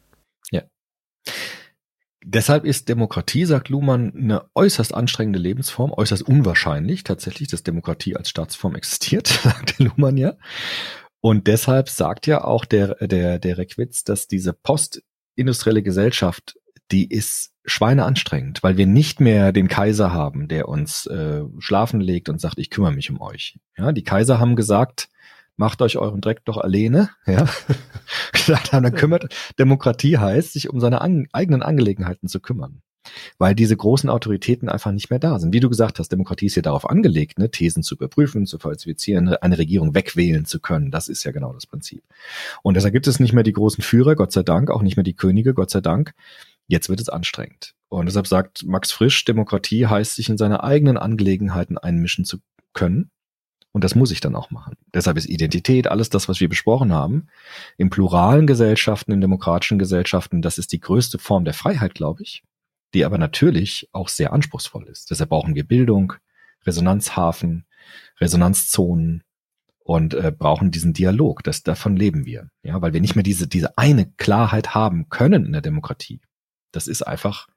[2.25, 8.29] Deshalb ist Demokratie, sagt Luhmann, eine äußerst anstrengende Lebensform, äußerst unwahrscheinlich tatsächlich, dass Demokratie als
[8.29, 10.35] Staatsform existiert, sagt der Luhmann ja.
[11.21, 16.57] Und deshalb sagt ja auch der, der, der Reckwitz, dass diese postindustrielle Gesellschaft,
[16.91, 22.29] die ist schweineanstrengend, weil wir nicht mehr den Kaiser haben, der uns äh, schlafen legt
[22.29, 23.59] und sagt, ich kümmere mich um euch.
[23.77, 25.09] Ja, die Kaiser haben gesagt,
[25.57, 27.11] macht euch euren Dreck doch alleine.
[27.27, 27.49] Ja,
[28.33, 29.35] gesagt haben, dann kümmert.
[29.59, 32.83] Demokratie heißt, sich um seine an, eigenen Angelegenheiten zu kümmern.
[33.37, 35.53] Weil diese großen Autoritäten einfach nicht mehr da sind.
[35.53, 39.29] Wie du gesagt hast, Demokratie ist ja darauf angelegt, ne, Thesen zu überprüfen, zu falsifizieren,
[39.29, 40.93] eine Regierung wegwählen zu können.
[40.93, 42.05] Das ist ja genau das Prinzip.
[42.63, 45.05] Und deshalb gibt es nicht mehr die großen Führer, Gott sei Dank, auch nicht mehr
[45.05, 46.15] die Könige, Gott sei Dank.
[46.69, 47.75] Jetzt wird es anstrengend.
[47.89, 52.39] Und deshalb sagt Max Frisch, Demokratie heißt, sich in seine eigenen Angelegenheiten einmischen zu
[52.73, 53.11] können.
[53.73, 54.77] Und das muss ich dann auch machen.
[54.93, 57.29] Deshalb ist Identität, alles das, was wir besprochen haben,
[57.79, 62.43] in pluralen Gesellschaften, in demokratischen Gesellschaften, das ist die größte Form der Freiheit, glaube ich,
[62.93, 65.11] die aber natürlich auch sehr anspruchsvoll ist.
[65.11, 66.13] Deshalb brauchen wir Bildung,
[66.67, 67.65] Resonanzhafen,
[68.21, 69.25] Resonanzzonen
[69.79, 71.43] und äh, brauchen diesen Dialog.
[71.43, 72.51] Das, davon leben wir.
[72.63, 76.21] Ja, weil wir nicht mehr diese, diese eine Klarheit haben können in der Demokratie.
[76.73, 77.49] Das ist einfach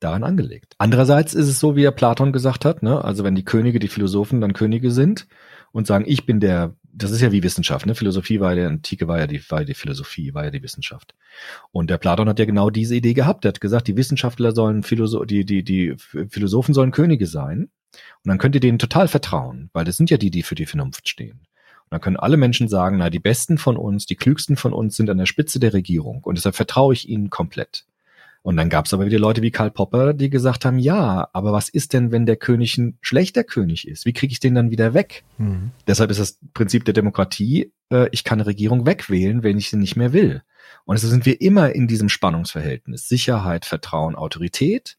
[0.00, 0.74] daran angelegt.
[0.78, 3.04] Andererseits ist es so, wie ja Platon gesagt hat, ne?
[3.04, 5.26] also wenn die Könige, die Philosophen dann Könige sind
[5.72, 7.94] und sagen, ich bin der, das ist ja wie Wissenschaft, ne?
[7.94, 11.14] Philosophie war ja, Antike war ja die, war ja die Philosophie, war ja die Wissenschaft.
[11.70, 13.44] Und der Platon hat ja genau diese Idee gehabt.
[13.44, 17.70] Er hat gesagt, die Wissenschaftler sollen Philosoph die, die, die Philosophen sollen Könige sein.
[17.92, 20.66] Und dann könnt ihr denen total vertrauen, weil das sind ja die, die für die
[20.66, 21.40] Vernunft stehen.
[21.90, 24.96] Und dann können alle Menschen sagen, na, die Besten von uns, die Klügsten von uns
[24.96, 26.22] sind an der Spitze der Regierung.
[26.22, 27.84] Und deshalb vertraue ich ihnen komplett.
[28.42, 31.52] Und dann gab es aber wieder Leute wie Karl Popper, die gesagt haben, ja, aber
[31.52, 34.06] was ist denn, wenn der König ein schlechter König ist?
[34.06, 35.24] Wie kriege ich den dann wieder weg?
[35.36, 35.72] Mhm.
[35.86, 39.76] Deshalb ist das Prinzip der Demokratie, äh, ich kann eine Regierung wegwählen, wenn ich sie
[39.76, 40.42] nicht mehr will.
[40.86, 43.08] Und so sind wir immer in diesem Spannungsverhältnis.
[43.08, 44.96] Sicherheit, Vertrauen, Autorität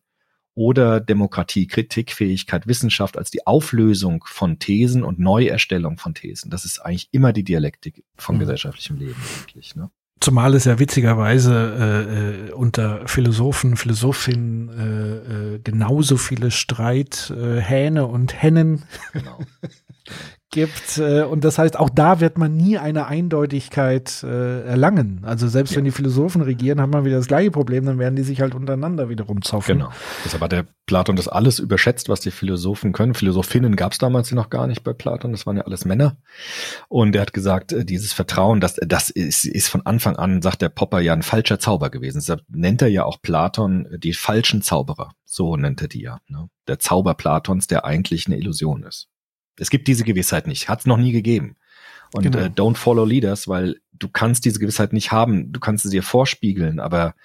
[0.54, 6.52] oder Demokratie, Kritikfähigkeit, Wissenschaft als die Auflösung von Thesen und Neuerstellung von Thesen.
[6.52, 8.42] Das ist eigentlich immer die Dialektik von Mhm.
[8.42, 9.76] gesellschaftlichem Leben eigentlich.
[9.76, 9.90] Ne?
[10.22, 17.60] Zumal es ja witzigerweise äh, äh, unter Philosophen, Philosophinnen äh, äh, genauso viele Streit, äh,
[17.60, 18.84] Hähne und Hennen
[19.14, 19.40] Genau.
[20.52, 20.98] gibt.
[20.98, 25.22] Äh, und das heißt, auch da wird man nie eine Eindeutigkeit äh, erlangen.
[25.24, 25.78] Also selbst Ja.
[25.78, 28.54] wenn die Philosophen regieren, haben wir wieder das gleiche Problem, dann werden die sich halt
[28.54, 29.78] untereinander wiederum zoffen.
[29.80, 29.92] Genau.
[30.26, 33.14] Deshalb hat der Platon das alles überschätzt, was die Philosophen können.
[33.14, 36.18] Philosophinnen gab es damals noch gar nicht bei Platon, das waren ja alles Männer.
[36.90, 40.62] Und er hat gesagt, äh, dieses Vertrauen, das, das ist, ist von Anfang an, sagt
[40.62, 42.20] der Popper, ja ein falscher Zauber gewesen.
[42.20, 45.12] Deshalb nennt er ja auch Platon äh, die falschen Zauberer.
[45.26, 46.18] So nennt er die ja.
[46.28, 46.50] Ne?
[46.68, 49.08] Der Zauber Platons, der eigentlich eine Illusion ist.
[49.58, 51.56] Es gibt diese Gewissheit nicht, hat es noch nie gegeben.
[52.14, 52.40] Und Genau.
[52.40, 55.52] äh, don't follow leaders, weil du kannst diese Gewissheit nicht haben.
[55.54, 57.16] Du kannst sie dir vorspiegeln, aber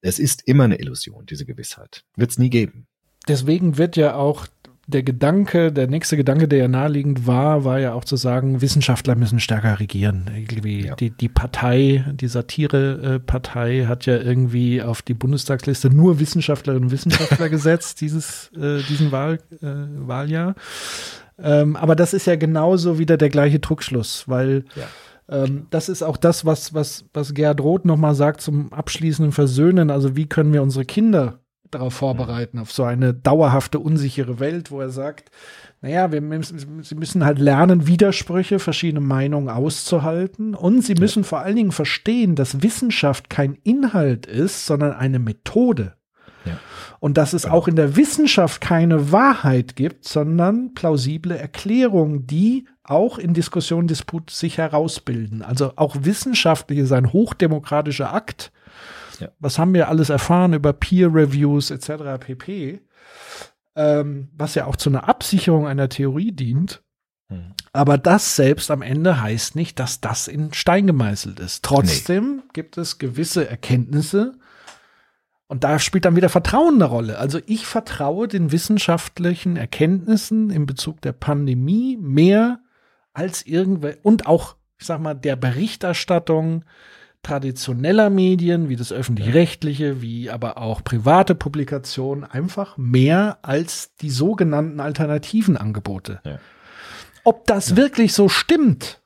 [0.00, 2.04] es ist immer eine Illusion, diese Gewissheit.
[2.16, 2.86] Wird es nie geben.
[3.28, 4.46] Deswegen wird ja auch
[4.88, 9.14] der Gedanke, der nächste Gedanke, der ja naheliegend war, war ja auch zu sagen, Wissenschaftler
[9.14, 10.28] müssen stärker regieren.
[10.36, 10.96] Irgendwie Ja.
[10.96, 17.48] die, die Partei, die Satire-Partei hat ja irgendwie auf die Bundestagsliste nur Wissenschaftlerinnen und Wissenschaftler
[17.48, 19.66] gesetzt, dieses, äh, diesen Wahl, äh,
[20.06, 20.54] Wahljahr.
[21.38, 25.44] Ähm, aber das ist ja genauso wieder der gleiche Druckschluss, weil Ja.
[25.44, 29.90] ähm, das ist auch das, was, was, was Gerd Roth nochmal sagt zum abschließenden Versöhnen.
[29.90, 31.38] Also wie können wir unsere Kinder
[31.70, 35.30] darauf vorbereiten, auf so eine dauerhafte, unsichere Welt, wo er sagt,
[35.80, 40.54] naja, wir müssen, sie müssen halt lernen, Widersprüche, verschiedene Meinungen auszuhalten.
[40.54, 45.94] Und sie müssen vor allen Dingen verstehen, dass Wissenschaft kein Inhalt ist, sondern eine Methode.
[47.02, 53.18] Und dass es auch in der Wissenschaft keine Wahrheit gibt, sondern plausible Erklärungen, die auch
[53.18, 55.42] in Diskussion, Disput sich herausbilden.
[55.42, 58.52] Also auch wissenschaftlich ist ein hochdemokratischer Akt.
[59.18, 59.30] Ja.
[59.40, 62.20] Was haben wir alles erfahren über Peer Reviews etc.
[62.20, 62.82] pp.
[63.74, 66.84] Ähm, was ja auch zu einer Absicherung einer Theorie dient.
[67.30, 67.54] Hm.
[67.72, 71.64] Aber das selbst am Ende heißt nicht, dass das in Stein gemeißelt ist.
[71.64, 74.34] Trotzdem gibt es gewisse Erkenntnisse,
[75.52, 77.18] und da spielt dann wieder Vertrauen eine Rolle.
[77.18, 82.60] Also ich vertraue den wissenschaftlichen Erkenntnissen in Bezug der Pandemie mehr
[83.12, 86.64] als irgendwelche und auch, ich sag mal, der Berichterstattung
[87.22, 94.80] traditioneller Medien, wie das öffentlich-rechtliche, wie aber auch private Publikationen, einfach mehr als die sogenannten
[94.80, 96.22] alternativen Angebote.
[96.24, 96.38] Ja.
[97.24, 99.01] Ob das wirklich so stimmt,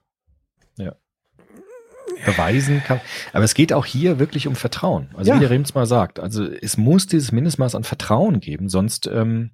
[2.25, 3.01] beweisen kann.
[3.33, 5.09] Aber es geht auch hier wirklich um Vertrauen.
[5.17, 5.37] Also Ja.
[5.37, 9.51] wie der Rems mal sagt, also es muss dieses Mindestmaß an Vertrauen geben, sonst ähm,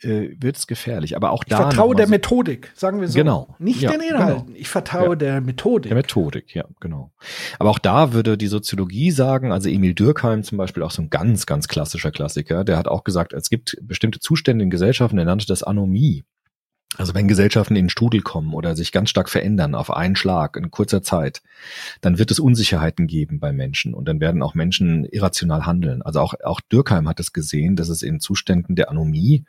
[0.00, 1.16] äh, wird es gefährlich.
[1.16, 3.18] Aber auch ich da vertraue noch der so- Methodik, sagen wir so.
[3.18, 3.54] Genau.
[3.58, 4.54] Nicht Ja, den Inhalten.
[4.54, 5.14] Ich vertraue Ja.
[5.16, 5.88] der Methodik.
[5.88, 7.12] Der Methodik, ja, genau.
[7.58, 11.08] Aber auch da würde die Soziologie sagen, also Emil Dürkheim zum Beispiel, auch so ein
[11.10, 15.24] ganz, ganz klassischer Klassiker, der hat auch gesagt, es gibt bestimmte Zustände in Gesellschaften, der
[15.24, 16.24] nannte das Anomie.
[16.98, 20.56] Also wenn Gesellschaften in den Strudel kommen oder sich ganz stark verändern auf einen Schlag
[20.56, 21.42] in kurzer Zeit,
[22.00, 26.02] dann wird es Unsicherheiten geben bei Menschen und dann werden auch Menschen irrational handeln.
[26.02, 29.44] Also auch, auch Dürkheim hat es gesehen, dass es in Zuständen der Anomie,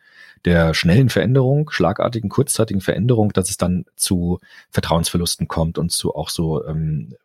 [0.45, 6.30] der schnellen Veränderung, schlagartigen, kurzzeitigen Veränderung, dass es dann zu Vertrauensverlusten kommt und zu auch
[6.30, 7.15] so ähm,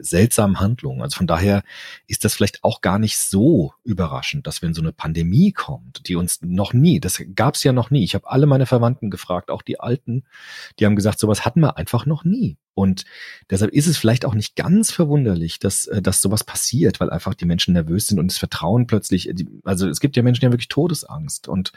[0.00, 1.02] seltsamen Handlungen.
[1.02, 1.62] Also von daher
[2.06, 6.16] ist das vielleicht auch gar nicht so überraschend, dass wenn so eine Pandemie kommt, die
[6.16, 8.04] uns noch nie, das gab es ja noch nie.
[8.04, 10.24] Ich habe alle meine Verwandten gefragt, auch die Alten,
[10.78, 12.56] die haben gesagt, sowas hatten wir einfach noch nie.
[12.74, 13.04] Und
[13.50, 17.34] deshalb ist es vielleicht auch nicht ganz verwunderlich, dass, äh, dass sowas passiert, weil einfach
[17.34, 19.34] die Menschen nervös sind und das Vertrauen plötzlich, äh,
[19.64, 21.48] also es gibt ja Menschen, die haben wirklich Todesangst.
[21.48, 21.72] Und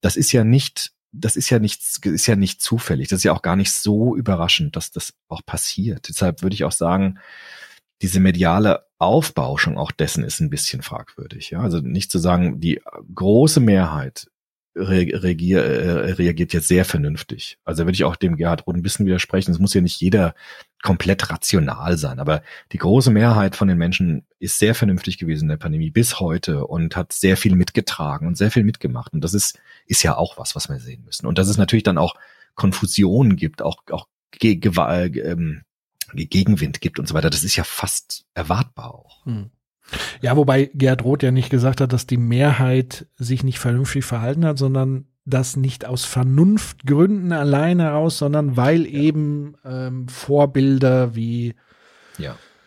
[0.00, 3.08] das ist ja nicht, das ist ja nichts, ist ja nicht zufällig.
[3.08, 6.08] Das ist ja auch gar nicht so überraschend, dass das auch passiert.
[6.08, 7.18] Deshalb würde ich auch sagen,
[8.02, 11.50] diese mediale Aufbauschung auch dessen ist ein bisschen fragwürdig.
[11.50, 11.60] Ja?
[11.60, 12.80] Also nicht zu sagen, die
[13.14, 14.28] große Mehrheit
[14.76, 17.58] re regier, äh, reagiert jetzt sehr vernünftig.
[17.64, 19.50] Also würde ich auch dem Gerhard Roth ein bisschen widersprechen.
[19.50, 20.34] Es muss ja nicht jeder
[20.82, 22.42] komplett rational sein, aber
[22.72, 26.66] die große Mehrheit von den Menschen ist sehr vernünftig gewesen in der Pandemie bis heute
[26.66, 29.12] und hat sehr viel mitgetragen und sehr viel mitgemacht.
[29.12, 31.26] Und das ist, ist ja auch was, was wir sehen müssen.
[31.26, 32.16] Und dass es natürlich dann auch
[32.54, 35.62] Konfusionen gibt, auch, auch Ge äh, ähm,
[36.12, 39.24] Gegenwind gibt und so weiter, das ist ja fast erwartbar auch.
[39.24, 39.50] Hm.
[40.20, 44.44] Ja, wobei Gerd Roth ja nicht gesagt hat, dass die Mehrheit sich nicht vernünftig verhalten
[44.44, 51.54] hat, sondern das nicht aus Vernunftgründen allein heraus, sondern weil eben ähm, Vorbilder wie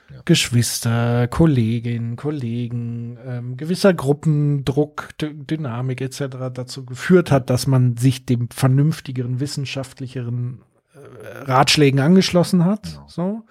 [0.10, 0.22] Ja.
[0.24, 6.38] Geschwister, Kolleginnen, Kollegen, ähm, gewisser Gruppendruck, D Dynamik etc.
[6.54, 10.62] dazu geführt hat, dass man sich dem vernünftigeren, wissenschaftlicheren
[10.94, 12.84] äh, Ratschlägen angeschlossen hat.
[12.84, 13.06] Genau.
[13.08, 13.44] So.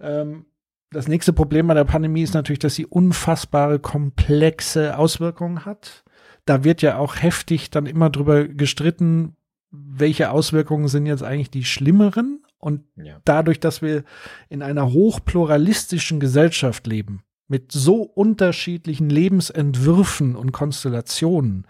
[0.00, 0.44] Ähm,
[0.90, 6.04] das nächste Problem bei der Pandemie ist natürlich, dass sie unfassbare, komplexe Auswirkungen hat.
[6.46, 9.36] Da wird ja auch heftig dann immer drüber gestritten,
[9.70, 12.42] welche Auswirkungen sind jetzt eigentlich die schlimmeren.
[12.58, 13.20] Und Ja.
[13.24, 14.02] dadurch, dass wir
[14.48, 21.66] in einer hochpluralistischen Gesellschaft leben, mit so unterschiedlichen Lebensentwürfen und Konstellationen,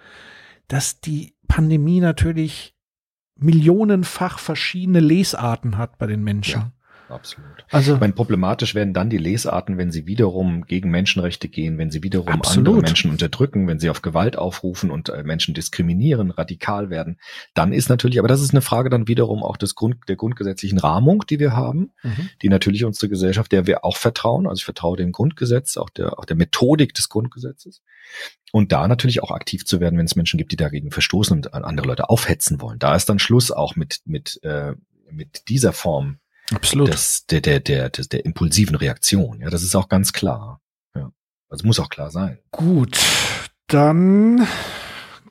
[0.67, 2.75] dass die Pandemie natürlich
[3.37, 6.61] millionenfach verschiedene Lesarten hat bei den Menschen.
[6.61, 6.73] Ja.
[7.09, 7.65] Absolut.
[7.71, 11.91] Also Ich meine, problematisch werden dann die Lesarten, wenn sie wiederum gegen Menschenrechte gehen, wenn
[11.91, 12.69] sie wiederum Absolut.
[12.69, 17.19] andere Menschen unterdrücken, wenn sie auf Gewalt aufrufen und äh, Menschen diskriminieren, radikal werden.
[17.55, 20.79] Dann ist natürlich, aber das ist eine Frage dann wiederum auch des Grund, der grundgesetzlichen
[20.79, 22.31] Rahmung, die wir haben, Mhm.
[22.43, 24.47] die natürlich unsere Gesellschaft, der wir auch vertrauen.
[24.47, 27.83] Also ich vertraue dem Grundgesetz, auch der, auch der Methodik des Grundgesetzes.
[28.53, 31.55] Und da natürlich auch aktiv zu werden, wenn es Menschen gibt, die dagegen verstoßen und
[31.55, 32.79] an andere Leute aufhetzen wollen.
[32.79, 34.75] Da ist dann Schluss auch mit, mit, äh,
[35.11, 36.19] mit dieser Form
[36.55, 36.89] absolut.
[36.93, 39.41] des, der, der, der, der, der impulsiven Reaktion.
[39.41, 40.61] Ja, das ist auch ganz klar.
[40.95, 41.11] Ja.
[41.49, 42.39] Also muss auch klar sein.
[42.51, 42.99] Gut,
[43.67, 44.47] dann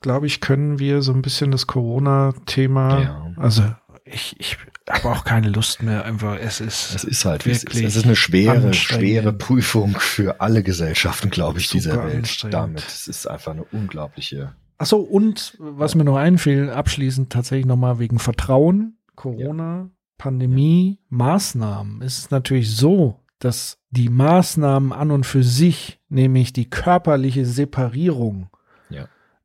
[0.01, 3.31] glaube ich, können wir so ein bisschen das Corona-Thema, Ja.
[3.37, 3.63] also
[4.05, 4.57] ich, ich
[4.89, 7.65] habe auch keine Lust mehr, einfach, es ist, Es ist halt, wie es ist.
[7.67, 12.47] Wirklich Es ist eine schwere, schwere Prüfung für alle Gesellschaften, glaube ich, dieser Welt.
[12.51, 12.85] Damit.
[12.87, 14.53] Es ist einfach eine unglaubliche.
[14.77, 22.01] Ach so, und was mir noch einfiel, abschließend tatsächlich nochmal wegen Vertrauen, Corona, Pandemie, Maßnahmen.
[22.01, 28.49] Es ist natürlich so, dass die Maßnahmen an und für sich, nämlich die körperliche Separierung,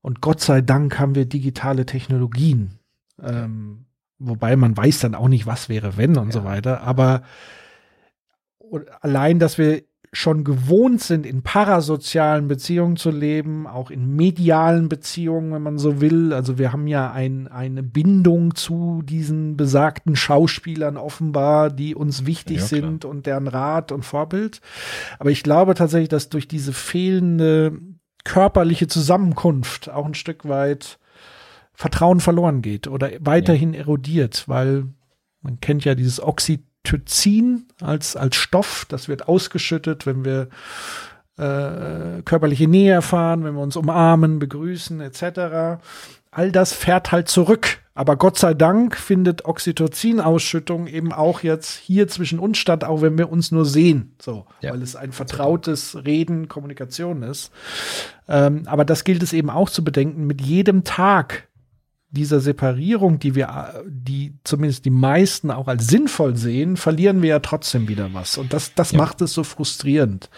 [0.02, 2.80] Und Gott sei Dank haben wir digitale Technologien.
[3.22, 3.86] Ähm,
[4.18, 6.82] wobei man weiß dann auch nicht, was wäre, wenn und so weiter.
[6.82, 7.22] Aber
[9.00, 9.82] allein, dass wir
[10.14, 16.02] schon gewohnt sind, in parasozialen Beziehungen zu leben, auch in medialen Beziehungen, wenn man so
[16.02, 16.34] will.
[16.34, 22.59] Also wir haben ja ein, eine Bindung zu diesen besagten Schauspielern offenbar, die uns wichtig
[22.59, 24.60] Ja, sind und deren Rat und Vorbild.
[25.18, 27.80] Aber ich glaube tatsächlich, dass durch diese fehlende
[28.24, 30.98] körperliche Zusammenkunft auch ein Stück weit
[31.72, 34.89] Vertrauen verloren geht oder weiterhin erodiert, weil
[35.40, 36.71] man kennt ja dieses Oxytocin
[37.80, 40.48] als, als Stoff, das wird ausgeschüttet, wenn wir
[41.38, 45.80] äh, körperliche Nähe erfahren, wenn wir uns umarmen, begrüßen etc.
[46.30, 47.78] All das fährt halt zurück.
[47.94, 53.18] Aber Gott sei Dank findet Oxytocin-Ausschüttung eben auch jetzt hier zwischen uns statt, auch wenn
[53.18, 54.14] wir uns nur sehen.
[54.20, 54.72] So, Ja.
[54.72, 57.52] weil es ein vertrautes Reden, Kommunikation ist.
[58.28, 60.26] Ähm, aber das gilt es eben auch zu bedenken.
[60.26, 61.48] Mit jedem Tag
[62.12, 67.39] dieser Separierung, die wir, die zumindest die meisten auch als sinnvoll sehen, verlieren wir ja
[67.40, 68.39] trotzdem wieder was.
[68.39, 68.98] Und das, das Ja.
[68.98, 70.30] macht es so frustrierend.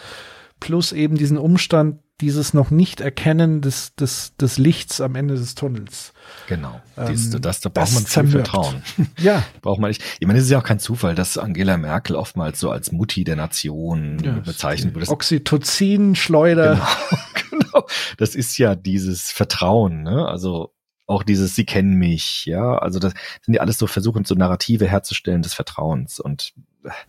[0.60, 5.56] Plus eben diesen Umstand, dieses noch nicht Erkennen des, des, des Lichts am Ende des
[5.56, 6.12] Tunnels.
[6.46, 6.80] Genau.
[6.96, 8.40] Ähm, Dies, das, da braucht das man viel.
[8.40, 8.82] Vertrauen.
[9.18, 10.00] Ja, Braucht man nicht.
[10.20, 13.24] Ich meine, es ist ja auch kein Zufall, dass Angela Merkel oftmals so als Mutti
[13.24, 15.08] der Nation ja bezeichnet wird.
[15.08, 16.86] Oxytocin-Schleuder.
[17.50, 17.86] genau.
[18.18, 20.26] Das ist ja dieses Vertrauen, ne?
[20.28, 20.72] Also
[21.06, 22.78] auch dieses Sie kennen mich, ja.
[22.78, 26.20] Also das sind ja alles so Versuche, so Narrative herzustellen des Vertrauens.
[26.20, 26.54] Und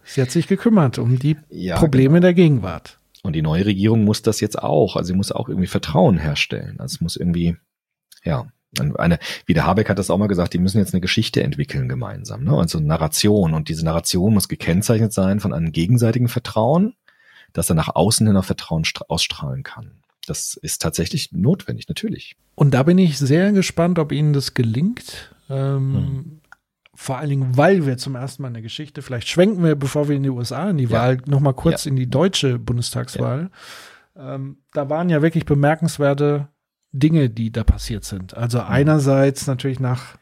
[0.04, 3.00] Sie hat sich gekümmert um die ja, Probleme der Gegenwart.
[3.24, 4.96] Und die neue Regierung muss das jetzt auch.
[4.96, 6.80] Also sie muss auch irgendwie Vertrauen herstellen.
[6.80, 7.58] Also es muss irgendwie,
[8.24, 8.48] ja,
[8.78, 11.90] eine, wie der Habeck hat das auch mal gesagt, die müssen jetzt eine Geschichte entwickeln
[11.90, 12.44] gemeinsam.
[12.44, 12.56] Ne?
[12.56, 13.54] Also eine Narration.
[13.54, 16.94] Und diese Narration muss gekennzeichnet sein von einem gegenseitigen Vertrauen,
[17.54, 20.04] dass er nach außen hin auch Vertrauen stra- ausstrahlen kann.
[20.28, 22.36] Das ist tatsächlich notwendig, natürlich.
[22.56, 25.36] Und da bin ich sehr gespannt, ob Ihnen das gelingt.
[25.50, 26.40] Ähm,
[26.98, 30.08] Vor allen Dingen, weil wir zum ersten Mal in der Geschichte, vielleicht schwenken wir, bevor
[30.08, 30.92] wir in die USA in die Ja.
[30.92, 31.90] Wahl, noch mal kurz Ja.
[31.92, 33.50] in die deutsche Bundestagswahl.
[34.18, 36.48] Ähm, da waren ja wirklich bemerkenswerte
[36.94, 38.36] Dinge, die da passiert sind.
[38.38, 38.66] Also Mhm.
[38.70, 40.16] einerseits natürlich nach,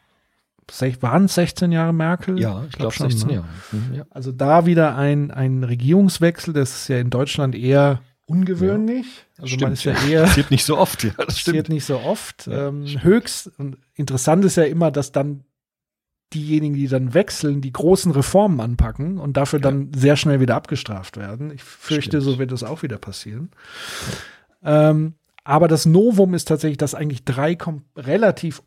[1.01, 2.39] waren es 16 Jahre Merkel?
[2.39, 3.33] Ja, ich glaube schon, 16 ne?
[3.35, 3.47] Jahre.
[3.71, 4.05] Mhm, ja.
[4.09, 9.27] Also da wieder ein, ein Regierungswechsel, das ist ja in Deutschland eher ungewöhnlich.
[9.43, 11.69] Also man ist ja eher Passiert nicht so oft, ja, das passiert stimmt.
[11.69, 12.47] nicht so oft.
[12.47, 13.03] Ja, ähm, stimmt.
[13.03, 15.43] höchst und interessant ist ja immer, dass dann
[16.33, 21.17] diejenigen, die dann wechseln, die großen Reformen anpacken und dafür dann sehr schnell wieder abgestraft
[21.17, 21.51] werden.
[21.51, 22.23] Ich fürchte, Stimmt.
[22.23, 23.51] so wird es auch wieder passieren.
[24.63, 25.13] Ähm,
[25.43, 27.57] aber das Novum ist tatsächlich, dass eigentlich drei
[27.95, 28.63] relativ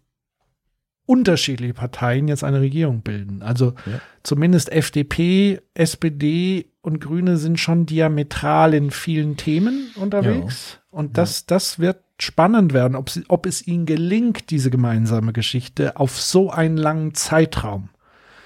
[1.06, 3.42] unterschiedliche Parteien jetzt eine Regierung bilden.
[3.42, 4.00] Also Ja.
[4.22, 10.78] zumindest FDP, SPD und Grüne sind schon diametral in vielen Themen unterwegs.
[10.90, 15.96] Und das, das wird spannend werden, ob, sie, ob es ihnen gelingt, diese gemeinsame Geschichte
[15.96, 17.90] auf so einen langen Zeitraum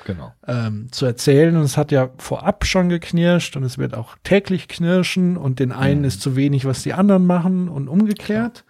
[0.05, 0.32] Genau.
[0.47, 1.56] ähm, zu erzählen.
[1.56, 5.72] Und es hat ja vorab schon geknirscht und es wird auch täglich knirschen und den
[5.72, 8.64] einen ist zu wenig, was die anderen machen und umgekehrt.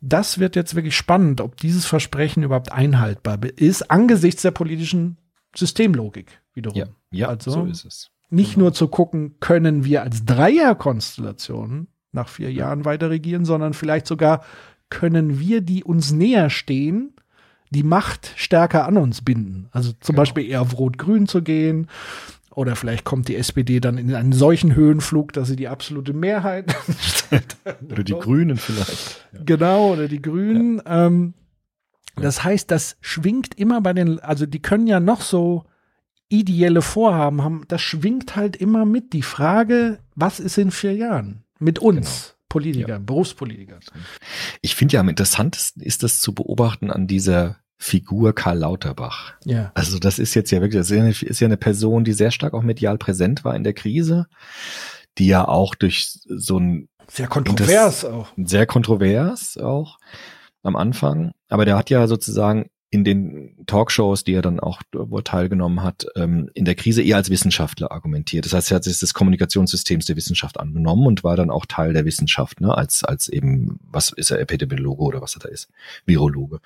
[0.00, 5.16] Das wird jetzt wirklich spannend, ob dieses Versprechen überhaupt einhaltbar ist, angesichts der politischen
[5.56, 6.78] Systemlogik wiederum.
[6.78, 8.10] Ja, ja Also- so ist es.
[8.32, 14.06] Nicht nur zu gucken, können wir als Dreierkonstellation nach vier Jahren weiter regieren, sondern vielleicht
[14.06, 14.44] sogar
[14.88, 17.14] können wir, die uns näher stehen,
[17.70, 19.68] die Macht stärker an uns binden.
[19.72, 20.22] Also zum Genau.
[20.22, 21.86] Beispiel eher auf Rot-Grün zu gehen.
[22.52, 26.74] Oder vielleicht kommt die SPD dann in einen solchen Höhenflug, dass sie die absolute Mehrheit
[27.90, 29.24] Oder die Grünen vielleicht.
[29.32, 29.40] Ja.
[29.44, 30.82] Genau, oder die Grünen.
[30.84, 31.34] Ähm,
[32.16, 35.64] Das heißt, das schwingt immer bei den, also die können ja noch so
[36.28, 39.12] ideelle Vorhaben haben, das schwingt halt immer mit.
[39.12, 41.44] Die Frage, was ist in vier Jahren?
[41.60, 43.80] Mit uns, Politikern, Berufspolitikern.
[44.60, 49.32] Ich finde ja am interessantesten ist das zu beobachten an dieser Figur Karl Lauterbach.
[49.46, 49.72] Ja.
[49.74, 52.52] Also das ist jetzt ja wirklich, das ja, ist ja eine Person, die sehr stark
[52.52, 54.26] auch medial präsent war in der Krise,
[55.16, 58.28] die ja auch durch so ein Sehr kontrovers auch.
[58.36, 59.98] sehr kontrovers auch
[60.62, 65.22] am Anfang, aber der hat ja sozusagen in den Talkshows, die er dann auch wohl
[65.22, 68.44] teilgenommen hat, ähm, in der Krise eher als Wissenschaftler argumentiert.
[68.44, 71.92] Das heißt, er hat sich des Kommunikationssystems der Wissenschaft angenommen und war dann auch Teil
[71.92, 75.68] der Wissenschaft, ne, als, als eben, was ist er, Epidemiologe oder was er da ist,
[76.04, 76.60] Virologe.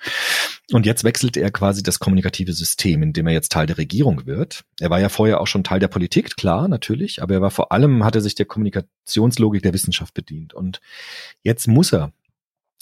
[0.71, 4.25] Und jetzt wechselt er quasi das kommunikative System, in dem er jetzt Teil der Regierung
[4.25, 4.63] wird.
[4.79, 7.71] Er war ja vorher auch schon Teil der Politik, klar, natürlich, aber er war vor
[7.71, 10.55] allem, hat er sich der Kommunikationslogik der Wissenschaft bedient.
[10.55, 10.81] Und
[11.43, 12.11] jetzt muss er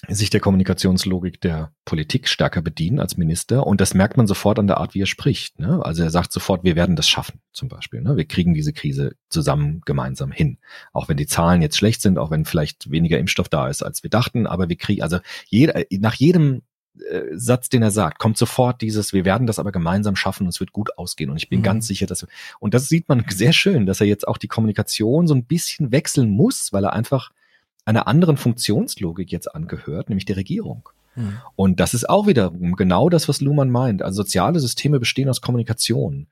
[0.10, 3.66] sich der Kommunikationslogik der Politik stärker bedienen als Minister.
[3.66, 5.60] Und das merkt man sofort an der Art, wie er spricht.
[5.60, 5.84] Ne?
[5.84, 8.02] Also er sagt sofort, wir werden das schaffen, zum Beispiel.
[8.02, 8.18] Ne?
[8.18, 10.58] Wir kriegen diese Krise zusammen gemeinsam hin.
[10.92, 14.04] Auch wenn die Zahlen jetzt schlecht sind, auch wenn vielleicht weniger Impfstoff da ist, als
[14.04, 16.64] wir dachten, aber wir kriegen, also jeder, nach jedem
[17.10, 20.50] äh, Satz, den er sagt, kommt sofort dieses, wir werden das aber gemeinsam schaffen und
[20.50, 21.30] es wird gut ausgehen.
[21.30, 21.64] Und ich bin Mhm.
[21.64, 22.28] ganz sicher, dass wir,
[22.60, 25.92] und das sieht man sehr schön, dass er jetzt auch die Kommunikation so ein bisschen
[25.92, 27.32] wechseln muss, weil er einfach
[27.86, 30.90] einer anderen Funktionslogik jetzt angehört, nämlich der Regierung.
[31.16, 31.38] Mhm.
[31.56, 34.02] Und das ist auch wieder genau das, was Luhmann meint.
[34.02, 36.28] Also soziale Systeme bestehen aus Kommunikation.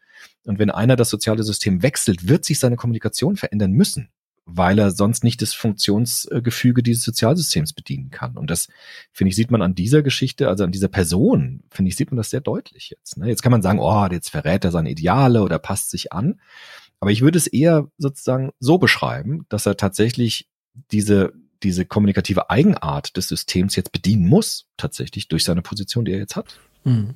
[0.45, 4.09] Und wenn einer das soziale System wechselt, wird sich seine Kommunikation verändern müssen,
[4.45, 8.37] weil er sonst nicht das Funktionsgefüge dieses Sozialsystems bedienen kann.
[8.37, 8.67] Und das,
[9.11, 12.17] finde ich, sieht man an dieser Geschichte, also an dieser Person, finde ich, sieht man
[12.17, 13.17] das sehr deutlich jetzt.
[13.17, 13.27] Ne?
[13.27, 16.39] Jetzt kann man sagen, oh, jetzt verrät er seine Ideale oder passt sich an.
[16.99, 20.47] Aber ich würde es eher sozusagen so beschreiben, dass er tatsächlich
[20.91, 21.33] diese,
[21.63, 26.35] diese kommunikative Eigenart des Systems jetzt bedienen muss, tatsächlich durch seine Position, die er jetzt
[26.35, 26.57] hat.
[26.83, 27.15] Mhm.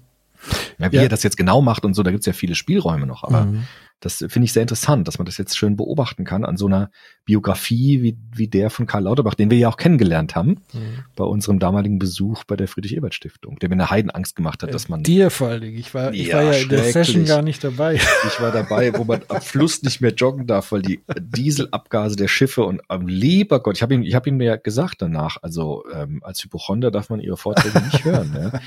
[0.78, 1.04] Ja, wie Ja.
[1.04, 3.64] er das jetzt genau macht und so, da gibt's ja viele Spielräume noch, aber Mhm.
[4.06, 6.92] Das finde ich sehr interessant, dass man das jetzt schön beobachten kann an so einer
[7.26, 11.04] Biografie wie, wie der von Karl Lauterbach, den wir ja auch kennengelernt haben Mhm.
[11.16, 15.04] bei unserem damaligen Besuch bei der Friedrich-Ebert-Stiftung, der mir eine Heidenangst gemacht hat, dass man
[15.04, 15.78] Dir vor allen Dingen.
[15.78, 16.84] Ich war, ich Ja, war ja in der.
[16.84, 17.96] Session gar nicht dabei.
[17.96, 22.28] Ich war dabei, wo man am Fluss nicht mehr joggen darf, weil die Dieselabgase der
[22.28, 25.38] Schiffe und am lieber Gott, ich habe ihn, ich habe ihn mir ja gesagt danach,
[25.42, 28.36] also ähm, als Hypochonder darf man ihre Vorträge nicht hören.
[28.36, 28.60] Ja.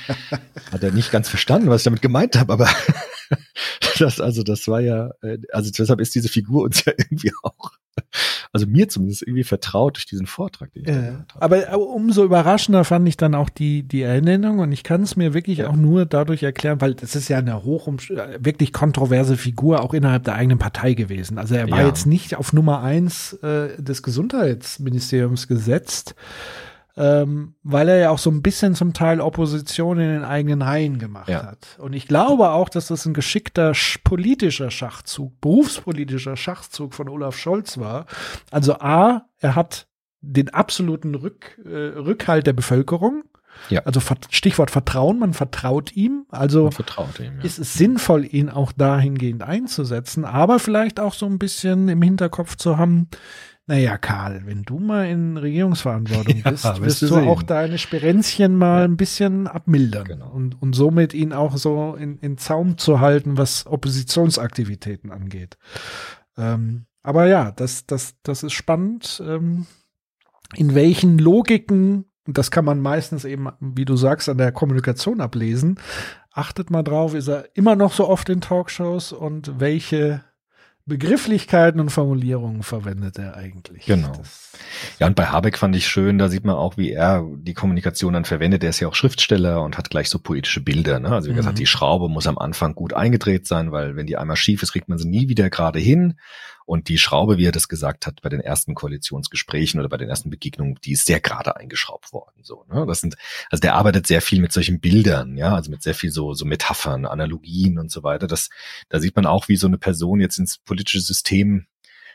[0.73, 2.69] Hat er nicht ganz verstanden, was ich damit gemeint habe, aber
[3.99, 7.73] das, also das war ja, äh, also deshalb ist diese Figur uns ja irgendwie auch,
[8.53, 11.43] also mir zumindest irgendwie vertraut durch diesen Vortrag, den ich gehört habe.
[11.43, 15.17] Aber äh, umso überraschender fand ich dann auch die, die Ernennung und ich kann es
[15.17, 15.69] mir wirklich Ja.
[15.71, 17.89] auch nur dadurch erklären, weil das ist ja eine hoch
[18.39, 21.39] wirklich kontroverse Figur auch innerhalb der eigenen Partei gewesen.
[21.39, 21.87] Also er war Ja.
[21.89, 26.15] jetzt nicht auf Nummer eins äh, des Gesundheitsministeriums gesetzt,
[26.99, 30.99] ähm, weil er ja auch so ein bisschen zum Teil Opposition in den eigenen Reihen
[30.99, 31.45] gemacht Ja.
[31.47, 31.79] hat.
[31.79, 37.37] Und ich glaube auch, dass das ein geschickter sch politischer Schachzug, berufspolitischer Schachzug von Olaf
[37.39, 38.07] Scholz war.
[38.51, 39.87] Also A, er hat
[40.21, 41.69] den absoluten Rück, äh,
[41.99, 43.23] Rückhalt der Bevölkerung.
[43.71, 43.83] Ja.
[43.85, 44.01] Also
[44.31, 46.27] Stichwort Vertrauen, man vertraut ihm.
[46.31, 47.45] Also Man vertraut ihm, ja.
[47.45, 52.57] ist es sinnvoll, ihn auch dahingehend einzusetzen, aber vielleicht auch so ein bisschen im Hinterkopf
[52.57, 53.09] zu haben,
[53.69, 57.29] naja, Karl, wenn du mal in Regierungsverantwortung Ja, bist, wirst wirst du sehen.
[57.29, 60.31] auch deine Sperenzchen mal ein bisschen abmildern Genau.
[60.31, 65.59] und, und somit ihn auch so in, in Zaum zu halten, was Oppositionsaktivitäten angeht.
[66.37, 69.67] Ähm, aber ja, das, das, das ist spannend, ähm,
[70.55, 75.21] in welchen Logiken, und das kann man meistens eben, wie du sagst, an der Kommunikation
[75.21, 75.79] ablesen,
[76.33, 80.23] achtet mal drauf, ist er immer noch so oft in Talkshows und welche
[80.89, 83.87] Begrifflichkeiten und Formulierungen verwendet er eigentlich?
[83.87, 84.13] Genau.
[84.17, 84.53] Das,
[84.99, 88.15] Ja, und bei Habeck fand ich schön, da sieht man auch, wie er die Kommunikation
[88.15, 88.65] dann verwendet.
[88.65, 90.99] Er ist ja auch Schriftsteller und hat gleich so poetische Bilder.
[90.99, 91.11] Ne?
[91.11, 91.37] Also wie Mhm.
[91.37, 94.73] gesagt, die Schraube muss am Anfang gut eingedreht sein, weil wenn die einmal schief ist,
[94.73, 96.19] kriegt man sie nie wieder gerade hin.
[96.69, 100.11] Und die Schraube, wie er das gesagt hat, bei den ersten Koalitionsgesprächen oder bei den
[100.11, 102.43] ersten Begegnungen, die ist sehr gerade eingeschraubt worden.
[102.43, 102.85] So, ne?
[102.87, 103.17] Das sind,
[103.49, 106.45] also der arbeitet sehr viel mit solchen Bildern, ja, also mit sehr viel so, so
[106.45, 108.27] Metaphern, Analogien und so weiter.
[108.27, 108.51] Das,
[108.91, 111.65] da sieht man auch, wie so eine Person jetzt ins politische System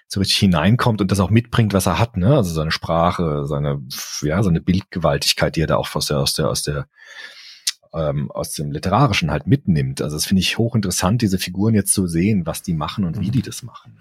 [0.08, 2.36] so richtig hineinkommt und das auch mitbringt, was er hat, ne?
[2.36, 3.82] Also seine Sprache, seine,
[4.22, 6.88] ja, seine Bildgewaltigkeit, die er da auch aus der, aus der, aus der,
[7.94, 10.02] ähm, aus dem Literarischen halt mitnimmt.
[10.02, 13.30] Also das finde ich hochinteressant, diese Figuren jetzt zu sehen, was die machen und wie
[13.30, 13.94] die das machen.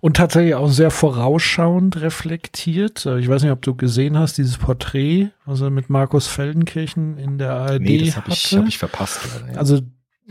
[0.00, 3.06] und tatsächlich auch sehr vorausschauend reflektiert.
[3.06, 7.38] Ich weiß nicht, ob du gesehen hast, dieses Porträt, was er mit Markus Feldenkirchen in
[7.38, 9.20] der ARD Nee, das habe ich, hab ich verpasst.
[9.34, 9.58] Leider, ja.
[9.58, 9.80] Also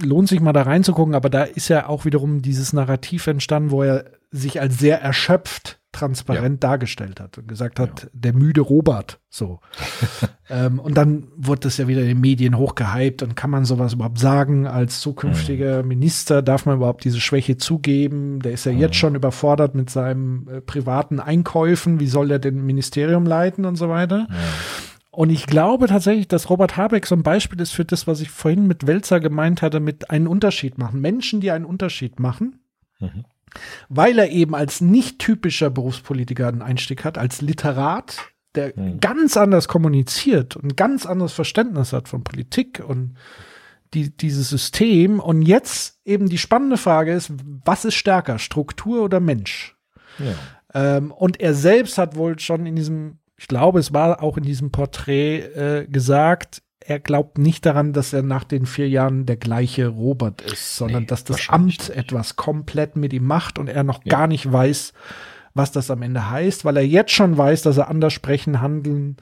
[0.01, 3.83] lohnt sich mal da reinzugucken, aber da ist ja auch wiederum dieses Narrativ entstanden, wo
[3.83, 9.59] er sich als sehr erschöpft transparent dargestellt hat und gesagt hat, der müde Robert, so.
[10.49, 13.93] ähm, und dann wurde das ja wieder in den Medien hochgehypt und kann man sowas
[13.93, 16.41] überhaupt sagen als zukünftiger Minister?
[16.41, 18.39] Darf man überhaupt diese Schwäche zugeben?
[18.39, 21.99] Der ist ja jetzt schon überfordert mit seinen äh, privaten Einkäufen.
[21.99, 24.27] Wie soll er denn Ministerium leiten und so weiter?
[25.11, 28.29] Und ich glaube tatsächlich, dass Robert Habeck so ein Beispiel ist für das, was ich
[28.29, 31.01] vorhin mit Welzer gemeint hatte, mit einen Unterschied machen.
[31.01, 32.59] Menschen, die einen Unterschied machen,
[32.99, 33.23] Mhm.
[33.89, 38.17] Weil er eben als nicht typischer Berufspolitiker einen Einstieg hat, als Literat,
[38.55, 38.99] der Mhm.
[38.99, 43.15] ganz anders kommuniziert und ganz anderes Verständnis hat von Politik und
[43.93, 45.19] die, dieses System.
[45.19, 47.31] Und jetzt eben die spannende Frage ist,
[47.65, 49.75] was ist stärker, Struktur oder Mensch?
[50.17, 50.33] ja.
[50.71, 54.43] Ähm, und er selbst hat wohl schon in diesem, ich glaube, es war auch in
[54.43, 59.37] diesem Porträt äh, gesagt, er glaubt nicht daran, dass er nach den vier Jahren der
[59.37, 63.83] gleiche Robert ist, sondern Nee, dass das Amt etwas komplett mit ihm macht und er
[63.83, 64.17] noch Ja.
[64.17, 64.93] gar nicht weiß,
[65.53, 69.17] was das am Ende heißt, weil er jetzt schon weiß, dass er anders sprechen, handeln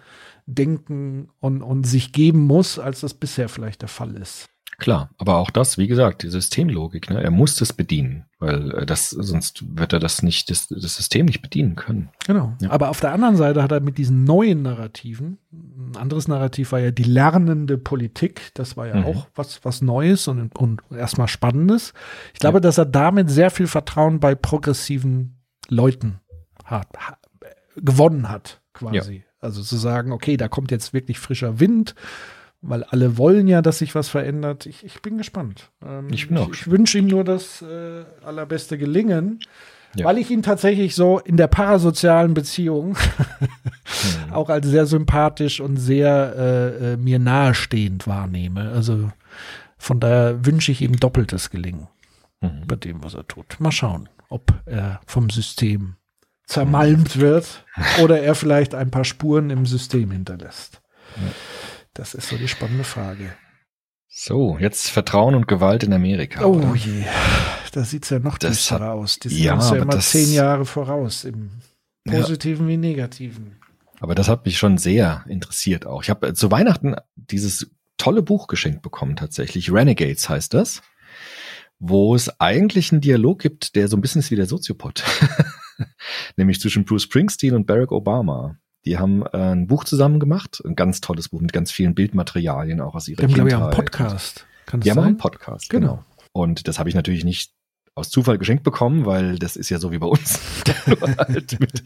[0.46, 4.46] denken und, und sich geben muss, als das bisher vielleicht der Fall ist.
[4.80, 7.24] Klar, aber auch das, wie gesagt, die Systemlogik, ne?
[7.24, 11.26] er muss das bedienen, weil äh, das, sonst wird er das nicht, das, das System
[11.26, 12.10] nicht bedienen können.
[12.28, 12.54] Genau.
[12.62, 12.70] Ja.
[12.70, 16.80] Aber auf der anderen Seite hat er mit diesen neuen Narrativen, ein anderes Narrativ war
[16.80, 19.06] ja die lernende Politik, das war ja Mhm.
[19.06, 21.94] auch was, was Neues und, und erstmal Spannendes.
[22.36, 22.62] Ich glaube, Ja.
[22.62, 25.40] dass er damit sehr viel Vertrauen bei progressiven
[25.70, 26.20] Leuten
[26.66, 27.18] hat, ha,
[27.78, 29.24] gewonnen hat, quasi.
[29.40, 31.96] Also zu sagen, okay, da kommt jetzt wirklich frischer Wind,
[32.62, 34.66] weil alle wollen ja, dass sich was verändert.
[34.66, 35.70] Ich, ich bin gespannt.
[35.86, 39.40] Ähm, Ich bin auch ich, ich wünsche ihm nur das äh, allerbeste Gelingen,
[39.96, 40.06] Ja.
[40.06, 44.32] weil ich ihn tatsächlich so in der parasozialen Beziehung Mhm.
[44.34, 48.72] auch als sehr sympathisch und sehr äh, äh, mir nahestehend wahrnehme.
[48.72, 49.12] Also
[49.78, 51.88] von daher wünsche ich ihm doppeltes Gelingen
[52.42, 52.68] Mhm.
[52.68, 53.60] bei dem, was er tut.
[53.60, 55.96] Mal schauen, ob er vom System
[56.46, 57.66] zermalmt wird
[58.04, 60.82] oder er vielleicht ein paar Spuren im System hinterlässt.
[61.98, 63.34] Das ist so die spannende Frage.
[64.08, 66.46] So, jetzt Vertrauen und Gewalt in Amerika.
[66.46, 66.76] Oh oder?
[66.76, 67.04] je,
[67.72, 69.20] da sieht's ja noch düsterer hat- aus.
[69.20, 71.50] Die sind Ja, uns ja immer das- zehn Jahre voraus, im
[72.06, 72.20] Ja.
[72.22, 73.58] Positiven wie Negativen.
[74.00, 76.04] Aber das hat mich schon sehr interessiert auch.
[76.04, 79.72] Ich habe zu Weihnachten dieses tolle Buch geschenkt bekommen tatsächlich.
[79.74, 80.84] Renegades heißt das.
[81.80, 85.04] Wo es eigentlich einen Dialog gibt, der so ein bisschen ist wie der Soziopod.
[86.38, 88.58] Nämlich zwischen Bruce Springsteen und Barack Obama.
[88.88, 92.80] Die haben äh, ein Buch zusammen gemacht, ein ganz tolles Buch mit ganz vielen Bildmaterialien
[92.80, 93.74] auch aus ihrer Die haben, glaube ich, Kindheit.
[93.74, 94.48] auch einen Podcast.
[94.66, 95.18] Kann Die haben einen?
[95.18, 95.88] Podcast, Genau.
[95.88, 96.04] genau.
[96.32, 97.52] Und das habe ich natürlich nicht
[97.96, 100.40] aus Zufall geschenkt bekommen, weil das ist ja so wie bei uns.
[101.18, 101.84] Halt mit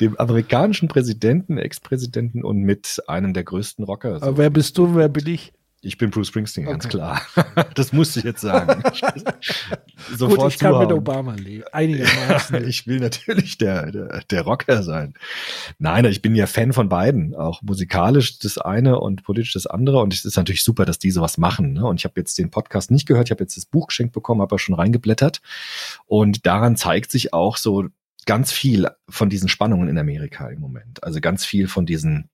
[0.00, 4.18] dem amerikanischen Präsidenten, Ex-Präsidenten und mit einem der größten Rocker.
[4.18, 4.26] So.
[4.26, 5.52] Aber wer bist du, wer bin ich?
[5.82, 6.96] Ich bin Bruce Springsteen, ganz Okay.
[6.98, 7.22] klar.
[7.74, 8.82] Das musste ich jetzt sagen.
[10.18, 10.92] Gut, ich kann mit zuhauen.
[10.92, 11.64] Obama leben.
[11.72, 12.64] Einigermaßen.
[12.68, 15.14] Ich will natürlich der, der, der Rocker sein.
[15.78, 17.34] Nein, ich bin ja Fan von beiden.
[17.34, 20.00] Auch musikalisch das eine und politisch das andere.
[20.00, 21.72] Und es ist natürlich super, dass die sowas machen.
[21.72, 21.86] Ne?
[21.86, 23.28] Und ich habe jetzt den Podcast nicht gehört.
[23.28, 25.40] Ich habe jetzt das Buch geschenkt bekommen, habe aber schon reingeblättert.
[26.06, 27.86] Und daran zeigt sich auch so
[28.26, 31.02] ganz viel von diesen Spannungen in Amerika im Moment.
[31.02, 32.28] Also ganz viel von diesen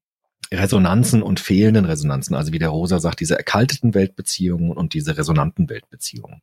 [0.53, 2.37] Resonanzen und fehlenden Resonanzen.
[2.37, 6.43] Also wie der Rosa sagt, diese erkalteten Weltbeziehungen und diese resonanten Weltbeziehungen.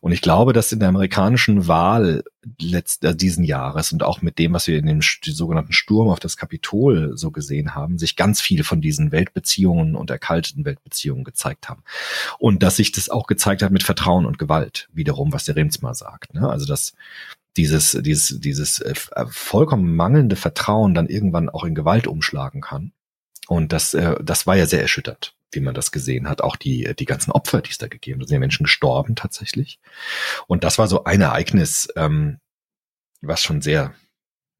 [0.00, 2.24] Und ich glaube, dass in der amerikanischen Wahl
[2.60, 6.20] letzt, äh, diesen Jahres und auch mit dem, was wir in dem sogenannten Sturm auf
[6.20, 11.68] das Kapitol so gesehen haben, sich ganz viel von diesen Weltbeziehungen und erkalteten Weltbeziehungen gezeigt
[11.68, 11.82] haben.
[12.38, 15.94] Und dass sich das auch gezeigt hat mit Vertrauen und Gewalt, wiederum, was der Remsmar
[15.94, 16.34] sagt.
[16.34, 16.48] Ne?
[16.48, 16.94] Also dass
[17.56, 22.92] dieses, dieses, dieses äh, äh, vollkommen mangelnde Vertrauen dann irgendwann auch in Gewalt umschlagen kann.
[23.48, 26.42] Und das, äh, das war ja sehr erschüttert, wie man das gesehen hat.
[26.42, 28.24] Auch die, die ganzen Opfer, die es da gegeben hat.
[28.24, 29.80] Da sind ja Menschen gestorben tatsächlich.
[30.46, 32.38] Und das war so ein Ereignis, ähm,
[33.22, 33.94] was schon sehr,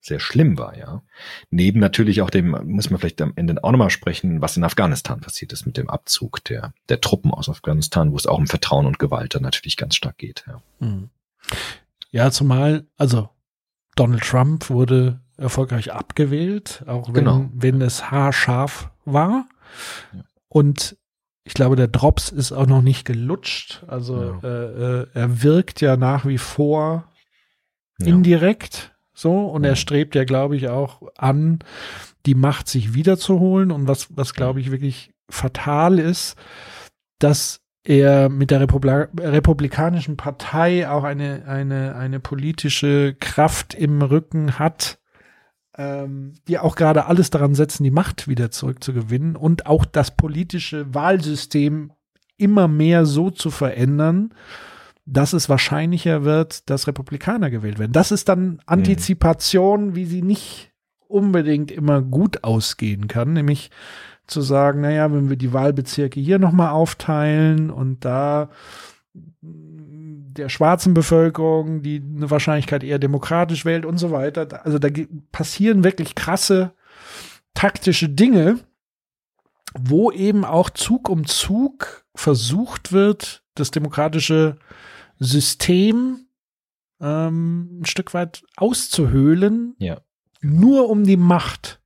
[0.01, 1.02] sehr schlimm war, ja.
[1.51, 5.20] Neben natürlich auch dem, muss man vielleicht am Ende auch nochmal sprechen, was in Afghanistan
[5.20, 8.86] passiert ist mit dem Abzug der, der Truppen aus Afghanistan, wo es auch um Vertrauen
[8.86, 10.62] und Gewalt dann natürlich ganz stark geht, ja.
[10.81, 11.10] Hm.
[12.10, 13.28] Ja, zumal, also
[13.97, 17.48] Donald Trump wurde erfolgreich abgewählt, auch wenn, Genau.
[17.55, 19.47] wenn es haarscharf war.
[20.12, 20.23] Ja.
[20.48, 20.97] Und
[21.44, 23.85] ich glaube, der Drops ist auch noch nicht gelutscht.
[23.86, 24.48] Also Ja.
[24.48, 27.10] äh, äh, er wirkt ja nach wie vor
[27.98, 28.09] Ja.
[28.09, 29.77] indirekt so und er Ja.
[29.77, 31.60] strebt ja, glaube ich, auch an,
[32.27, 33.70] die Macht sich wiederzuholen.
[33.70, 36.36] Und was, was glaube ich, wirklich fatal ist,
[37.19, 44.59] dass er mit der Republi Republikanischen Partei auch eine, eine, eine politische Kraft im Rücken
[44.59, 44.97] hat,
[45.78, 50.92] ähm, die auch gerade alles daran setzen, die Macht wieder zurückzugewinnen und auch das politische
[50.92, 51.92] Wahlsystem
[52.36, 54.34] immer mehr so zu verändern,
[55.06, 57.92] dass es wahrscheinlicher wird, dass Republikaner gewählt werden.
[57.92, 60.72] Das ist dann Antizipation, wie sie nicht
[61.06, 63.70] unbedingt immer gut ausgehen kann, nämlich
[64.26, 68.50] zu sagen, naja, wenn wir die Wahlbezirke hier nochmal aufteilen und da
[70.39, 74.65] der schwarzen Bevölkerung, die eine Wahrscheinlichkeit eher demokratisch wählt und so weiter.
[74.65, 74.89] Also da
[75.32, 76.73] passieren wirklich krasse
[77.55, 78.60] taktische Dinge,
[79.78, 84.56] wo eben auch Zug um Zug versucht wird, das demokratische
[85.19, 86.20] System
[87.01, 90.01] ähm, ein Stück weit auszuhöhlen, Ja.
[90.40, 91.81] nur um die Macht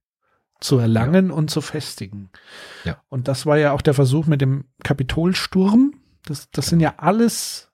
[0.60, 2.30] zu erlangen und zu festigen.
[2.84, 3.02] Ja.
[3.08, 5.94] Und das war ja auch der Versuch mit dem Kapitolsturm.
[6.24, 7.71] Das, das sind ja alles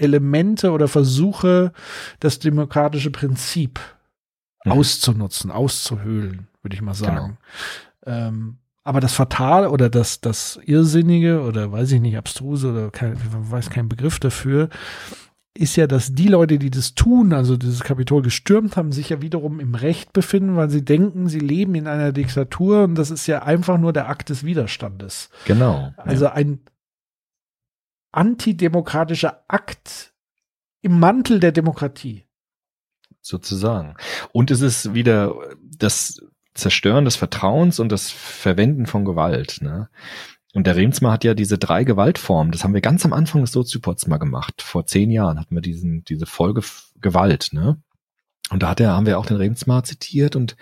[0.00, 1.72] Elemente oder Versuche,
[2.20, 3.80] das demokratische Prinzip
[4.64, 4.72] Mhm.
[4.72, 7.38] auszunutzen, auszuhöhlen, würde ich mal sagen.
[8.06, 13.16] Ähm, aber das Fatale oder das, das Irrsinnige oder weiß ich nicht, abstruse oder kein,
[13.30, 14.68] weiß keinen Begriff dafür,
[15.54, 19.20] ist ja, dass die Leute, die das tun, also dieses Kapitol gestürmt haben, sich ja
[19.20, 23.26] wiederum im Recht befinden, weil sie denken, sie leben in einer Diktatur und das ist
[23.26, 25.30] ja einfach nur der Akt des Widerstandes.
[25.46, 25.92] Genau.
[25.96, 26.60] Also ein
[28.12, 30.12] antidemokratischer Akt
[30.80, 32.24] im Mantel der Demokratie.
[33.20, 33.94] sozusagen.
[34.32, 35.34] Und es ist wieder
[35.76, 36.20] das
[36.54, 39.58] Zerstören des Vertrauens und das Verwenden von Gewalt.
[39.60, 39.88] Ne?
[40.54, 43.52] Und der Remsmar hat ja diese drei Gewaltformen, das haben wir ganz am Anfang des
[43.52, 44.62] Soziopods mal gemacht.
[44.62, 46.62] Vor zehn Jahren hatten wir diesen, diese Folge
[47.00, 47.80] Gewalt, ne?
[48.50, 50.56] Und da hat er, haben wir auch den Remsmar zitiert und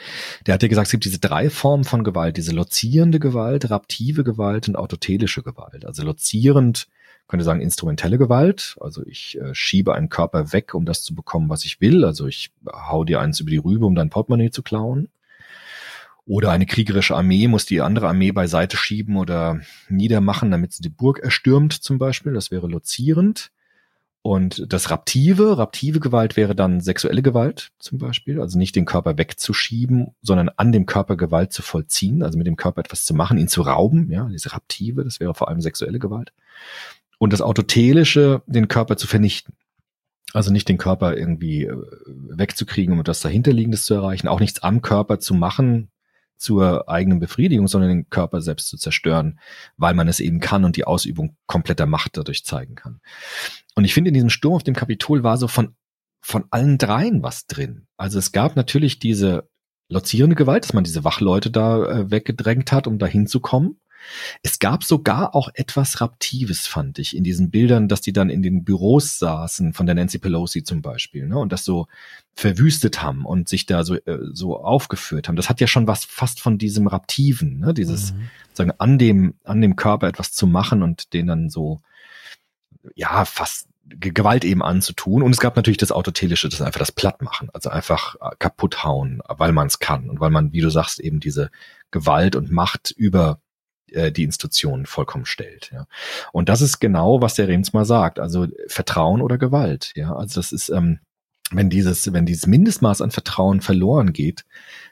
[0.45, 4.25] der hat ja gesagt, es gibt diese drei Formen von Gewalt, diese lozierende Gewalt, raptive
[4.25, 5.85] Gewalt und autotelische Gewalt.
[5.85, 6.89] Also lozierend,
[7.29, 8.77] könnte sagen, instrumentelle Gewalt.
[8.81, 12.05] Also ich äh, schiebe einen Körper weg, um das zu bekommen, was ich will.
[12.05, 15.09] Also ich hau dir eins über die Rübe, um dein Portemonnaie zu klauen.
[16.27, 20.89] Oder eine kriegerische Armee muss die andere Armee beiseite schieben oder niedermachen, damit sie die
[20.89, 22.33] Burg erstürmt zum Beispiel.
[22.33, 23.53] Das wäre lozierend.
[24.23, 28.41] Und das Raptive, raptive Gewalt wäre dann sexuelle Gewalt zum Beispiel.
[28.41, 32.25] Also nicht den Körper wegzuschieben, sondern an dem Körper Gewalt zu vollziehen.
[32.25, 34.11] Also mit dem Körper etwas zu machen, ihn zu rauben.
[34.11, 36.33] Ja, diese Raptive, das wäre vor allem sexuelle Gewalt.
[37.19, 39.55] Und das Autotelische, den Körper zu vernichten.
[40.33, 41.77] Also nicht den Körper irgendwie äh,
[42.07, 45.91] wegzukriegen, um etwas dahinterliegendes zu erreichen, auch nichts am Körper zu machen
[46.37, 49.39] zur eigenen Befriedigung, sondern den Körper selbst zu zerstören,
[49.77, 53.01] weil man es eben kann und die Ausübung kompletter Macht dadurch zeigen kann.
[53.75, 55.75] Und ich finde, in diesem Sturm auf dem Kapitol war so von,
[56.21, 57.87] von allen dreien was drin.
[57.97, 59.49] Also es gab natürlich diese
[59.89, 63.81] lozierende Gewalt, dass man diese Wachleute da äh, weggedrängt hat, um da hinzukommen.
[64.43, 68.43] Es gab sogar auch etwas Raptives, fand ich, in diesen Bildern, dass die dann in
[68.43, 71.87] den Büros saßen, von der Nancy Pelosi zum Beispiel, ne, und das so
[72.35, 75.37] verwüstet haben und sich da so, äh, so aufgeführt haben.
[75.37, 78.29] Das hat ja schon was fast von diesem Raptiven, ne, dieses, Mhm.
[78.53, 81.81] sagen, an dem, an dem Körper etwas zu machen und den dann so,
[82.95, 85.23] ja, fast Ge- Gewalt eben anzutun.
[85.23, 89.21] Und es gab natürlich das Autotelische, das einfach das Plattmachen, also einfach äh, kaputt hauen,
[89.29, 91.51] weil man es kann und weil man, wie du sagst, eben diese
[91.93, 93.39] Gewalt und Macht über
[93.93, 95.71] äh, die Institutionen vollkommen stellt.
[95.73, 95.87] Ja.
[96.33, 98.19] Und das ist genau, was der Rems mal sagt.
[98.19, 99.93] Also Vertrauen oder Gewalt.
[99.95, 101.01] Ja, also das ist, ähm,
[101.51, 104.45] wenn dieses, wenn dieses Mindestmaß an Vertrauen verloren geht,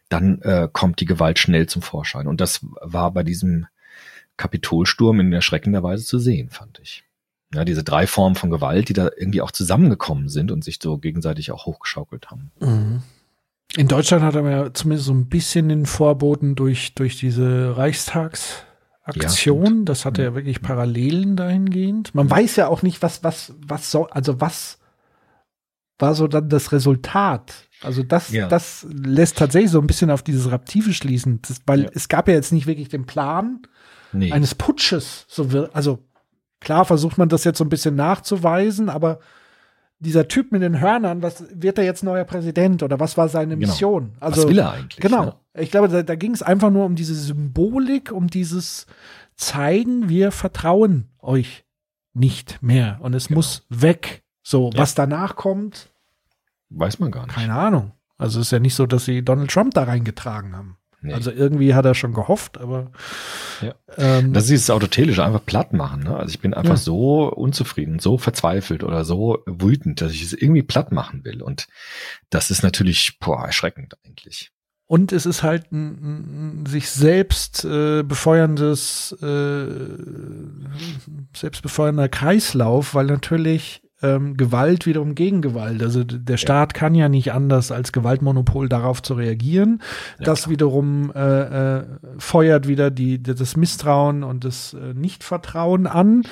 [0.09, 2.27] dann äh, kommt die Gewalt schnell zum Vorschein.
[2.27, 3.67] Und das war bei diesem
[4.37, 7.05] Kapitolsturm in erschreckender Weise zu sehen, fand ich.
[7.55, 10.99] Ja, diese drei Formen von Gewalt, die da irgendwie auch zusammengekommen sind und sich so
[10.99, 12.51] gegenseitig auch hochgeschaukelt haben.
[12.61, 13.03] Mhm.
[13.77, 17.77] In Deutschland hat er ja zumindest so ein bisschen den Vorboten durch, durch diese
[19.07, 19.65] Reichstagsaktion.
[19.67, 19.89] stimmt.
[19.89, 22.15] das hatte ja wirklich Parallelen dahingehend.
[22.15, 24.79] Man weiß ja auch nicht, was, was, was soll, also was
[25.99, 27.69] war so dann das Resultat?
[27.83, 28.49] Also das, Ja.
[28.49, 31.91] das lässt tatsächlich so ein bisschen auf dieses Raptive schließen, das, weil Ja.
[31.95, 33.63] es gab ja jetzt nicht wirklich den Plan
[34.13, 34.33] Nee.
[34.33, 35.27] eines Putsches.
[35.29, 35.99] So also
[36.61, 39.21] klar versucht man das jetzt so ein bisschen nachzuweisen, aber
[40.05, 43.57] dieser Typ mit den Hörnern, was wird er jetzt neuer Präsident oder was war seine
[43.57, 43.67] Genau.
[43.73, 44.13] Mission?
[44.21, 45.01] Also was will er eigentlich?
[45.01, 45.25] Genau.
[45.25, 45.35] Ne?
[45.59, 48.87] Ich glaube, da, da ging es einfach nur um diese Symbolik, um dieses
[49.37, 51.65] Zeigen, wir vertrauen euch
[52.13, 54.23] nicht mehr und es muss weg.
[54.43, 54.77] So, Genau.
[54.77, 54.83] Ja.
[54.83, 55.89] was danach kommt,
[56.71, 57.35] Weiß man gar nicht.
[57.35, 57.93] keine Ahnung.
[58.19, 60.77] Also es ist ja nicht so, dass sie Donald Trump da reingetragen haben.
[61.05, 61.13] Nee.
[61.15, 62.91] Also irgendwie hat er schon gehofft, aber
[63.61, 63.75] Ja.
[63.97, 66.03] ähm, Das ist dieses Autotelische, einfach platt machen.
[66.05, 66.17] Ne?
[66.17, 66.77] Also ich bin einfach Ja.
[66.77, 71.43] so unzufrieden, so verzweifelt oder so wütend, dass ich es irgendwie platt machen will.
[71.43, 71.69] Und
[72.31, 74.51] das ist natürlich boah, erschreckend eigentlich.
[74.87, 79.67] Und es ist halt ein, ein sich selbst äh, befeuerndes, äh,
[81.37, 85.83] selbstbefeuernder Kreislauf, weil natürlich ähm, Gewalt wiederum gegen Gewalt.
[85.83, 89.81] Also der Staat kann ja nicht anders als Gewaltmonopol darauf zu reagieren.
[90.19, 90.53] Ja, das klar.
[90.53, 91.85] wiederum äh, äh,
[92.19, 96.23] feuert wieder die, das Misstrauen und das äh, Nichtvertrauen an.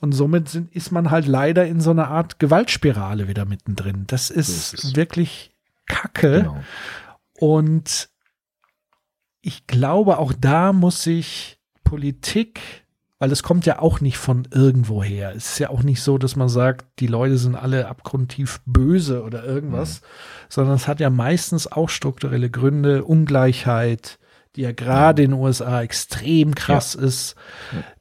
[0.00, 4.04] Und somit sind, ist man halt leider in so einer Art Gewaltspirale wieder mittendrin.
[4.08, 4.96] Das ist, ist es.
[4.96, 5.54] wirklich
[5.86, 6.40] Kacke.
[6.40, 6.60] Genau.
[7.38, 8.08] Und
[9.42, 12.81] ich glaube, auch da muss sich Politik,
[13.22, 15.32] weil es kommt ja auch nicht von irgendwo her.
[15.36, 19.22] Es ist ja auch nicht so, dass man sagt, die Leute sind alle abgrundtief böse
[19.22, 20.02] oder irgendwas,
[20.48, 24.18] sondern es hat ja meistens auch strukturelle Gründe, Ungleichheit,
[24.56, 27.36] die ja gerade in den USA extrem krass ist.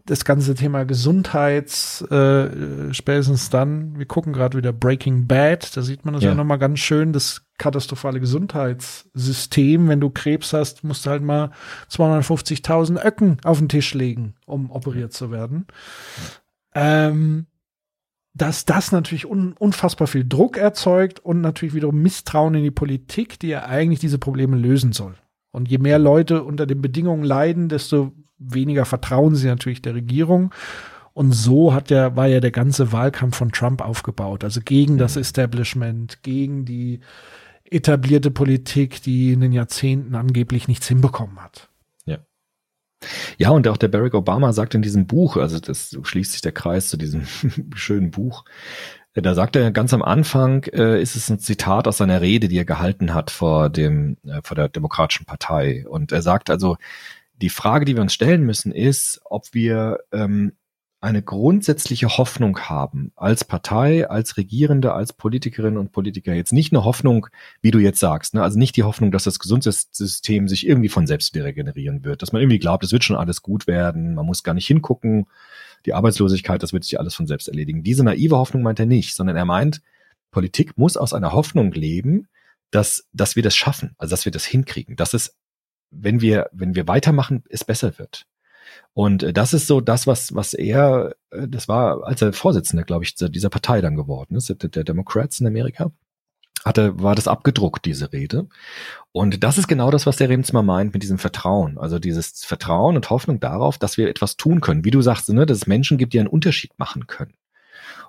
[0.07, 6.03] Das ganze Thema Gesundheits, äh, spätestens dann, wir gucken gerade wieder Breaking Bad, da sieht
[6.03, 6.35] man das ja, Ja.
[6.35, 9.87] nochmal ganz schön, das katastrophale Gesundheitssystem.
[9.87, 11.51] Wenn du Krebs hast, musst du halt mal
[11.91, 15.67] 250.000 Öcken auf den Tisch legen, um operiert zu werden.
[16.73, 17.45] Ähm,
[18.33, 23.39] dass das natürlich un unfassbar viel Druck erzeugt und natürlich wiederum Misstrauen in die Politik,
[23.39, 25.13] die ja eigentlich diese Probleme lösen soll.
[25.51, 30.51] Und je mehr Leute unter den Bedingungen leiden, desto weniger vertrauen sie natürlich der Regierung.
[31.13, 34.43] Und so hat der, war ja der ganze Wahlkampf von Trump aufgebaut.
[34.45, 35.21] Also gegen das Mhm.
[35.21, 37.01] Establishment, gegen die
[37.71, 41.71] etablierte Politik, die in den Jahrzehnten angeblich nichts hinbekommen hat.
[43.37, 46.51] Ja, und auch der Barack Obama sagt in diesem Buch, also das schließt sich der
[46.51, 47.23] Kreis zu diesem
[47.75, 48.45] schönen Buch,
[49.13, 52.47] äh, da sagt er ganz am Anfang, äh, ist es ein Zitat aus seiner Rede,
[52.47, 55.85] die er gehalten hat vor dem, äh, vor der Demokratischen Partei.
[55.87, 56.77] Und er sagt also,
[57.41, 60.53] die Frage, die wir uns stellen müssen, ist, ob wir ähm,
[61.01, 66.35] eine grundsätzliche Hoffnung haben als Partei, als Regierende, als Politikerinnen und Politiker.
[66.35, 67.25] Jetzt nicht eine Hoffnung,
[67.59, 68.43] wie du jetzt sagst, ne?
[68.43, 72.33] also nicht die Hoffnung, dass das Gesundheitssystem sich irgendwie von selbst wieder regenerieren wird, dass
[72.33, 75.25] man irgendwie glaubt, es wird schon alles gut werden, man muss gar nicht hingucken,
[75.87, 77.81] die Arbeitslosigkeit, das wird sich alles von selbst erledigen.
[77.81, 79.81] Diese naive Hoffnung meint er nicht, sondern er meint,
[80.29, 82.27] Politik muss aus einer Hoffnung leben,
[82.69, 85.35] dass, dass wir das schaffen, also dass wir das hinkriegen, dass es,
[85.89, 88.27] wenn wir, wenn wir weitermachen, es besser wird.
[88.93, 92.83] Und äh, das ist so das, was, was er, äh, das war, als er Vorsitzender,
[92.83, 95.91] glaube ich, dieser Partei dann geworden ist, der, Democrats in Amerika,
[96.65, 98.47] hatte, war das abgedruckt, diese Rede.
[99.11, 101.77] Und das ist genau das, was der Remsmar meint mit diesem Vertrauen.
[101.77, 104.85] Also dieses Vertrauen und Hoffnung darauf, dass wir etwas tun können.
[104.85, 107.33] Wie du sagst, ne, dass es Menschen gibt, die einen Unterschied machen können.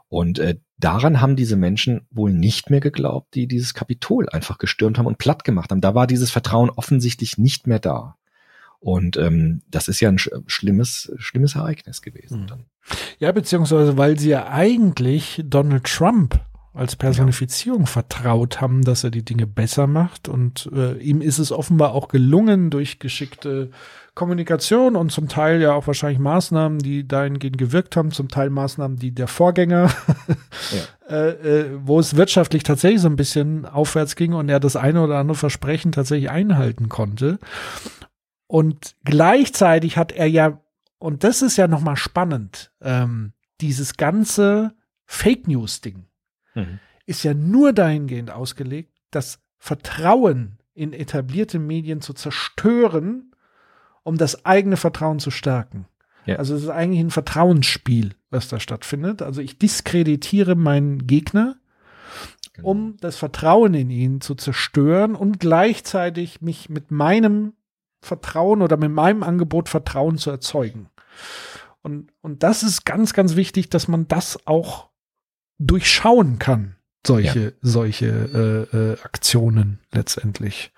[0.09, 4.99] Und äh, daran haben diese Menschen wohl nicht mehr geglaubt, die dieses Kapitol einfach gestürmt
[4.99, 5.81] haben und platt gemacht haben.
[5.81, 8.17] Da war dieses Vertrauen offensichtlich nicht mehr da.
[8.83, 12.43] Und ähm, das ist ja ein sch schlimmes, schlimmes Ereignis gewesen.
[12.43, 12.47] Mhm.
[12.49, 12.65] Dann.
[13.19, 16.41] Ja, beziehungsweise weil sie ja eigentlich Donald Trump
[16.75, 20.29] als Personifizierung vertraut haben, dass er die Dinge besser macht.
[20.29, 23.71] Und äh, ihm ist es offenbar auch gelungen durch geschickte
[24.15, 28.99] Kommunikation und zum Teil ja auch wahrscheinlich Maßnahmen, die dahingehend gewirkt haben, zum Teil Maßnahmen,
[28.99, 29.91] die der Vorgänger,
[31.09, 35.03] äh, äh, wo es wirtschaftlich tatsächlich so ein bisschen aufwärts ging und er das eine
[35.03, 37.39] oder andere Versprechen tatsächlich einhalten konnte.
[38.53, 40.61] Und gleichzeitig hat er ja,
[40.99, 44.75] und das ist ja nochmal spannend, ähm, dieses ganze
[45.07, 46.05] Fake News-Ding
[46.55, 46.79] Mhm.
[47.07, 53.35] ist ja nur dahingehend ausgelegt, das Vertrauen in etablierte Medien zu zerstören,
[54.03, 55.87] um das eigene Vertrauen zu stärken.
[56.27, 56.37] Ja.
[56.37, 59.23] Also es ist eigentlich ein Vertrauensspiel, was da stattfindet.
[59.23, 61.57] Also ich diskreditiere meinen Gegner,
[62.53, 62.69] Genau.
[62.69, 67.55] um das Vertrauen in ihn zu zerstören und gleichzeitig mich mit meinem
[68.03, 70.91] Vertrauen oder mit meinem Angebot Vertrauen zu erzeugen.
[71.83, 74.91] Und, und das ist ganz, ganz wichtig, dass man das auch
[75.59, 76.77] durchschauen kann,
[77.07, 78.07] solche, solche
[78.73, 80.73] äh, äh, Aktionen letztendlich.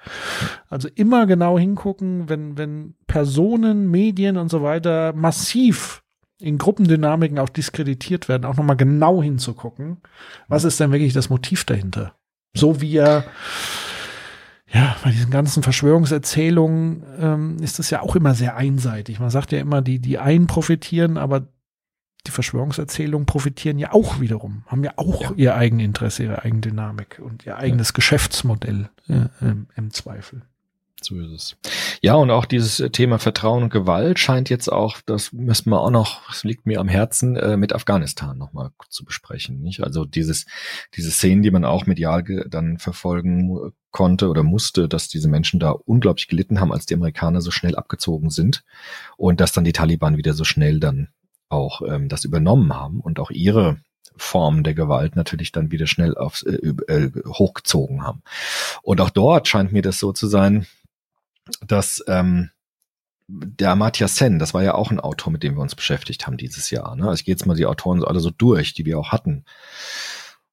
[0.68, 6.02] Also immer genau hingucken, wenn, wenn Personen, Medien und so weiter massiv
[6.40, 9.98] in Gruppendynamiken auch diskreditiert werden, auch nochmal genau hinzugucken,
[10.48, 12.14] was ist denn wirklich das Motiv dahinter?
[12.54, 13.24] So wie er
[14.74, 19.20] ja, bei diesen ganzen Verschwörungserzählungen ähm, ist das ja auch immer sehr einseitig.
[19.20, 21.46] Man sagt ja immer, die, die einen profitieren, aber
[22.26, 25.32] die Verschwörungserzählungen profitieren ja auch wiederum, haben ja auch Ja.
[25.36, 30.42] ihr Eigeninteresse, ihre Eigendynamik und ihr eigenes Geschäftsmodell äh, im, im Zweifel.
[31.04, 31.56] So ist es.
[32.00, 35.90] Ja, und auch dieses Thema Vertrauen und Gewalt scheint jetzt auch, das müssen wir auch
[35.90, 39.60] noch, das liegt mir am Herzen, äh, mit Afghanistan nochmal zu besprechen.
[39.60, 39.82] Nicht?
[39.82, 40.46] Also dieses,
[40.94, 45.70] diese Szenen, die man auch medial dann verfolgen konnte oder musste, dass diese Menschen da
[45.70, 48.64] unglaublich gelitten haben, als die Amerikaner so schnell abgezogen sind
[49.16, 51.08] und dass dann die Taliban wieder so schnell dann
[51.48, 53.78] auch ähm, das übernommen haben und auch ihre
[54.16, 58.22] Formen der Gewalt natürlich dann wieder schnell aufs, äh, äh, hochgezogen haben.
[58.82, 60.66] Und auch dort scheint mir das so zu sein,
[61.66, 62.50] dass ähm,
[63.26, 66.36] der Amartya Sen, das war ja auch ein Autor, mit dem wir uns beschäftigt haben
[66.36, 66.94] dieses Jahr.
[66.96, 67.04] Ne?
[67.04, 69.44] Also ich gehe jetzt mal die Autoren alle so durch, die wir auch hatten.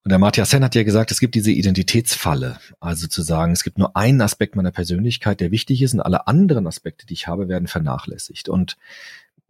[0.03, 2.59] Und der Amartya Sen hat ja gesagt, es gibt diese Identitätsfalle.
[2.79, 6.27] Also zu sagen, es gibt nur einen Aspekt meiner Persönlichkeit, der wichtig ist und alle
[6.27, 8.49] anderen Aspekte, die ich habe, werden vernachlässigt.
[8.49, 8.77] Und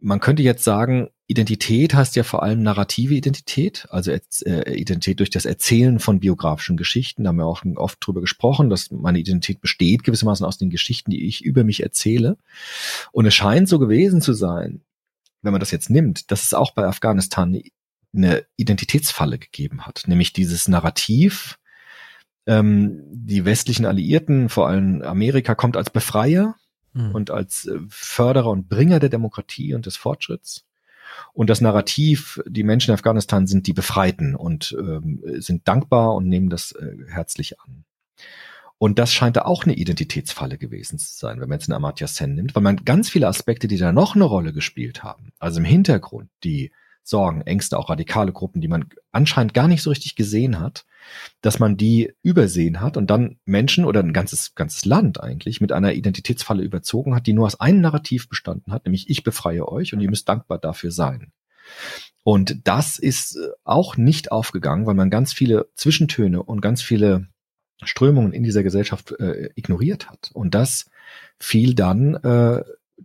[0.02, 5.30] man könnte jetzt sagen, Identität heißt ja vor allem narrative Identität, also äh, Identität durch
[5.30, 7.24] das Erzählen von biografischen Geschichten.
[7.24, 11.10] Da haben wir auch oft drüber gesprochen, dass meine Identität besteht gewissermaßen aus den Geschichten,
[11.10, 12.36] die ich über mich erzähle.
[13.12, 14.82] Und es scheint so gewesen zu sein,
[15.40, 17.62] wenn man das jetzt nimmt, dass es auch bei Afghanistan
[18.14, 21.58] eine Identitätsfalle gegeben hat, nämlich dieses Narrativ,
[22.46, 26.56] ähm, die westlichen Alliierten, vor allem Amerika, kommt als Befreier
[26.94, 27.14] Hm.
[27.14, 30.64] und als äh, Förderer und Bringer der Demokratie und des Fortschritts.
[31.32, 36.28] Und das Narrativ, die Menschen in Afghanistan sind die Befreiten und ähm, sind dankbar und
[36.28, 37.84] nehmen das äh, herzlich an.
[38.78, 42.08] Und das scheint da auch eine Identitätsfalle gewesen zu sein, wenn man jetzt einen Amartya
[42.08, 45.60] Sen nimmt, weil man ganz viele Aspekte, die da noch eine Rolle gespielt haben, also
[45.60, 46.72] im Hintergrund, die
[47.04, 50.84] Sorgen, Ängste, auch radikale Gruppen, die man anscheinend gar nicht so richtig gesehen hat,
[51.40, 55.72] dass man die übersehen hat und dann Menschen oder ein ganzes, ganzes Land eigentlich mit
[55.72, 59.92] einer Identitätsfalle überzogen hat, die nur aus einem Narrativ bestanden hat, nämlich ich befreie euch
[59.92, 61.32] und ihr müsst dankbar dafür sein.
[62.24, 67.28] Und das ist äh, auch nicht aufgegangen, weil man ganz viele Zwischentöne und ganz viele
[67.82, 70.30] Strömungen in dieser Gesellschaft äh, ignoriert hat.
[70.32, 70.88] Und das
[71.38, 72.62] fiel dann äh,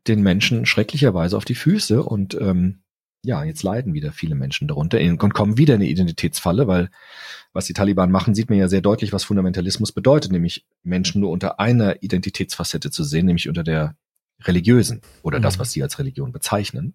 [0.07, 2.83] den Menschen schrecklicherweise auf die Füße und ähm,
[3.23, 6.89] ja, jetzt leiden wieder viele Menschen darunter und kommen wieder in eine Identitätsfalle, weil
[7.53, 11.31] was die Taliban machen, sieht man ja sehr deutlich, was Fundamentalismus bedeutet, nämlich Menschen nur
[11.31, 13.95] unter einer Identitätsfacette zu sehen, nämlich unter der
[14.43, 15.43] religiösen oder mhm.
[15.43, 16.93] das, was sie als Religion bezeichnen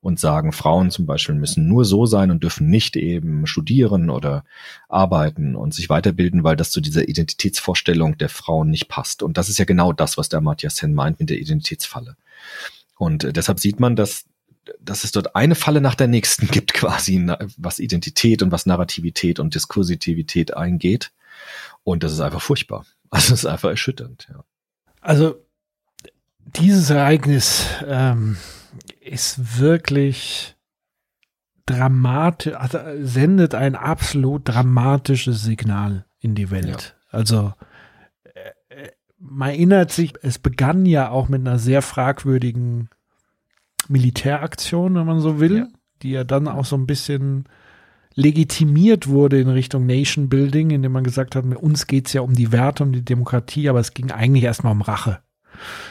[0.00, 4.44] und sagen, Frauen zum Beispiel müssen nur so sein und dürfen nicht eben studieren oder
[4.88, 9.22] arbeiten und sich weiterbilden, weil das zu dieser Identitätsvorstellung der Frauen nicht passt.
[9.22, 12.16] Und das ist ja genau das, was der Amartya Sen meint mit der Identitätsfalle.
[12.96, 14.24] Und äh, deshalb sieht man, dass
[14.80, 17.26] dass es dort eine Falle nach der nächsten gibt, quasi,
[17.56, 21.12] was Identität und was Narrativität und Diskursitivität eingeht.
[21.84, 22.84] Und das ist einfach furchtbar.
[23.10, 24.44] Also es ist einfach erschütternd, ja.
[25.00, 25.36] Also
[26.44, 28.36] dieses Ereignis ähm,
[29.00, 30.56] ist wirklich
[31.64, 36.96] dramatisch, also sendet ein absolut dramatisches Signal in die Welt.
[37.10, 37.18] Ja.
[37.18, 37.54] Also
[38.24, 42.90] äh, äh, man erinnert sich, es begann ja auch mit einer sehr fragwürdigen
[43.88, 45.66] Militäraktion, wenn man so will, ja.
[46.02, 47.44] die ja dann auch so ein bisschen
[48.14, 52.20] legitimiert wurde in Richtung Nation Building, indem man gesagt hat, mit uns geht es ja
[52.20, 55.20] um die Werte, um die Demokratie, aber es ging eigentlich erstmal um Rache.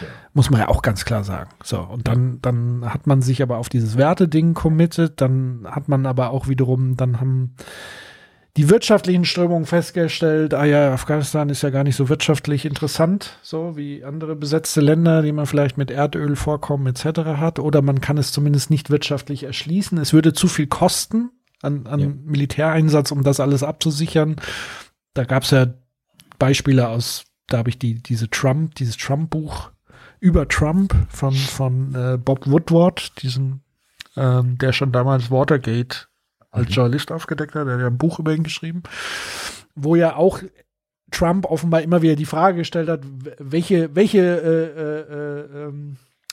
[0.02, 0.07] Ja.
[0.34, 1.49] Muss man ja auch ganz klar sagen.
[1.64, 6.06] So, und dann, dann hat man sich aber auf dieses Werteding committed, dann hat man
[6.06, 7.56] aber auch wiederum, dann haben
[8.57, 13.77] die wirtschaftlichen Strömungen festgestellt, ah ja, Afghanistan ist ja gar nicht so wirtschaftlich interessant, so
[13.77, 17.19] wie andere besetzte Länder, die man vielleicht mit Erdölvorkommen etc.
[17.39, 19.99] hat, oder man kann es zumindest nicht wirtschaftlich erschließen.
[19.99, 21.29] Es würde zu viel kosten
[21.61, 22.07] an, an ja.
[22.07, 24.38] Militäreinsatz, um das alles abzusichern.
[25.13, 25.67] Da gab es ja
[26.39, 29.69] Beispiele aus, da habe ich die, diese Trump, dieses Trump-Buch
[30.19, 33.61] über Trump von, von äh, Bob Woodward, diesem,
[34.15, 36.07] ähm, der schon damals Watergate
[36.57, 36.73] als mhm.
[36.73, 38.84] Journalist aufgedeckt hat, der hat ja ein Buch über ihn geschrieben,
[39.75, 40.41] wo ja auch
[41.11, 43.01] Trump offenbar immer wieder die Frage gestellt hat,
[43.39, 45.73] welche, welche äh, äh, äh,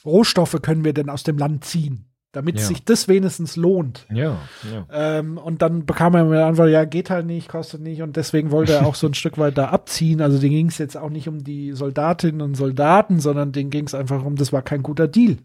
[0.05, 2.05] Rohstoffe können wir denn aus dem Land ziehen?
[2.35, 2.65] damit ja.
[2.65, 4.05] sich das wenigstens lohnt.
[4.13, 4.37] Ja,
[4.69, 4.85] ja.
[4.91, 8.01] Ähm, und dann bekam er mir die Antwort, ja, geht halt nicht, kostet nicht.
[8.01, 10.21] Und deswegen wollte er auch so ein Stück weit da abziehen.
[10.21, 13.85] Also denen ging es jetzt auch nicht um die Soldatinnen und Soldaten, sondern denen ging
[13.85, 15.37] es einfach um, das war kein guter Deal,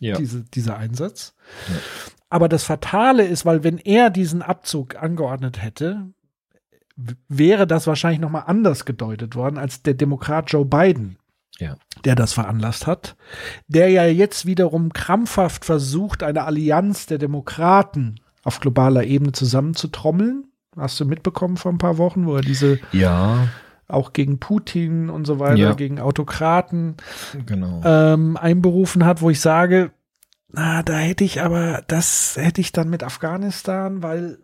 [0.00, 0.16] ja.
[0.16, 1.34] diese, dieser Einsatz.
[2.30, 6.06] Aber das Fatale ist, weil wenn er diesen Abzug angeordnet hätte,
[7.28, 11.18] wäre das wahrscheinlich nochmal anders gedeutet worden als der Demokrat Joe Biden
[11.60, 11.76] ja.
[12.04, 13.16] der das veranlasst hat,
[13.68, 20.46] der ja jetzt wiederum krampfhaft versucht, eine Allianz der Demokraten auf globaler Ebene zusammenzutrommeln.
[20.76, 23.48] Hast du mitbekommen vor ein paar Wochen, wo er diese ja
[23.88, 25.72] auch gegen Putin und so weiter, ja.
[25.72, 26.96] gegen Autokraten
[27.44, 27.80] genau.
[27.84, 29.90] ähm, einberufen hat, wo ich sage,
[30.52, 34.38] na, da hätte ich aber, das hätte ich dann mit Afghanistan, weil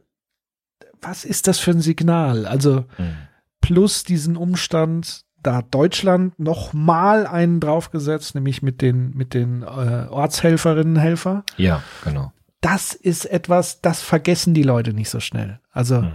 [1.00, 2.46] was ist das für ein Signal?
[2.46, 3.16] Also mhm.
[3.60, 9.62] plus diesen Umstand, da hat Deutschland noch mal einen draufgesetzt, nämlich mit den, mit den
[9.62, 11.44] äh, Ortshelferinnen Helfer.
[11.56, 12.32] Ja, genau.
[12.60, 15.60] Das ist etwas, das vergessen die Leute nicht so schnell.
[15.70, 16.12] Also, mhm.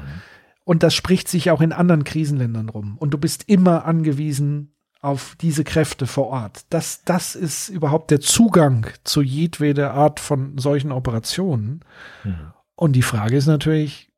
[0.66, 2.98] und das spricht sich auch in anderen Krisenländern rum.
[2.98, 6.66] Und du bist immer angewiesen auf diese Kräfte vor Ort.
[6.70, 11.84] Das, das ist überhaupt der Zugang zu jedweder Art von solchen Operationen.
[12.24, 12.54] Mhm.
[12.76, 14.10] Und die Frage ist natürlich,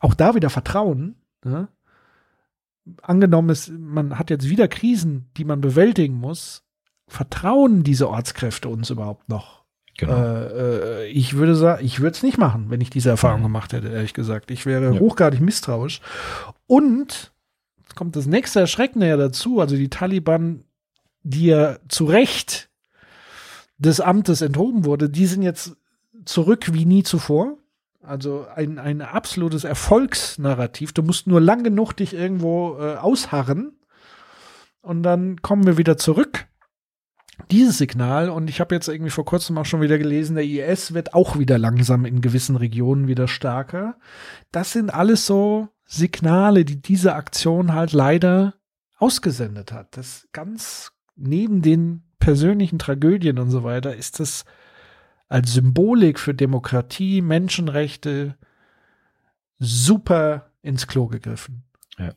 [0.00, 1.16] auch da wieder Vertrauen.
[1.44, 1.68] Ne?
[3.02, 6.62] angenommen ist, man hat jetzt wieder Krisen, die man bewältigen muss,
[7.08, 9.64] vertrauen diese Ortskräfte uns überhaupt noch?
[9.98, 10.14] Genau.
[10.14, 13.44] Äh, äh, ich würde sagen, ich würde es nicht machen, wenn ich diese Erfahrung mhm.
[13.44, 14.50] gemacht hätte, ehrlich gesagt.
[14.50, 15.00] Ich wäre ja.
[15.00, 16.00] hochgradig misstrauisch.
[16.66, 17.32] Und
[17.96, 20.64] kommt das nächste Erschreckende ja dazu, also die Taliban,
[21.22, 22.70] die ja zu Recht
[23.78, 25.76] des Amtes enthoben wurde, die sind jetzt
[26.24, 27.58] zurück wie nie zuvor.
[28.02, 30.92] Also ein, ein absolutes Erfolgsnarrativ.
[30.92, 33.72] Du musst nur lang genug dich irgendwo äh, ausharren
[34.80, 36.46] und dann kommen wir wieder zurück.
[37.50, 40.94] Dieses Signal, und ich habe jetzt irgendwie vor kurzem auch schon wieder gelesen, der IS
[40.94, 43.98] wird auch wieder langsam in gewissen Regionen wieder stärker.
[44.52, 48.54] Das sind alles so Signale, die diese Aktion halt leider
[48.98, 49.96] ausgesendet hat.
[49.96, 54.44] Das ganz neben den persönlichen Tragödien und so weiter ist das
[55.28, 58.36] als Symbolik für Demokratie, Menschenrechte
[59.58, 61.64] super ins Klo gegriffen.
[61.98, 62.12] Ja.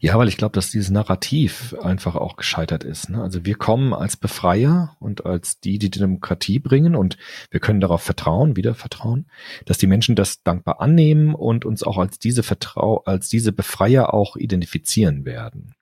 [0.00, 3.10] Ja, weil ich glaube, dass dieses Narrativ einfach auch gescheitert ist.
[3.10, 3.22] Ne?
[3.22, 7.18] Also wir kommen als Befreier und als die, die die Demokratie bringen und
[7.50, 9.26] wir können darauf vertrauen, wieder vertrauen,
[9.66, 14.14] dass die Menschen das dankbar annehmen und uns auch als diese Vertrau, als diese Befreier
[14.14, 15.74] auch identifizieren werden.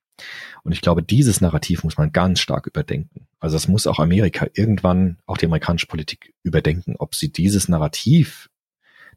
[0.64, 3.28] Und ich glaube, dieses Narrativ muss man ganz stark überdenken.
[3.38, 8.50] Also das muss auch Amerika irgendwann, auch die amerikanische Politik überdenken, ob sie dieses Narrativ,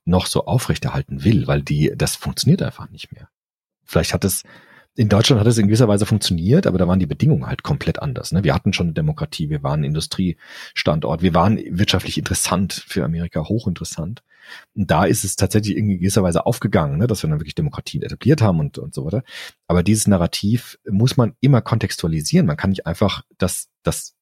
[0.06, 3.30] noch so aufrechterhalten will, weil die, das funktioniert einfach nicht mehr.
[3.92, 4.44] Vielleicht hat es
[4.96, 8.02] in Deutschland hat es in gewisser Weise funktioniert, aber da waren die Bedingungen halt komplett
[8.02, 8.34] anders.
[8.34, 8.44] Ne?
[8.44, 14.22] Wir hatten schon eine Demokratie, wir waren Industriestandort, wir waren wirtschaftlich interessant für Amerika, hochinteressant.
[14.76, 17.08] Und da ist es tatsächlich in gewisser Weise aufgegangen, ne?
[17.08, 19.24] dass wir dann wirklich Demokratien etabliert haben und, und so weiter.
[19.68, 22.46] Aber dieses Narrativ muss man immer kontextualisieren.
[22.46, 24.16] Man kann nicht einfach das, das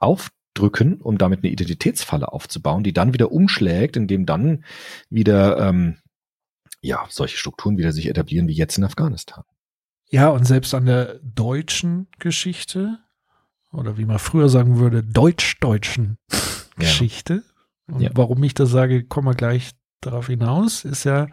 [0.00, 4.64] aufdrücken, um damit eine Identitätsfalle aufzubauen, die dann wieder umschlägt, indem dann
[5.08, 5.98] wieder ähm,
[6.86, 9.44] ja solche Strukturen wieder sich etablieren wie jetzt in Afghanistan.
[10.08, 12.98] Ja, und selbst an der deutschen Geschichte,
[13.72, 16.38] oder wie man früher sagen würde, deutsch-deutschen ja.
[16.78, 17.42] Geschichte,
[17.88, 18.10] und ja.
[18.14, 21.26] warum ich das sage, kommen wir gleich darauf hinaus, ist ja,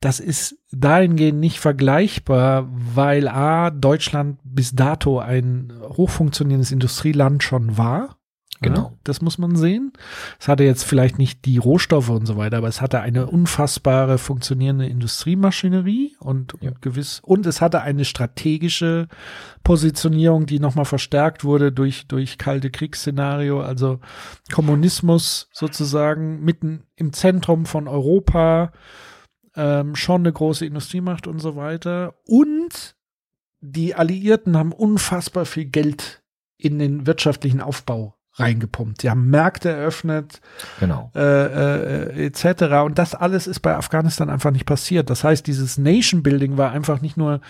[0.00, 8.18] das ist dahingehend nicht vergleichbar, weil A, Deutschland bis dato ein hochfunktionierendes Industrieland schon war
[8.62, 8.80] Genau.
[8.80, 9.92] Ja, das muss man sehen.
[10.38, 14.18] Es hatte jetzt vielleicht nicht die Rohstoffe und so weiter, aber es hatte eine unfassbare
[14.18, 16.70] funktionierende Industriemaschinerie und, ja.
[16.70, 19.08] und gewiss, und es hatte eine strategische
[19.64, 24.00] Positionierung, die nochmal verstärkt wurde durch, durch kalte Kriegsszenario, also
[24.52, 28.72] Kommunismus sozusagen mitten im Zentrum von Europa,
[29.56, 32.14] ähm, schon eine große Industriemacht und so weiter.
[32.26, 32.96] Und
[33.60, 36.22] die Alliierten haben unfassbar viel Geld
[36.58, 39.02] in den wirtschaftlichen Aufbau reingepumpt.
[39.02, 40.40] Die haben Märkte eröffnet,
[40.80, 41.10] genau.
[41.14, 42.84] äh, äh, etc.
[42.84, 45.10] Und das alles ist bei Afghanistan einfach nicht passiert.
[45.10, 47.40] Das heißt, dieses Nation Building war einfach nicht nur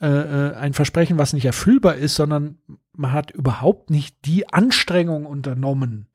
[0.00, 2.58] äh, äh, ein Versprechen, was nicht erfüllbar ist, sondern
[2.92, 6.06] man hat überhaupt nicht die Anstrengung unternommen,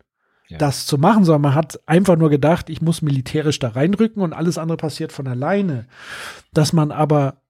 [0.47, 0.57] ja.
[0.57, 4.33] das zu machen, sondern man hat einfach nur gedacht, ich muss militärisch da reinrücken und
[4.33, 5.87] alles andere passiert von alleine.
[6.53, 7.41] Dass man aber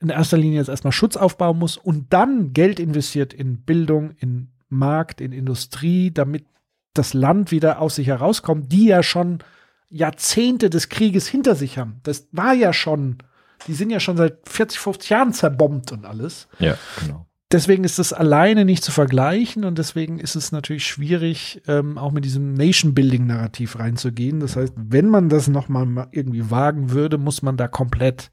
[0.00, 4.53] in erster Linie jetzt erstmal Schutz aufbauen muss und dann Geld investiert in Bildung, in
[4.74, 6.46] Markt, in Industrie, damit
[6.94, 9.40] das Land wieder aus sich herauskommt, die ja schon
[9.88, 12.00] Jahrzehnte des Krieges hinter sich haben.
[12.02, 13.18] Das war ja schon,
[13.66, 16.48] die sind ja schon seit 40, 50 Jahren zerbombt und alles.
[16.58, 17.26] Ja, genau.
[17.52, 22.10] Deswegen ist das alleine nicht zu vergleichen und deswegen ist es natürlich schwierig, ähm, auch
[22.10, 24.40] mit diesem Nation-Building-Narrativ reinzugehen.
[24.40, 28.32] Das heißt, wenn man das nochmal irgendwie wagen würde, muss man da komplett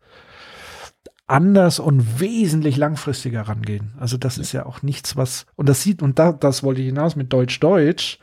[1.31, 3.93] anders und wesentlich langfristiger rangehen.
[3.99, 6.87] Also das ist ja auch nichts, was, und das sieht, und da, das wollte ich
[6.87, 8.19] hinaus mit Deutsch-Deutsch,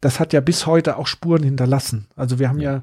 [0.00, 2.06] das hat ja bis heute auch Spuren hinterlassen.
[2.16, 2.82] Also wir haben ja, ja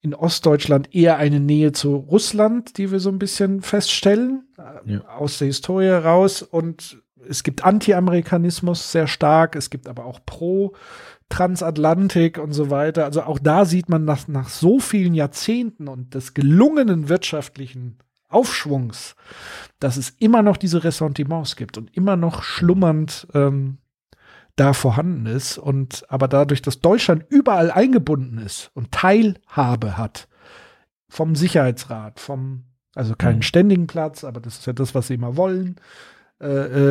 [0.00, 5.00] in Ostdeutschland eher eine Nähe zu Russland, die wir so ein bisschen feststellen, äh, ja.
[5.08, 6.42] aus der Historie raus.
[6.42, 13.06] Und es gibt Anti-Amerikanismus sehr stark, es gibt aber auch Pro-Transatlantik und so weiter.
[13.06, 17.96] Also auch da sieht man nach, nach so vielen Jahrzehnten und des gelungenen wirtschaftlichen
[18.34, 19.16] Aufschwungs,
[19.80, 23.78] dass es immer noch diese Ressentiments gibt und immer noch schlummernd ähm,
[24.56, 25.58] da vorhanden ist.
[25.58, 30.28] Und aber dadurch, dass Deutschland überall eingebunden ist und Teilhabe hat
[31.08, 33.42] vom Sicherheitsrat, vom, also keinen mhm.
[33.42, 35.76] ständigen Platz, aber das ist ja das, was sie immer wollen,
[36.40, 36.46] äh,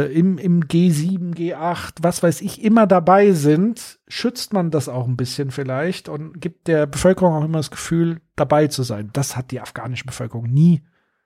[0.06, 5.07] äh im, im G7, G8, was weiß ich, immer dabei sind, schützt man das auch
[5.07, 9.10] ein bisschen vielleicht und gibt der Bevölkerung auch immer das Gefühl, dabei zu sein.
[9.14, 10.82] Das hat die afghanische Bevölkerung nie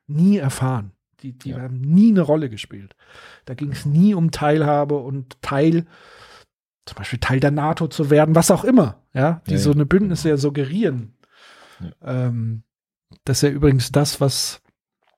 [0.08, 0.92] nie erfahren.
[1.22, 1.62] Die, die ja.
[1.62, 2.96] haben nie eine Rolle gespielt.
[3.46, 5.86] Da ging es nie um Teilhabe und Teil,
[6.86, 9.86] zum Beispiel Teil der NATO zu werden, was auch immer, ja, die ja, so eine
[9.86, 11.16] Bündnisse ja suggerieren.
[11.80, 12.28] Ja.
[12.28, 12.64] Ähm,
[13.26, 14.62] das ist ja übrigens das, was,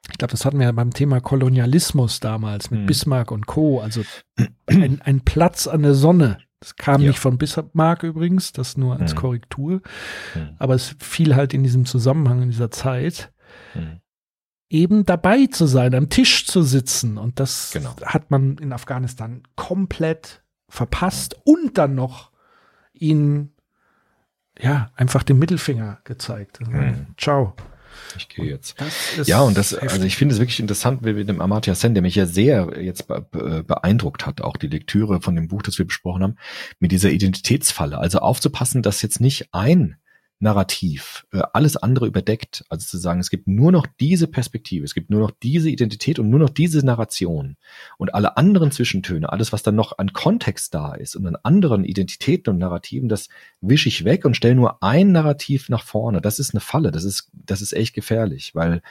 [0.10, 2.86] ich glaube, das hatten wir ja beim Thema Kolonialismus damals mit hm.
[2.86, 3.82] Bismarck und Co.
[3.82, 4.04] Also
[4.68, 6.38] ein, ein, Platz an der Sonne.
[6.62, 9.18] Das kam nicht von Bismarck übrigens, das nur als hm.
[9.18, 9.82] Korrektur.
[10.34, 10.50] Hm.
[10.60, 13.34] Aber es fiel halt in diesem Zusammenhang, in dieser Zeit.
[14.70, 17.18] Eben dabei zu sein, am Tisch zu sitzen.
[17.18, 17.96] Und das genau.
[18.06, 22.32] hat man in Afghanistan komplett verpasst und dann noch
[22.94, 23.54] ihnen
[24.60, 26.60] ja einfach den Mittelfinger gezeigt.
[26.60, 27.08] Also, mhm.
[27.18, 27.56] Ciao.
[28.18, 28.76] Ich gehe jetzt.
[29.26, 29.92] Ja, und das, heftig.
[29.92, 32.82] also ich finde es wirklich interessant wie mit dem Amartya Sen, der mich ja sehr
[32.82, 36.36] jetzt beeindruckt hat, auch die Lektüre von dem Buch, das wir besprochen haben,
[36.80, 37.98] mit dieser Identitätsfalle.
[37.98, 39.98] Also aufzupassen, dass jetzt nicht ein
[40.40, 42.64] Narrativ äh, alles andere überdeckt.
[42.70, 46.18] Also zu sagen, es gibt nur noch diese Perspektive, es gibt nur noch diese Identität
[46.18, 47.58] und nur noch diese Narration.
[47.98, 51.84] Und alle anderen Zwischentöne, alles, was dann noch an Kontext da ist und an anderen
[51.84, 53.28] Identitäten und Narrativen, das
[53.60, 56.22] wische ich weg und stelle nur ein Narrativ nach vorne.
[56.22, 58.82] Das ist eine Falle, das ist, das ist echt gefährlich, weil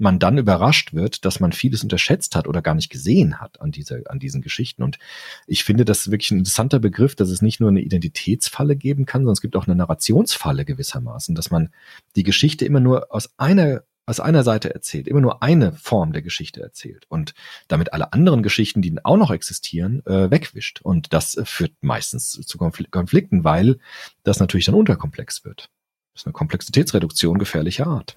[0.00, 3.70] man dann überrascht wird, dass man vieles unterschätzt hat oder gar nicht gesehen hat an,
[3.70, 4.82] dieser, an diesen Geschichten.
[4.82, 4.98] Und
[5.46, 9.22] ich finde das wirklich ein interessanter Begriff, dass es nicht nur eine Identitätsfalle geben kann,
[9.22, 11.70] sondern es gibt auch eine Narrationsfalle gewissermaßen, dass man
[12.16, 16.22] die Geschichte immer nur aus einer aus einer Seite erzählt, immer nur eine Form der
[16.22, 17.32] Geschichte erzählt und
[17.68, 20.80] damit alle anderen Geschichten, die auch noch existieren, äh, wegwischt.
[20.82, 23.78] Und das führt meistens zu Konflikten, weil
[24.24, 25.70] das natürlich dann unterkomplex wird.
[26.14, 28.16] ist eine Komplexitätsreduktion gefährlicher Art.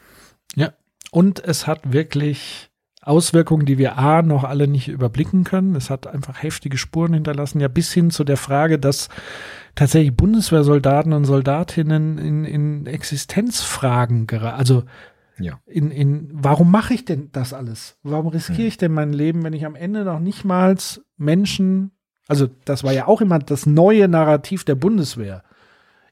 [0.56, 0.74] Ja.
[1.14, 2.72] Und es hat wirklich
[3.04, 5.76] Auswirkungen, die wir A noch alle nicht überblicken können.
[5.76, 9.10] Es hat einfach heftige Spuren hinterlassen, ja bis hin zu der Frage, dass
[9.76, 14.58] tatsächlich Bundeswehrsoldaten und Soldatinnen in, in Existenzfragen geraten.
[14.58, 14.84] Also
[15.38, 15.60] Ja.
[15.68, 18.00] in, in warum mache ich denn das alles?
[18.02, 20.76] Warum riskiere ich denn mein Leben, wenn ich am Ende noch nicht mal
[21.16, 21.92] Menschen,
[22.28, 25.44] also das war ja auch immer das neue Narrativ der Bundeswehr,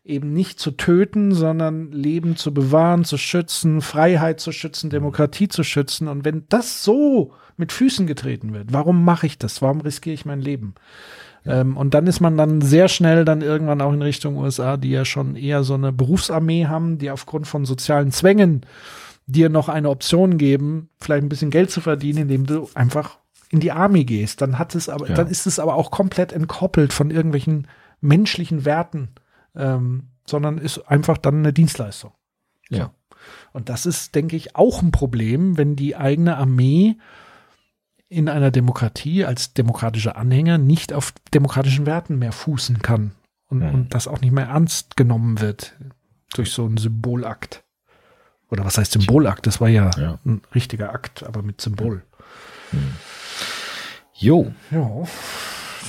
[0.03, 5.63] eben nicht zu töten, sondern Leben zu bewahren, zu schützen, Freiheit zu schützen, Demokratie zu
[5.63, 6.07] schützen.
[6.07, 9.61] Und wenn das so mit Füßen getreten wird, warum mache ich das?
[9.61, 10.73] Warum riskiere ich mein Leben?
[11.45, 14.89] Ähm, und dann ist man dann sehr schnell dann irgendwann auch in Richtung USA, die
[14.91, 18.61] ja schon eher so eine Berufsarmee haben, die aufgrund von sozialen Zwängen
[19.27, 23.19] dir noch eine Option geben, vielleicht ein bisschen Geld zu verdienen, indem du einfach
[23.49, 24.41] in die Army gehst.
[24.41, 25.13] Dann hat es aber, Ja.
[25.15, 27.67] dann ist es aber auch komplett entkoppelt von irgendwelchen
[28.01, 29.09] menschlichen Werten,
[29.55, 32.11] ähm, sondern ist einfach dann eine Dienstleistung.
[32.69, 32.93] Ja.
[33.53, 36.95] Und das ist, denke ich, auch ein Problem, wenn die eigene Armee
[38.09, 43.11] in einer Demokratie als demokratischer Anhänger nicht auf demokratischen Werten mehr fußen kann
[43.47, 43.69] und, Mhm.
[43.73, 45.75] und das auch nicht mehr ernst genommen wird
[46.33, 47.63] durch so einen Symbolakt.
[48.49, 49.47] Oder was heißt Symbolakt?
[49.47, 50.19] Das war ja, Ja.
[50.25, 52.03] ein richtiger Akt, aber mit Symbol.
[54.13, 54.89] Jo, Ja,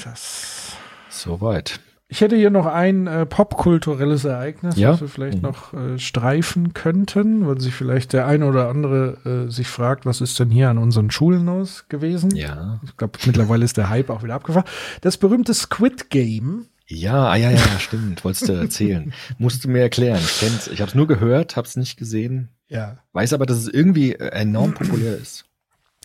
[0.04, 0.72] das.
[1.10, 1.80] soweit.
[2.12, 4.90] Ich hätte hier noch ein äh, popkulturelles Ereignis, Ja?
[4.92, 5.42] was wir vielleicht Mhm.
[5.44, 10.20] noch äh, streifen könnten, weil sich vielleicht der eine oder andere äh, sich fragt, was
[10.20, 12.36] ist denn hier an unseren Schulen los gewesen?
[12.36, 12.80] Ja.
[12.84, 14.66] Ich glaube, mittlerweile ist der Hype auch wieder abgefahren.
[15.00, 16.66] Das berühmte Squid Game.
[16.86, 18.22] Ja, ah, ja, ja, stimmt.
[18.26, 19.14] Wolltest du erzählen.
[19.38, 20.20] Musst du mir erklären.
[20.22, 20.68] Ich kenn's.
[20.68, 22.50] Ich habe es nur gehört, habe es nicht gesehen.
[22.68, 22.98] Ja.
[23.14, 25.46] Weiß aber, dass es irgendwie äh, enorm populär ist.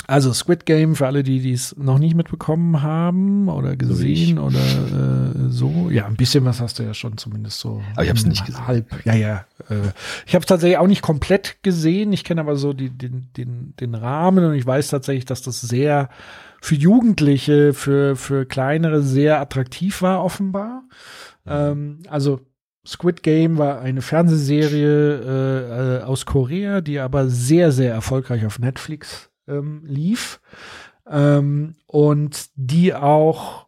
[0.08, 5.50] Also Squid Game für alle, die dies noch nicht mitbekommen haben oder gesehen oder äh,
[5.50, 5.90] so.
[5.92, 7.84] Ja, ein bisschen was hast du ja schon zumindest so.
[7.94, 8.68] Aber ich hab's nicht gesehen.
[8.68, 9.06] Halb.
[9.06, 9.46] Ja, ja.
[9.70, 9.92] Äh,
[10.26, 12.14] ich habe es tatsächlich auch nicht komplett gesehen.
[12.14, 15.60] Ich kenne aber so die, den, den, den Rahmen und ich weiß tatsächlich, dass das
[15.60, 16.08] sehr
[16.62, 20.84] für Jugendliche, für, für kleinere sehr attraktiv war, offenbar.
[21.46, 22.40] Ähm, also
[22.86, 28.60] Squid Game war eine Fernsehserie äh, äh, aus Korea, die aber sehr, sehr erfolgreich auf
[28.60, 30.42] Netflix ähm, lief.
[31.10, 33.68] Ähm, und die auch,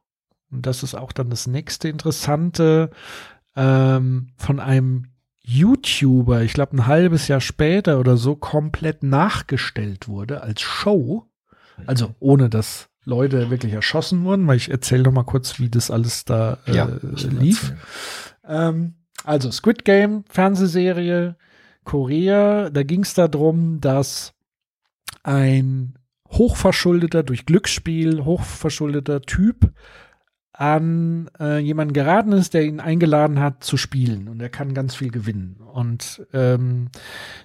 [0.52, 2.92] und das ist auch dann das nächste Interessante,
[3.56, 5.08] ähm, von einem
[5.42, 11.26] YouTuber, ich glaube ein halbes Jahr später oder so, komplett nachgestellt wurde als Show.
[11.88, 15.90] Also ohne dass Leute wirklich erschossen wurden, weil ich erzähle noch mal kurz, wie das
[15.90, 16.86] alles da äh,
[17.28, 17.74] lief.
[18.46, 21.36] Ähm, also Squid Game, Fernsehserie,
[21.84, 24.34] Korea, da ging es darum, dass
[25.24, 25.98] ein
[26.30, 29.72] hochverschuldeter, durch Glücksspiel hochverschuldeter Typ
[30.60, 34.94] an äh, jemanden geraten ist, der ihn eingeladen hat zu spielen und er kann ganz
[34.94, 35.56] viel gewinnen.
[35.56, 36.90] Und ähm,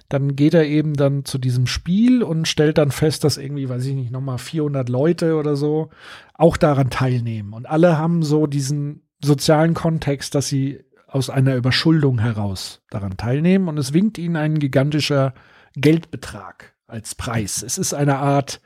[0.09, 3.85] dann geht er eben dann zu diesem Spiel und stellt dann fest, dass irgendwie, weiß
[3.85, 5.91] ich nicht, nochmal 400 Leute oder so
[6.33, 7.53] auch daran teilnehmen.
[7.53, 13.69] Und alle haben so diesen sozialen Kontext, dass sie aus einer Überschuldung heraus daran teilnehmen
[13.69, 15.33] und es winkt ihnen ein gigantischer
[15.77, 17.63] Geldbetrag als Preis.
[17.63, 18.61] Es ist eine Art,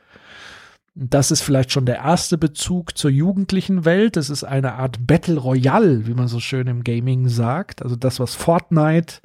[0.96, 4.18] das ist vielleicht schon der erste Bezug zur jugendlichen Welt.
[4.18, 7.82] Es ist eine Art Battle Royale, wie man so schön im Gaming sagt.
[7.82, 9.22] Also das, was Fortnite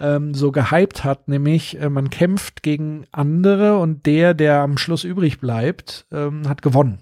[0.00, 5.04] ähm, so gehypt hat, nämlich äh, man kämpft gegen andere und der, der am Schluss
[5.04, 6.98] übrig bleibt, ähm, hat gewonnen.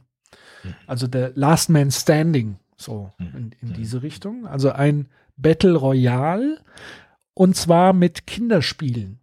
[0.86, 4.46] Also der Last Man Standing, so in, in diese Richtung.
[4.46, 6.58] Also ein Battle Royale
[7.34, 9.20] und zwar mit Kinderspielen.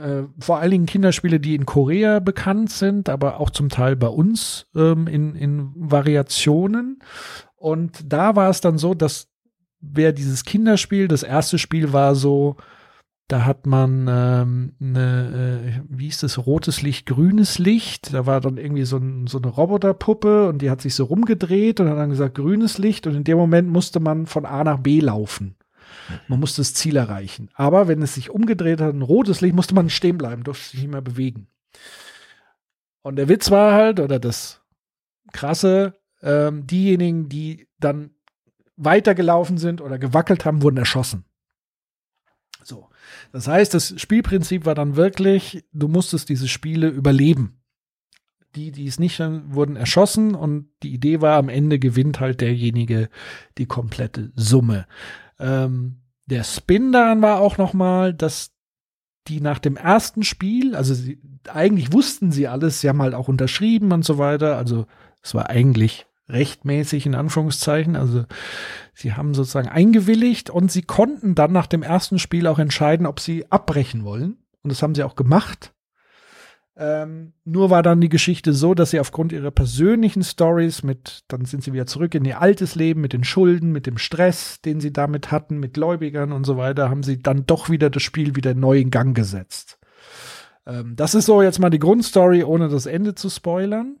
[0.00, 4.08] Äh, vor allen Dingen Kinderspiele, die in Korea bekannt sind, aber auch zum Teil bei
[4.08, 7.00] uns ähm, in, in Variationen.
[7.56, 9.28] Und da war es dann so, dass
[9.80, 12.56] wer dieses Kinderspiel, das erste Spiel war so,
[13.30, 18.12] da hat man ähm, eine, äh, wie hieß das, rotes Licht, grünes Licht.
[18.12, 21.78] Da war dann irgendwie so, ein, so eine Roboterpuppe und die hat sich so rumgedreht
[21.78, 23.06] und hat dann gesagt, grünes Licht.
[23.06, 25.54] Und in dem Moment musste man von A nach B laufen.
[26.28, 27.50] Man musste das Ziel erreichen.
[27.54, 30.80] Aber wenn es sich umgedreht hat, ein rotes Licht, musste man stehen bleiben, durfte sich
[30.80, 31.48] nicht mehr bewegen.
[33.02, 34.60] Und der Witz war halt, oder das
[35.32, 38.10] Krasse, ähm, diejenigen, die dann
[38.76, 41.24] weitergelaufen sind oder gewackelt haben, wurden erschossen.
[42.62, 42.88] So.
[43.32, 47.56] Das heißt, das Spielprinzip war dann wirklich, du musstest diese Spiele überleben.
[48.56, 52.40] Die, die es nicht waren, wurden erschossen und die Idee war, am Ende gewinnt halt
[52.40, 53.08] derjenige
[53.58, 54.86] die komplette Summe.
[55.38, 55.99] Ähm,
[56.30, 58.52] der Spin daran war auch nochmal, dass
[59.28, 61.20] die nach dem ersten Spiel, also sie,
[61.52, 64.86] eigentlich wussten sie alles, sie haben halt auch unterschrieben und so weiter, also
[65.22, 67.96] es war eigentlich rechtmäßig in Anführungszeichen.
[67.96, 68.24] Also
[68.94, 73.20] sie haben sozusagen eingewilligt und sie konnten dann nach dem ersten Spiel auch entscheiden, ob
[73.20, 74.38] sie abbrechen wollen.
[74.62, 75.72] Und das haben sie auch gemacht.
[76.76, 81.44] Ähm, nur war dann die Geschichte so, dass sie aufgrund ihrer persönlichen Stories mit, dann
[81.44, 84.80] sind sie wieder zurück in ihr altes Leben mit den Schulden, mit dem Stress, den
[84.80, 88.36] sie damit hatten, mit Gläubigern und so weiter, haben sie dann doch wieder das Spiel
[88.36, 89.78] wieder neu in Gang gesetzt.
[90.66, 93.96] Ähm, das ist so jetzt mal die Grundstory, ohne das Ende zu spoilern.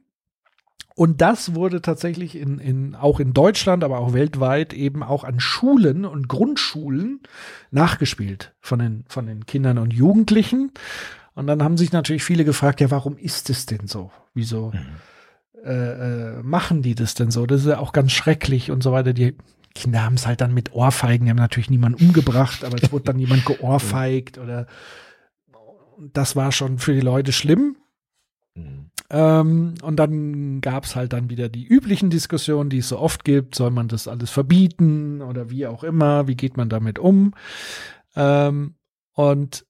[0.96, 5.40] Und das wurde tatsächlich in, in, auch in Deutschland, aber auch weltweit eben auch an
[5.40, 7.20] Schulen und Grundschulen
[7.70, 10.72] nachgespielt von den, von den Kindern und Jugendlichen.
[11.40, 14.10] Und dann haben sich natürlich viele gefragt, ja, warum ist es denn so?
[14.34, 15.64] Wieso Mhm.
[15.64, 15.70] äh,
[16.38, 17.46] äh, machen die das denn so?
[17.46, 19.14] Das ist ja auch ganz schrecklich und so weiter.
[19.14, 19.34] Die
[19.74, 23.04] Kinder haben es halt dann mit Ohrfeigen, die haben natürlich niemanden umgebracht, aber es wurde
[23.04, 24.66] dann jemand geohrfeigt oder
[26.12, 27.76] das war schon für die Leute schlimm.
[28.54, 28.90] Mhm.
[29.08, 33.24] Ähm, und dann gab es halt dann wieder die üblichen Diskussionen, die es so oft
[33.24, 33.54] gibt.
[33.54, 36.28] Soll man das alles verbieten oder wie auch immer?
[36.28, 37.32] Wie geht man damit um?
[38.14, 38.74] Ähm,
[39.14, 39.64] und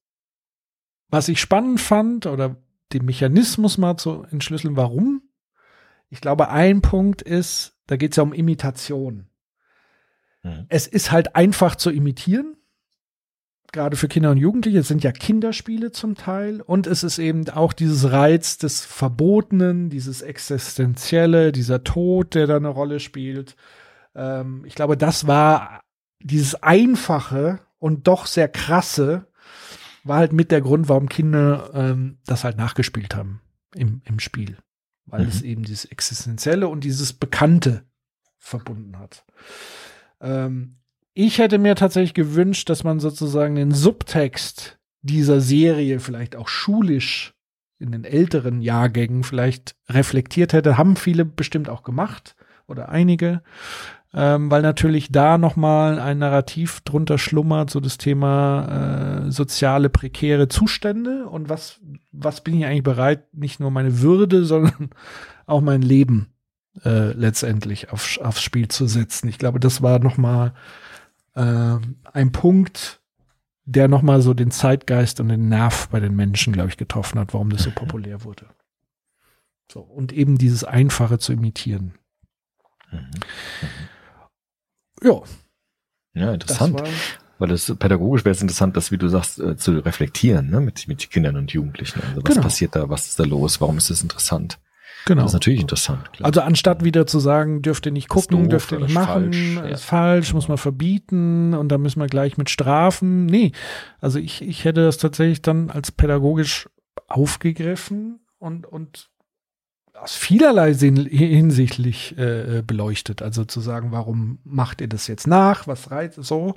[1.11, 2.55] was ich spannend fand oder
[2.93, 5.21] den Mechanismus mal zu entschlüsseln, warum?
[6.09, 9.27] Ich glaube, ein Punkt ist, da geht es ja um Imitation.
[10.43, 10.65] Mhm.
[10.69, 12.57] Es ist halt einfach zu imitieren
[13.71, 17.47] gerade für Kinder und Jugendliche, es sind ja Kinderspiele zum Teil und es ist eben
[17.49, 23.55] auch dieses Reiz des Verbotenen, dieses Existenzielle, dieser Tod, der da eine Rolle spielt.
[24.13, 25.81] Ähm, ich glaube, das war
[26.19, 29.27] dieses Einfache und doch sehr krasse,
[30.03, 33.41] war halt mit der Grund, warum Kinder ähm, das halt nachgespielt haben
[33.75, 34.57] im, im Spiel.
[35.05, 35.27] Weil Mhm.
[35.27, 37.83] es eben dieses Existenzielle und dieses Bekannte
[38.37, 39.25] verbunden hat.
[40.19, 40.77] Ähm,
[41.13, 47.33] ich hätte mir tatsächlich gewünscht, dass man sozusagen den Subtext dieser Serie vielleicht auch schulisch
[47.79, 50.77] in den älteren Jahrgängen vielleicht reflektiert hätte.
[50.77, 52.35] Haben viele bestimmt auch gemacht
[52.67, 53.41] oder einige,
[54.13, 60.49] ähm, weil natürlich da nochmal ein Narrativ drunter schlummert, so das Thema äh, soziale prekäre
[60.49, 61.79] Zustände und was,
[62.11, 64.89] was bin ich eigentlich bereit, nicht nur meine Würde, sondern
[65.45, 66.33] auch mein Leben
[66.83, 69.29] äh, letztendlich auf, aufs Spiel zu setzen.
[69.29, 70.53] Ich glaube, das war nochmal
[71.35, 71.77] äh,
[72.11, 73.01] ein Punkt,
[73.63, 77.33] der nochmal so den Zeitgeist und den Nerv bei den Menschen, glaube ich, getroffen hat,
[77.33, 78.47] warum das so populär wurde.
[79.71, 81.93] So, und eben dieses Einfache zu imitieren.
[82.91, 83.11] Mhm.
[85.03, 85.21] Ja,
[86.13, 86.79] Ja, das interessant.
[86.79, 86.87] war,
[87.39, 90.87] Weil das pädagogisch wäre es interessant, das, wie du sagst, äh, zu reflektieren, ne, mit,
[90.87, 92.01] mit Kindern und Jugendlichen.
[92.01, 92.41] Also was Genau.
[92.43, 94.59] passiert da, was ist da los, warum ist das interessant?
[95.07, 95.23] genau.
[95.23, 96.27] Das ist natürlich interessant, klar.
[96.27, 99.55] Also anstatt wieder zu sagen, dürft ihr nicht gucken, doof dürft ihr nicht machen, falsch,
[99.55, 99.61] ja.
[99.65, 103.25] ist falsch, muss man verbieten und dann müssen wir gleich mit Strafen.
[103.25, 103.51] Nee,
[103.99, 106.69] also ich, ich hätte das tatsächlich dann als pädagogisch
[107.07, 109.09] aufgegriffen und, und
[110.01, 113.21] aus vielerlei hinsichtlich äh, äh, beleuchtet.
[113.21, 116.55] Also zu sagen, warum macht ihr das jetzt nach, was reizt so,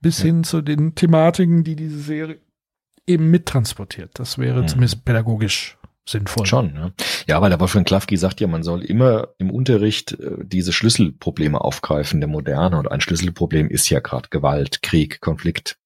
[0.00, 0.26] bis Ja.
[0.26, 2.38] hin zu den Thematiken, die diese Serie
[3.06, 4.10] eben mittransportiert.
[4.14, 4.68] Das wäre Mhm.
[4.68, 6.46] zumindest pädagogisch sinnvoll.
[6.46, 6.90] Schon, ja.
[7.26, 11.60] Ja, weil der Wolfgang Klafki sagt ja, man soll immer im Unterricht äh, diese Schlüsselprobleme
[11.60, 12.78] aufgreifen der Moderne.
[12.78, 15.78] Und ein Schlüsselproblem ist ja gerade Gewalt, Krieg, Konflikt.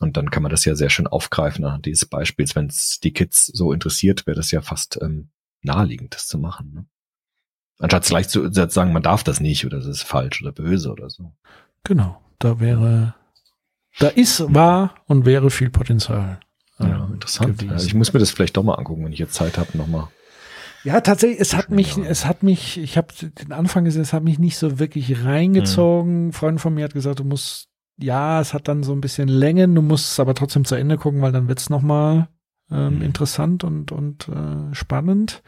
[0.00, 2.56] Und dann kann man das ja sehr schön aufgreifen anhand dieses Beispiels.
[2.56, 5.28] Wenn es die Kids so interessiert, wäre das ja fast ähm,
[5.62, 6.72] naheliegend, das zu machen.
[6.74, 6.86] Ne?
[7.78, 11.10] Anstatt gleich zu sagen, man darf das nicht oder das ist falsch oder böse oder
[11.10, 11.32] so.
[11.84, 13.14] Genau, da wäre,
[13.98, 16.40] da ist, war und wäre viel Potenzial.
[16.78, 17.62] Ja, ähm, interessant.
[17.62, 20.08] Ja, ich muss mir das vielleicht doch mal angucken, wenn ich jetzt Zeit habe, nochmal.
[20.84, 24.22] Ja, tatsächlich, es hat mich, es hat mich, ich habe den Anfang gesehen, es hat
[24.22, 26.28] mich nicht so wirklich reingezogen.
[26.28, 29.28] Ein Freund von mir hat gesagt, du musst, ja, es hat dann so ein bisschen
[29.28, 32.28] Längen, du musst es aber trotzdem zu Ende gucken, weil dann wird's noch mal
[32.70, 33.02] ähm, Mhm.
[33.02, 35.42] interessant und, und äh, spannend.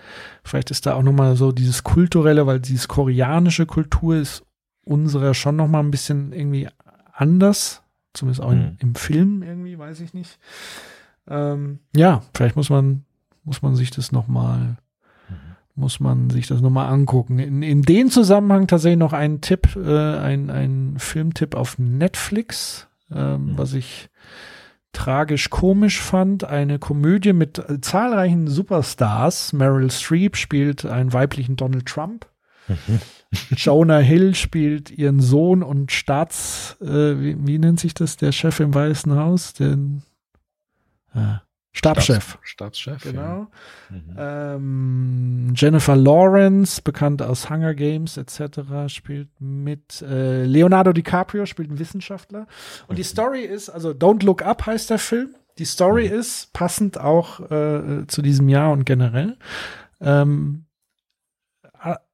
[0.44, 4.42] Vielleicht ist da auch noch mal so dieses kulturelle, weil dieses koreanische Kultur ist
[4.84, 6.68] unserer schon noch mal ein bisschen irgendwie
[7.12, 7.82] anders,
[8.14, 8.56] zumindest auch Mhm.
[8.58, 10.38] in, im Film irgendwie, weiß ich nicht.
[11.28, 13.04] Ähm, ja, vielleicht muss man,
[13.44, 14.76] muss man sich das noch mal
[15.76, 17.38] muss man sich das nochmal angucken.
[17.38, 23.52] In, in dem Zusammenhang tatsächlich noch ein Tipp, äh, ein, ein Filmtipp auf Netflix, ähm,
[23.52, 23.58] Mhm.
[23.58, 24.10] was ich
[24.92, 26.44] tragisch komisch fand.
[26.44, 29.52] Eine Komödie mit äh, zahlreichen Superstars.
[29.52, 32.26] Meryl Streep spielt einen weiblichen Donald Trump.
[33.50, 36.86] Jonah Hill spielt ihren Sohn und Staats, äh,
[37.20, 39.54] wie, wie nennt sich das, der Chef im Weißen Haus?
[39.54, 40.02] Den
[41.14, 41.36] äh,
[41.72, 42.38] Stabschef.
[42.42, 43.02] Staatschef.
[43.02, 43.20] Genau.
[43.20, 43.48] Ja.
[43.90, 44.16] Mhm.
[44.18, 50.02] Ähm, Jennifer Lawrence, bekannt aus Hunger Games etc., spielt mit.
[50.02, 52.46] Äh, Leonardo DiCaprio spielt einen Wissenschaftler.
[52.88, 55.34] Und die Story ist, also Don't Look Up heißt der Film.
[55.58, 59.36] Die Story ist passend auch äh, zu diesem Jahr und generell.
[60.00, 60.66] Ähm,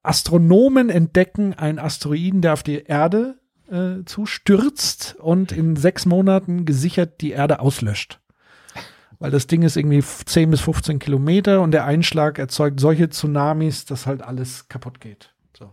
[0.03, 3.39] Astronomen entdecken einen Asteroiden, der auf die Erde
[3.71, 8.21] äh, zustürzt und in sechs Monaten gesichert die Erde auslöscht.
[9.19, 13.85] Weil das Ding ist irgendwie 10 bis 15 Kilometer und der Einschlag erzeugt solche Tsunamis,
[13.87, 15.35] dass halt alles kaputt geht.
[15.57, 15.67] So.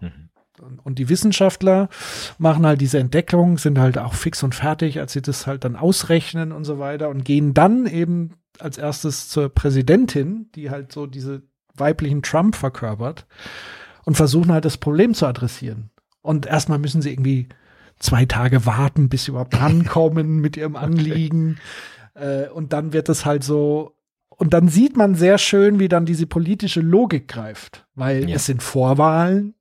[0.61, 1.90] Und- Und die Wissenschaftler
[2.38, 5.76] machen halt diese Entdeckung, sind halt auch fix und fertig, als sie das halt dann
[5.76, 11.06] ausrechnen und so weiter und gehen dann eben als erstes zur Präsidentin, die halt so
[11.07, 11.41] diese
[11.76, 13.26] weiblichen Trump verkörpert
[14.06, 15.90] und versuchen halt das Problem zu adressieren.
[16.22, 17.49] Und erstmal müssen sie irgendwie
[17.99, 21.57] zwei Tage warten, bis sie überhaupt rankommen mit ihrem Anliegen.
[22.15, 23.95] Äh, und dann wird es halt so,
[24.30, 28.35] und dann sieht man sehr schön, wie dann diese politische Logik greift, weil Ja.
[28.35, 29.56] es sind Vorwahlen,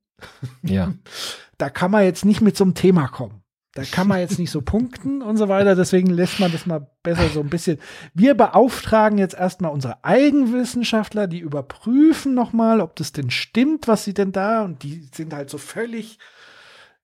[0.63, 0.93] Ja.
[1.59, 3.39] da kann man jetzt nicht mit so einem Thema kommen.
[3.75, 5.75] Da kann man jetzt nicht so punkten und so weiter.
[5.75, 7.79] Deswegen lässt man das mal besser so ein bisschen.
[8.13, 14.13] Wir beauftragen jetzt erstmal unsere Eigenwissenschaftler, die überprüfen nochmal, ob das denn stimmt, was sie
[14.13, 16.19] denn da, und die sind halt so völlig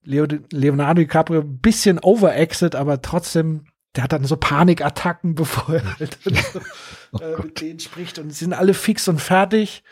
[0.03, 3.65] Leo, Leonardo DiCaprio ein bisschen overacted, aber trotzdem,
[3.99, 6.31] der hat dann so Panikattacken, bevor er halt so,
[7.21, 9.83] äh, mit denen spricht und sie sind alle fix und fertig.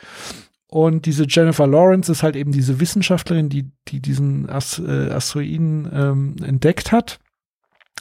[0.69, 5.91] Und diese Jennifer Lawrence ist halt eben diese Wissenschaftlerin, die, die diesen Ast äh, Asteroiden
[5.93, 7.19] ähm, entdeckt hat.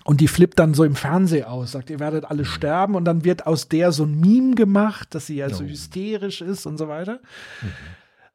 [0.04, 2.94] Und die flippt dann so im Fernsehen aus, sagt, ihr werdet alle sterben.
[2.94, 5.68] Und dann wird aus der so ein Meme gemacht, dass sie ja so Oh.
[5.68, 7.20] hysterisch ist und so weiter.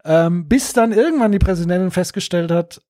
[0.05, 2.83] Ähm, bis dann irgendwann die Präsidentin festgestellt hat,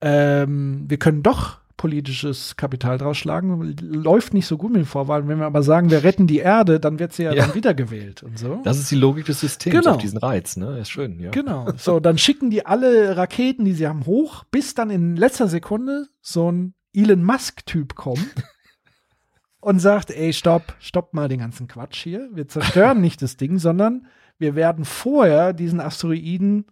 [0.00, 3.76] ähm, wir können doch politisches Kapital draus schlagen.
[3.80, 5.28] Läuft nicht so gut mit den Vorwahlen.
[5.28, 7.46] Wenn wir aber sagen, wir retten die Erde, dann wird sie ja, Ja.
[7.46, 8.60] dann wiedergewählt und so.
[8.64, 9.90] Das ist die Logik des Systems Genau.
[9.92, 10.78] auf diesen Reiz, ne?
[10.78, 11.30] Ist schön, ja.
[11.30, 11.66] Genau.
[11.76, 16.06] So, dann schicken die alle Raketen, die sie haben, hoch, bis dann in letzter Sekunde
[16.20, 18.26] so ein Elon Musk-Typ kommt
[19.60, 22.28] und sagt, ey, stopp, stopp mal den ganzen Quatsch hier.
[22.32, 24.06] Wir zerstören nicht das Ding, sondern
[24.38, 26.66] wir werden vorher diesen Asteroiden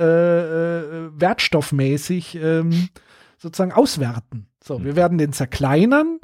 [0.00, 2.88] äh, äh, wertstoffmäßig ähm,
[3.38, 4.46] sozusagen auswerten.
[4.62, 6.18] So, wir werden den zerkleinern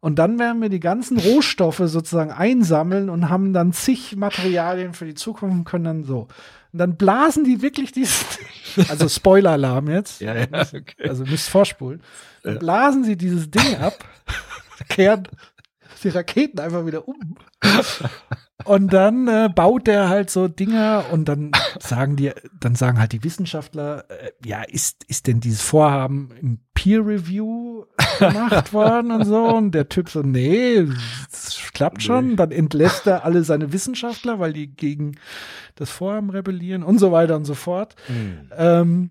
[0.00, 5.06] und dann werden wir die ganzen Rohstoffe sozusagen einsammeln und haben dann zig Materialien für
[5.06, 6.28] die Zukunft und können dann so.
[6.72, 8.24] Und dann blasen die wirklich dieses,
[8.88, 10.20] also Spoiler-Alarm jetzt.
[10.24, 11.08] Ja, ja, okay.
[11.08, 12.02] Also müsst vorspulen.
[12.42, 13.94] Dann blasen sie dieses Ding ab,
[14.88, 15.28] kehren
[16.04, 17.36] die Raketen einfach wieder um.
[18.64, 23.12] Und dann äh, baut der halt so Dinger und dann sagen die, dann sagen halt
[23.12, 27.84] die Wissenschaftler, äh, ja, ist, ist denn dieses Vorhaben im Peer Review
[28.18, 29.44] gemacht worden und so?
[29.44, 30.86] Und der Typ so, nee,
[31.30, 32.36] das klappt schon.
[32.36, 35.16] Dann entlässt er alle seine Wissenschaftler, weil die gegen
[35.74, 37.96] das Vorhaben rebellieren und so weiter und so fort.
[38.56, 39.10] Ähm,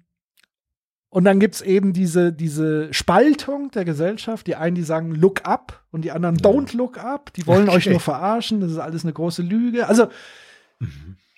[1.14, 4.48] und dann gibt's eben diese, diese Spaltung der Gesellschaft.
[4.48, 7.31] Die einen, die sagen Look up und die anderen Don't look up.
[7.34, 7.91] Die wollen euch Okay.
[7.91, 8.61] nur verarschen.
[8.61, 9.88] Das ist alles eine große Lüge.
[9.88, 10.07] Also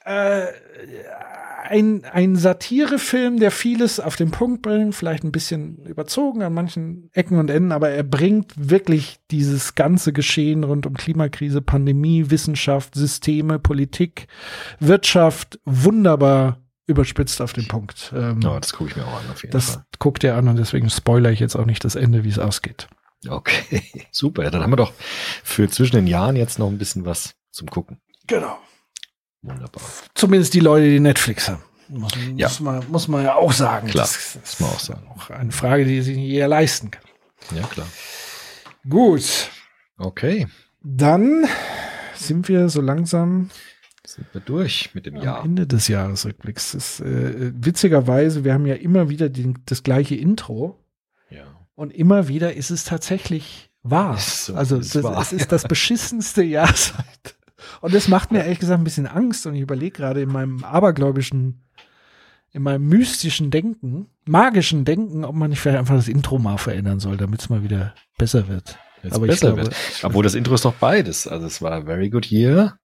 [0.05, 0.45] äh,
[1.67, 7.09] ein, ein Satirefilm, der vieles auf den Punkt bringt, vielleicht ein bisschen überzogen an manchen
[7.11, 12.95] Ecken und Enden, aber er bringt wirklich dieses ganze Geschehen rund um Klimakrise, Pandemie, Wissenschaft,
[12.95, 14.27] Systeme, Politik,
[14.79, 18.13] Wirtschaft wunderbar überspitzt auf den Punkt.
[18.15, 19.85] Ähm, Ja, das gucke ich mir auch an, auf jeden das Fall.
[19.99, 22.87] guckt ihr an und deswegen spoiler ich jetzt auch nicht das Ende, wie es ausgeht.
[23.27, 23.81] Okay,
[24.11, 24.49] super.
[24.51, 24.93] Dann haben wir doch
[25.43, 27.99] für zwischen den Jahren jetzt noch ein bisschen was zum Gucken.
[28.27, 28.57] Genau.
[29.41, 29.81] Wunderbar.
[30.13, 31.63] Zumindest die Leute, die Netflix haben.
[31.87, 32.47] Muss, Ja.
[32.47, 33.87] muss, man, muss man ja auch sagen.
[33.87, 35.07] Klar, das muss man auch sagen.
[35.15, 37.03] Auch eine Frage, die sich nicht jeder leisten kann.
[37.55, 37.87] Ja, klar.
[38.89, 39.49] Gut,
[39.97, 40.47] Okay,
[40.83, 41.45] dann
[42.15, 43.49] sind wir so langsam
[44.07, 45.43] sind wir durch mit dem am Jahr.
[45.45, 46.73] Ende des Jahresrückblicks.
[46.73, 50.79] Ist, äh, witzigerweise, wir haben ja immer wieder den, das gleiche Intro
[51.29, 51.43] Ja.
[51.75, 54.15] und immer wieder ist es tatsächlich wahr.
[54.15, 55.21] Ist so, also ist das, wahr.
[55.21, 57.35] es ist das beschissenste Jahr seit.
[57.81, 60.63] Und das macht mir ehrlich gesagt ein bisschen Angst und ich überlege gerade in meinem
[60.63, 61.63] abergläubischen,
[62.51, 66.99] in meinem mystischen Denken, magischen Denken, ob man nicht vielleicht einfach das Intro mal verändern
[66.99, 68.77] soll, damit es mal wieder besser wird.
[69.03, 69.75] Jetzt Aber ich besser glaube, wird.
[70.03, 71.27] Obwohl das Intro ist noch beides.
[71.27, 72.79] Also es war Very Good Year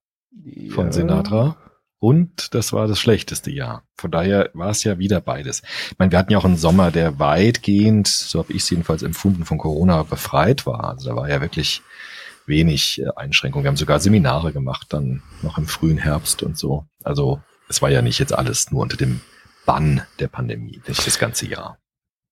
[0.70, 0.92] von Ja.
[0.92, 1.56] Sinatra
[1.98, 3.84] und das war das schlechteste Jahr.
[3.96, 5.62] Von daher war es ja wieder beides.
[5.90, 9.04] Ich meine, wir hatten ja auch einen Sommer, der weitgehend, so habe ich es jedenfalls
[9.04, 10.84] empfunden, von Corona befreit war.
[10.84, 11.80] Also da war ja wirklich
[12.46, 13.64] wenig äh, Einschränkungen.
[13.64, 16.86] Wir haben sogar Seminare gemacht, dann noch im frühen Herbst und so.
[17.04, 19.20] Also es war ja nicht jetzt alles nur unter dem
[19.64, 21.78] Bann der Pandemie, nicht das ganze Jahr.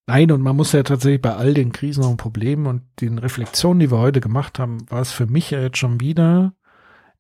[0.09, 3.79] Nein, und man muss ja tatsächlich bei all den Krisen und Problemen und den Reflexionen,
[3.79, 6.55] die wir heute gemacht haben, war es für mich ja jetzt schon wieder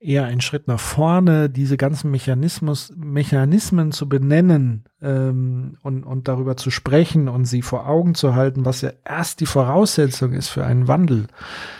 [0.00, 6.56] eher ein Schritt nach vorne, diese ganzen Mechanismus, Mechanismen zu benennen ähm, und, und darüber
[6.56, 10.64] zu sprechen und sie vor Augen zu halten, was ja erst die Voraussetzung ist für
[10.64, 11.26] einen Wandel.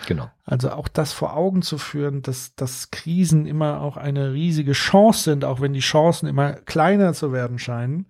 [0.07, 0.31] Genau.
[0.45, 5.25] Also auch das vor Augen zu führen, dass, dass Krisen immer auch eine riesige Chance
[5.25, 8.07] sind, auch wenn die Chancen immer kleiner zu werden scheinen.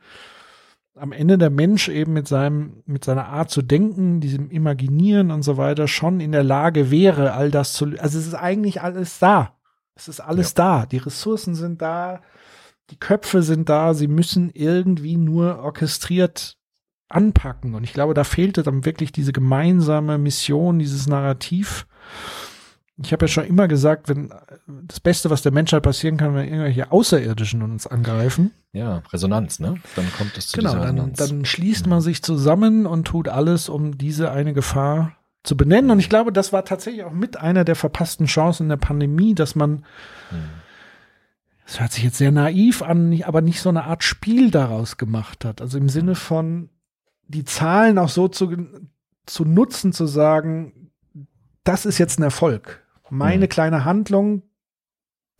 [0.97, 5.43] am Ende der Mensch eben mit seinem, mit seiner Art zu denken, diesem Imaginieren und
[5.45, 9.21] so weiter schon in der Lage wäre, all das zu, also es ist eigentlich alles
[9.21, 9.55] da.
[9.95, 10.87] Es ist alles da.
[10.87, 12.21] Die Ressourcen sind da.
[12.91, 13.95] Die Köpfe sind da.
[13.95, 16.57] Sie müssen irgendwie nur orchestriert
[17.09, 17.75] anpacken.
[17.75, 21.87] Und ich glaube, da fehlte dann wirklich diese gemeinsame Mission, dieses Narrativ.
[23.03, 24.31] Ich habe ja schon immer gesagt, wenn
[24.67, 28.53] das Beste, was der Menschheit passieren kann, wenn irgendwelche Außerirdischen uns angreifen.
[28.73, 29.77] Ja, Resonanz, ne?
[29.97, 31.19] Dann kommt es zu Genau, dieser dann, Resonanz.
[31.19, 35.91] dann schließt man sich zusammen und tut alles, um diese eine Gefahr zu benennen.
[35.91, 39.35] Und ich glaube, das war tatsächlich auch mit einer der verpassten Chancen in der Pandemie,
[39.35, 39.85] dass man,
[41.65, 45.45] das hört sich jetzt sehr naiv an, aber nicht so eine Art Spiel daraus gemacht
[45.45, 45.61] hat.
[45.61, 46.69] Also im Sinne von
[47.27, 48.55] die Zahlen auch so zu,
[49.27, 50.91] zu nutzen, zu sagen,
[51.65, 52.85] das ist jetzt ein Erfolg.
[53.09, 53.51] Meine Mhm.
[53.51, 54.43] kleine Handlung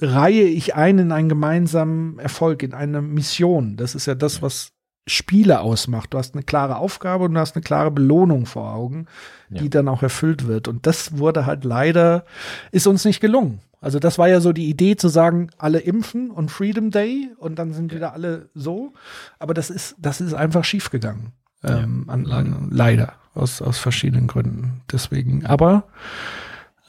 [0.01, 3.77] reihe ich ein in einen gemeinsamen Erfolg, in eine Mission.
[3.77, 4.73] Das ist ja das, was
[5.07, 6.13] Spiele ausmacht.
[6.15, 9.07] Du hast eine klare Aufgabe und du hast eine klare Belohnung vor Augen,
[9.49, 9.71] die Ja.
[9.71, 10.69] dann auch erfüllt wird.
[10.69, 12.25] Und das wurde halt leider,
[12.71, 13.61] ist uns nicht gelungen.
[13.81, 17.59] Also das war ja so die Idee zu sagen, alle impfen und Freedom Day und
[17.59, 18.93] dann sind wieder alle so.
[19.39, 21.33] Aber das ist, das ist einfach schiefgegangen.
[21.65, 23.15] Ähm, an, an, leider.
[23.35, 24.83] Aus, aus verschiedenen Gründen.
[24.93, 25.85] Deswegen, aber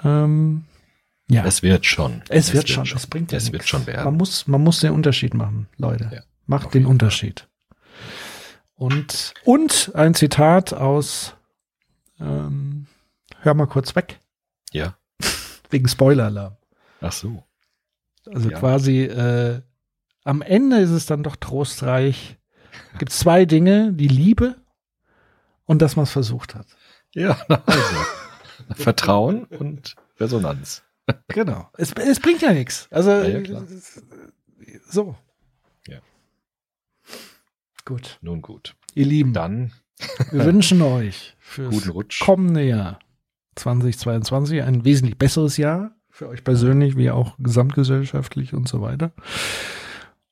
[0.03, 0.63] ähm,
[1.29, 1.45] ja.
[1.45, 2.23] Es wird schon.
[2.29, 2.83] Es, wird, schon.
[2.93, 3.53] Es bringt ja Es nichts.
[3.53, 4.03] wird schon werden.
[4.03, 6.09] Man muss, man muss den Unterschied machen, Leute.
[6.13, 6.91] Ja, Macht den Fall.
[6.91, 7.47] Unterschied.
[8.82, 11.36] Und, und ein Zitat aus
[12.20, 12.88] ähm,
[13.41, 14.20] Hör mal kurz weg,
[14.72, 14.98] Ja.
[15.70, 16.58] wegen Spoiler-Alarm.
[16.99, 17.44] Ach so.
[18.26, 18.58] Also Ja.
[18.58, 19.62] quasi äh,
[20.24, 22.40] am Ende ist es dann doch trostreich.
[22.98, 24.56] Gibt zwei Dinge, die Liebe
[25.66, 26.66] und dass man es versucht hat.
[27.14, 27.95] Ja, also.
[28.74, 30.82] Vertrauen und Resonanz.
[31.28, 31.70] Genau.
[31.78, 32.88] Es, es bringt ja nichts.
[32.90, 33.62] Also Ja, ja,
[34.90, 35.16] so.
[37.91, 37.95] Ja.
[37.97, 38.19] Gut.
[38.22, 38.76] Nun gut.
[38.95, 39.72] Ihr Lieben, Dann
[40.31, 42.22] wir wünschen euch fürs guten Rutsch.
[42.22, 42.99] kommende Jahr
[43.55, 49.11] 2022 ein wesentlich besseres Jahr für euch persönlich wie auch gesamtgesellschaftlich und so weiter.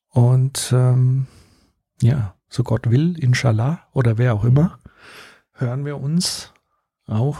[0.10, 1.28] Und ähm,
[2.02, 4.80] ja, so Gott will, inshallah oder wer auch immer,
[5.54, 6.54] hören wir uns
[7.06, 7.38] auch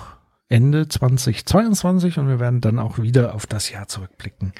[0.50, 4.54] Ende 2022 und wir werden dann auch wieder auf das Jahr zurückblicken.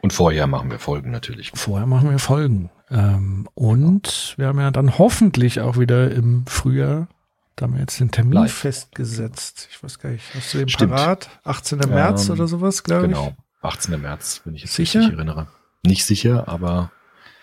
[0.00, 1.52] Und vorher machen wir Folgen natürlich.
[1.54, 2.70] Vorher machen wir Folgen.
[2.90, 7.08] Ähm, und wir haben ja dann hoffentlich auch wieder im Frühjahr,
[7.56, 8.52] da haben wir jetzt den Termin Live.
[8.52, 9.68] festgesetzt.
[9.70, 10.92] Ich weiß gar nicht, hast du den Stimmt.
[10.92, 11.28] parat?
[11.44, 11.78] 18.
[11.88, 13.34] März Ähm, oder sowas, glaube Genau.
[13.62, 14.00] 18.
[14.00, 15.00] März, wenn ich es Sicher?
[15.00, 15.48] richtig erinnere.
[15.84, 16.92] Nicht sicher, aber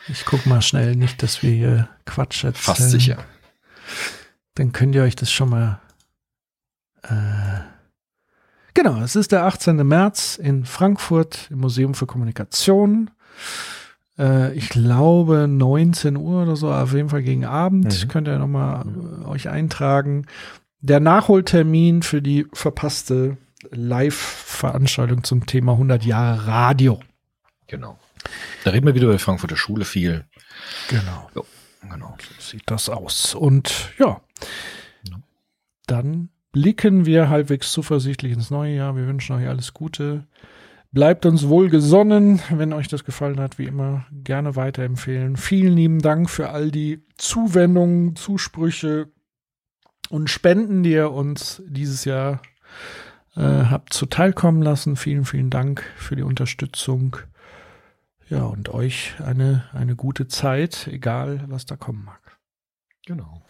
[0.07, 0.19] ich.
[0.19, 2.75] Ich guck mal schnell, nicht, dass wir hier Quatsch erzählen.
[2.75, 3.17] fast sicher.
[4.55, 5.79] Dann könnt ihr euch das schon mal.
[7.03, 7.61] Äh,
[8.73, 9.77] genau, es ist der 18.
[9.87, 13.11] März in Frankfurt im Museum für Kommunikation.
[14.17, 18.03] Äh, ich glaube 19 Uhr oder so, auf jeden Fall gegen Abend.
[18.03, 18.07] Mhm.
[18.09, 20.25] Könnt ihr nochmal äh, euch eintragen.
[20.81, 23.37] Der Nachholtermin für die verpasste
[23.71, 26.99] Live-Veranstaltung zum Thema 100 Jahre Radio.
[27.67, 27.97] Genau.
[28.63, 30.25] Da reden wir wieder über die Frankfurter Schule viel.
[30.89, 31.29] Genau.
[31.89, 32.17] Genau.
[32.39, 33.35] sieht das aus.
[33.35, 34.21] Und ja,
[35.09, 35.17] Ja.
[35.87, 38.95] dann blicken wir halbwegs zuversichtlich ins neue Jahr.
[38.95, 40.25] Wir wünschen euch alles Gute.
[40.93, 42.39] Bleibt uns wohlgesonnen.
[42.51, 45.37] Wenn euch das gefallen hat, wie immer, gerne weiterempfehlen.
[45.37, 49.11] Vielen lieben Dank für all die Zuwendungen, Zusprüche
[50.09, 52.43] und Spenden, die ihr uns dieses Jahr
[53.35, 54.95] äh, habt zuteilkommen lassen.
[54.95, 57.17] Vielen, vielen Dank für die Unterstützung.
[58.29, 62.37] Ja, und euch eine, eine gute Zeit, egal was da kommen mag.
[63.07, 63.41] Genau.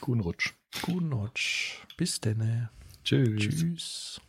[0.00, 0.54] Guten Rutsch.
[0.82, 1.78] Guten Rutsch.
[1.96, 2.68] Bis denn.
[3.04, 3.38] Tschüss.
[3.38, 4.20] Tschüss.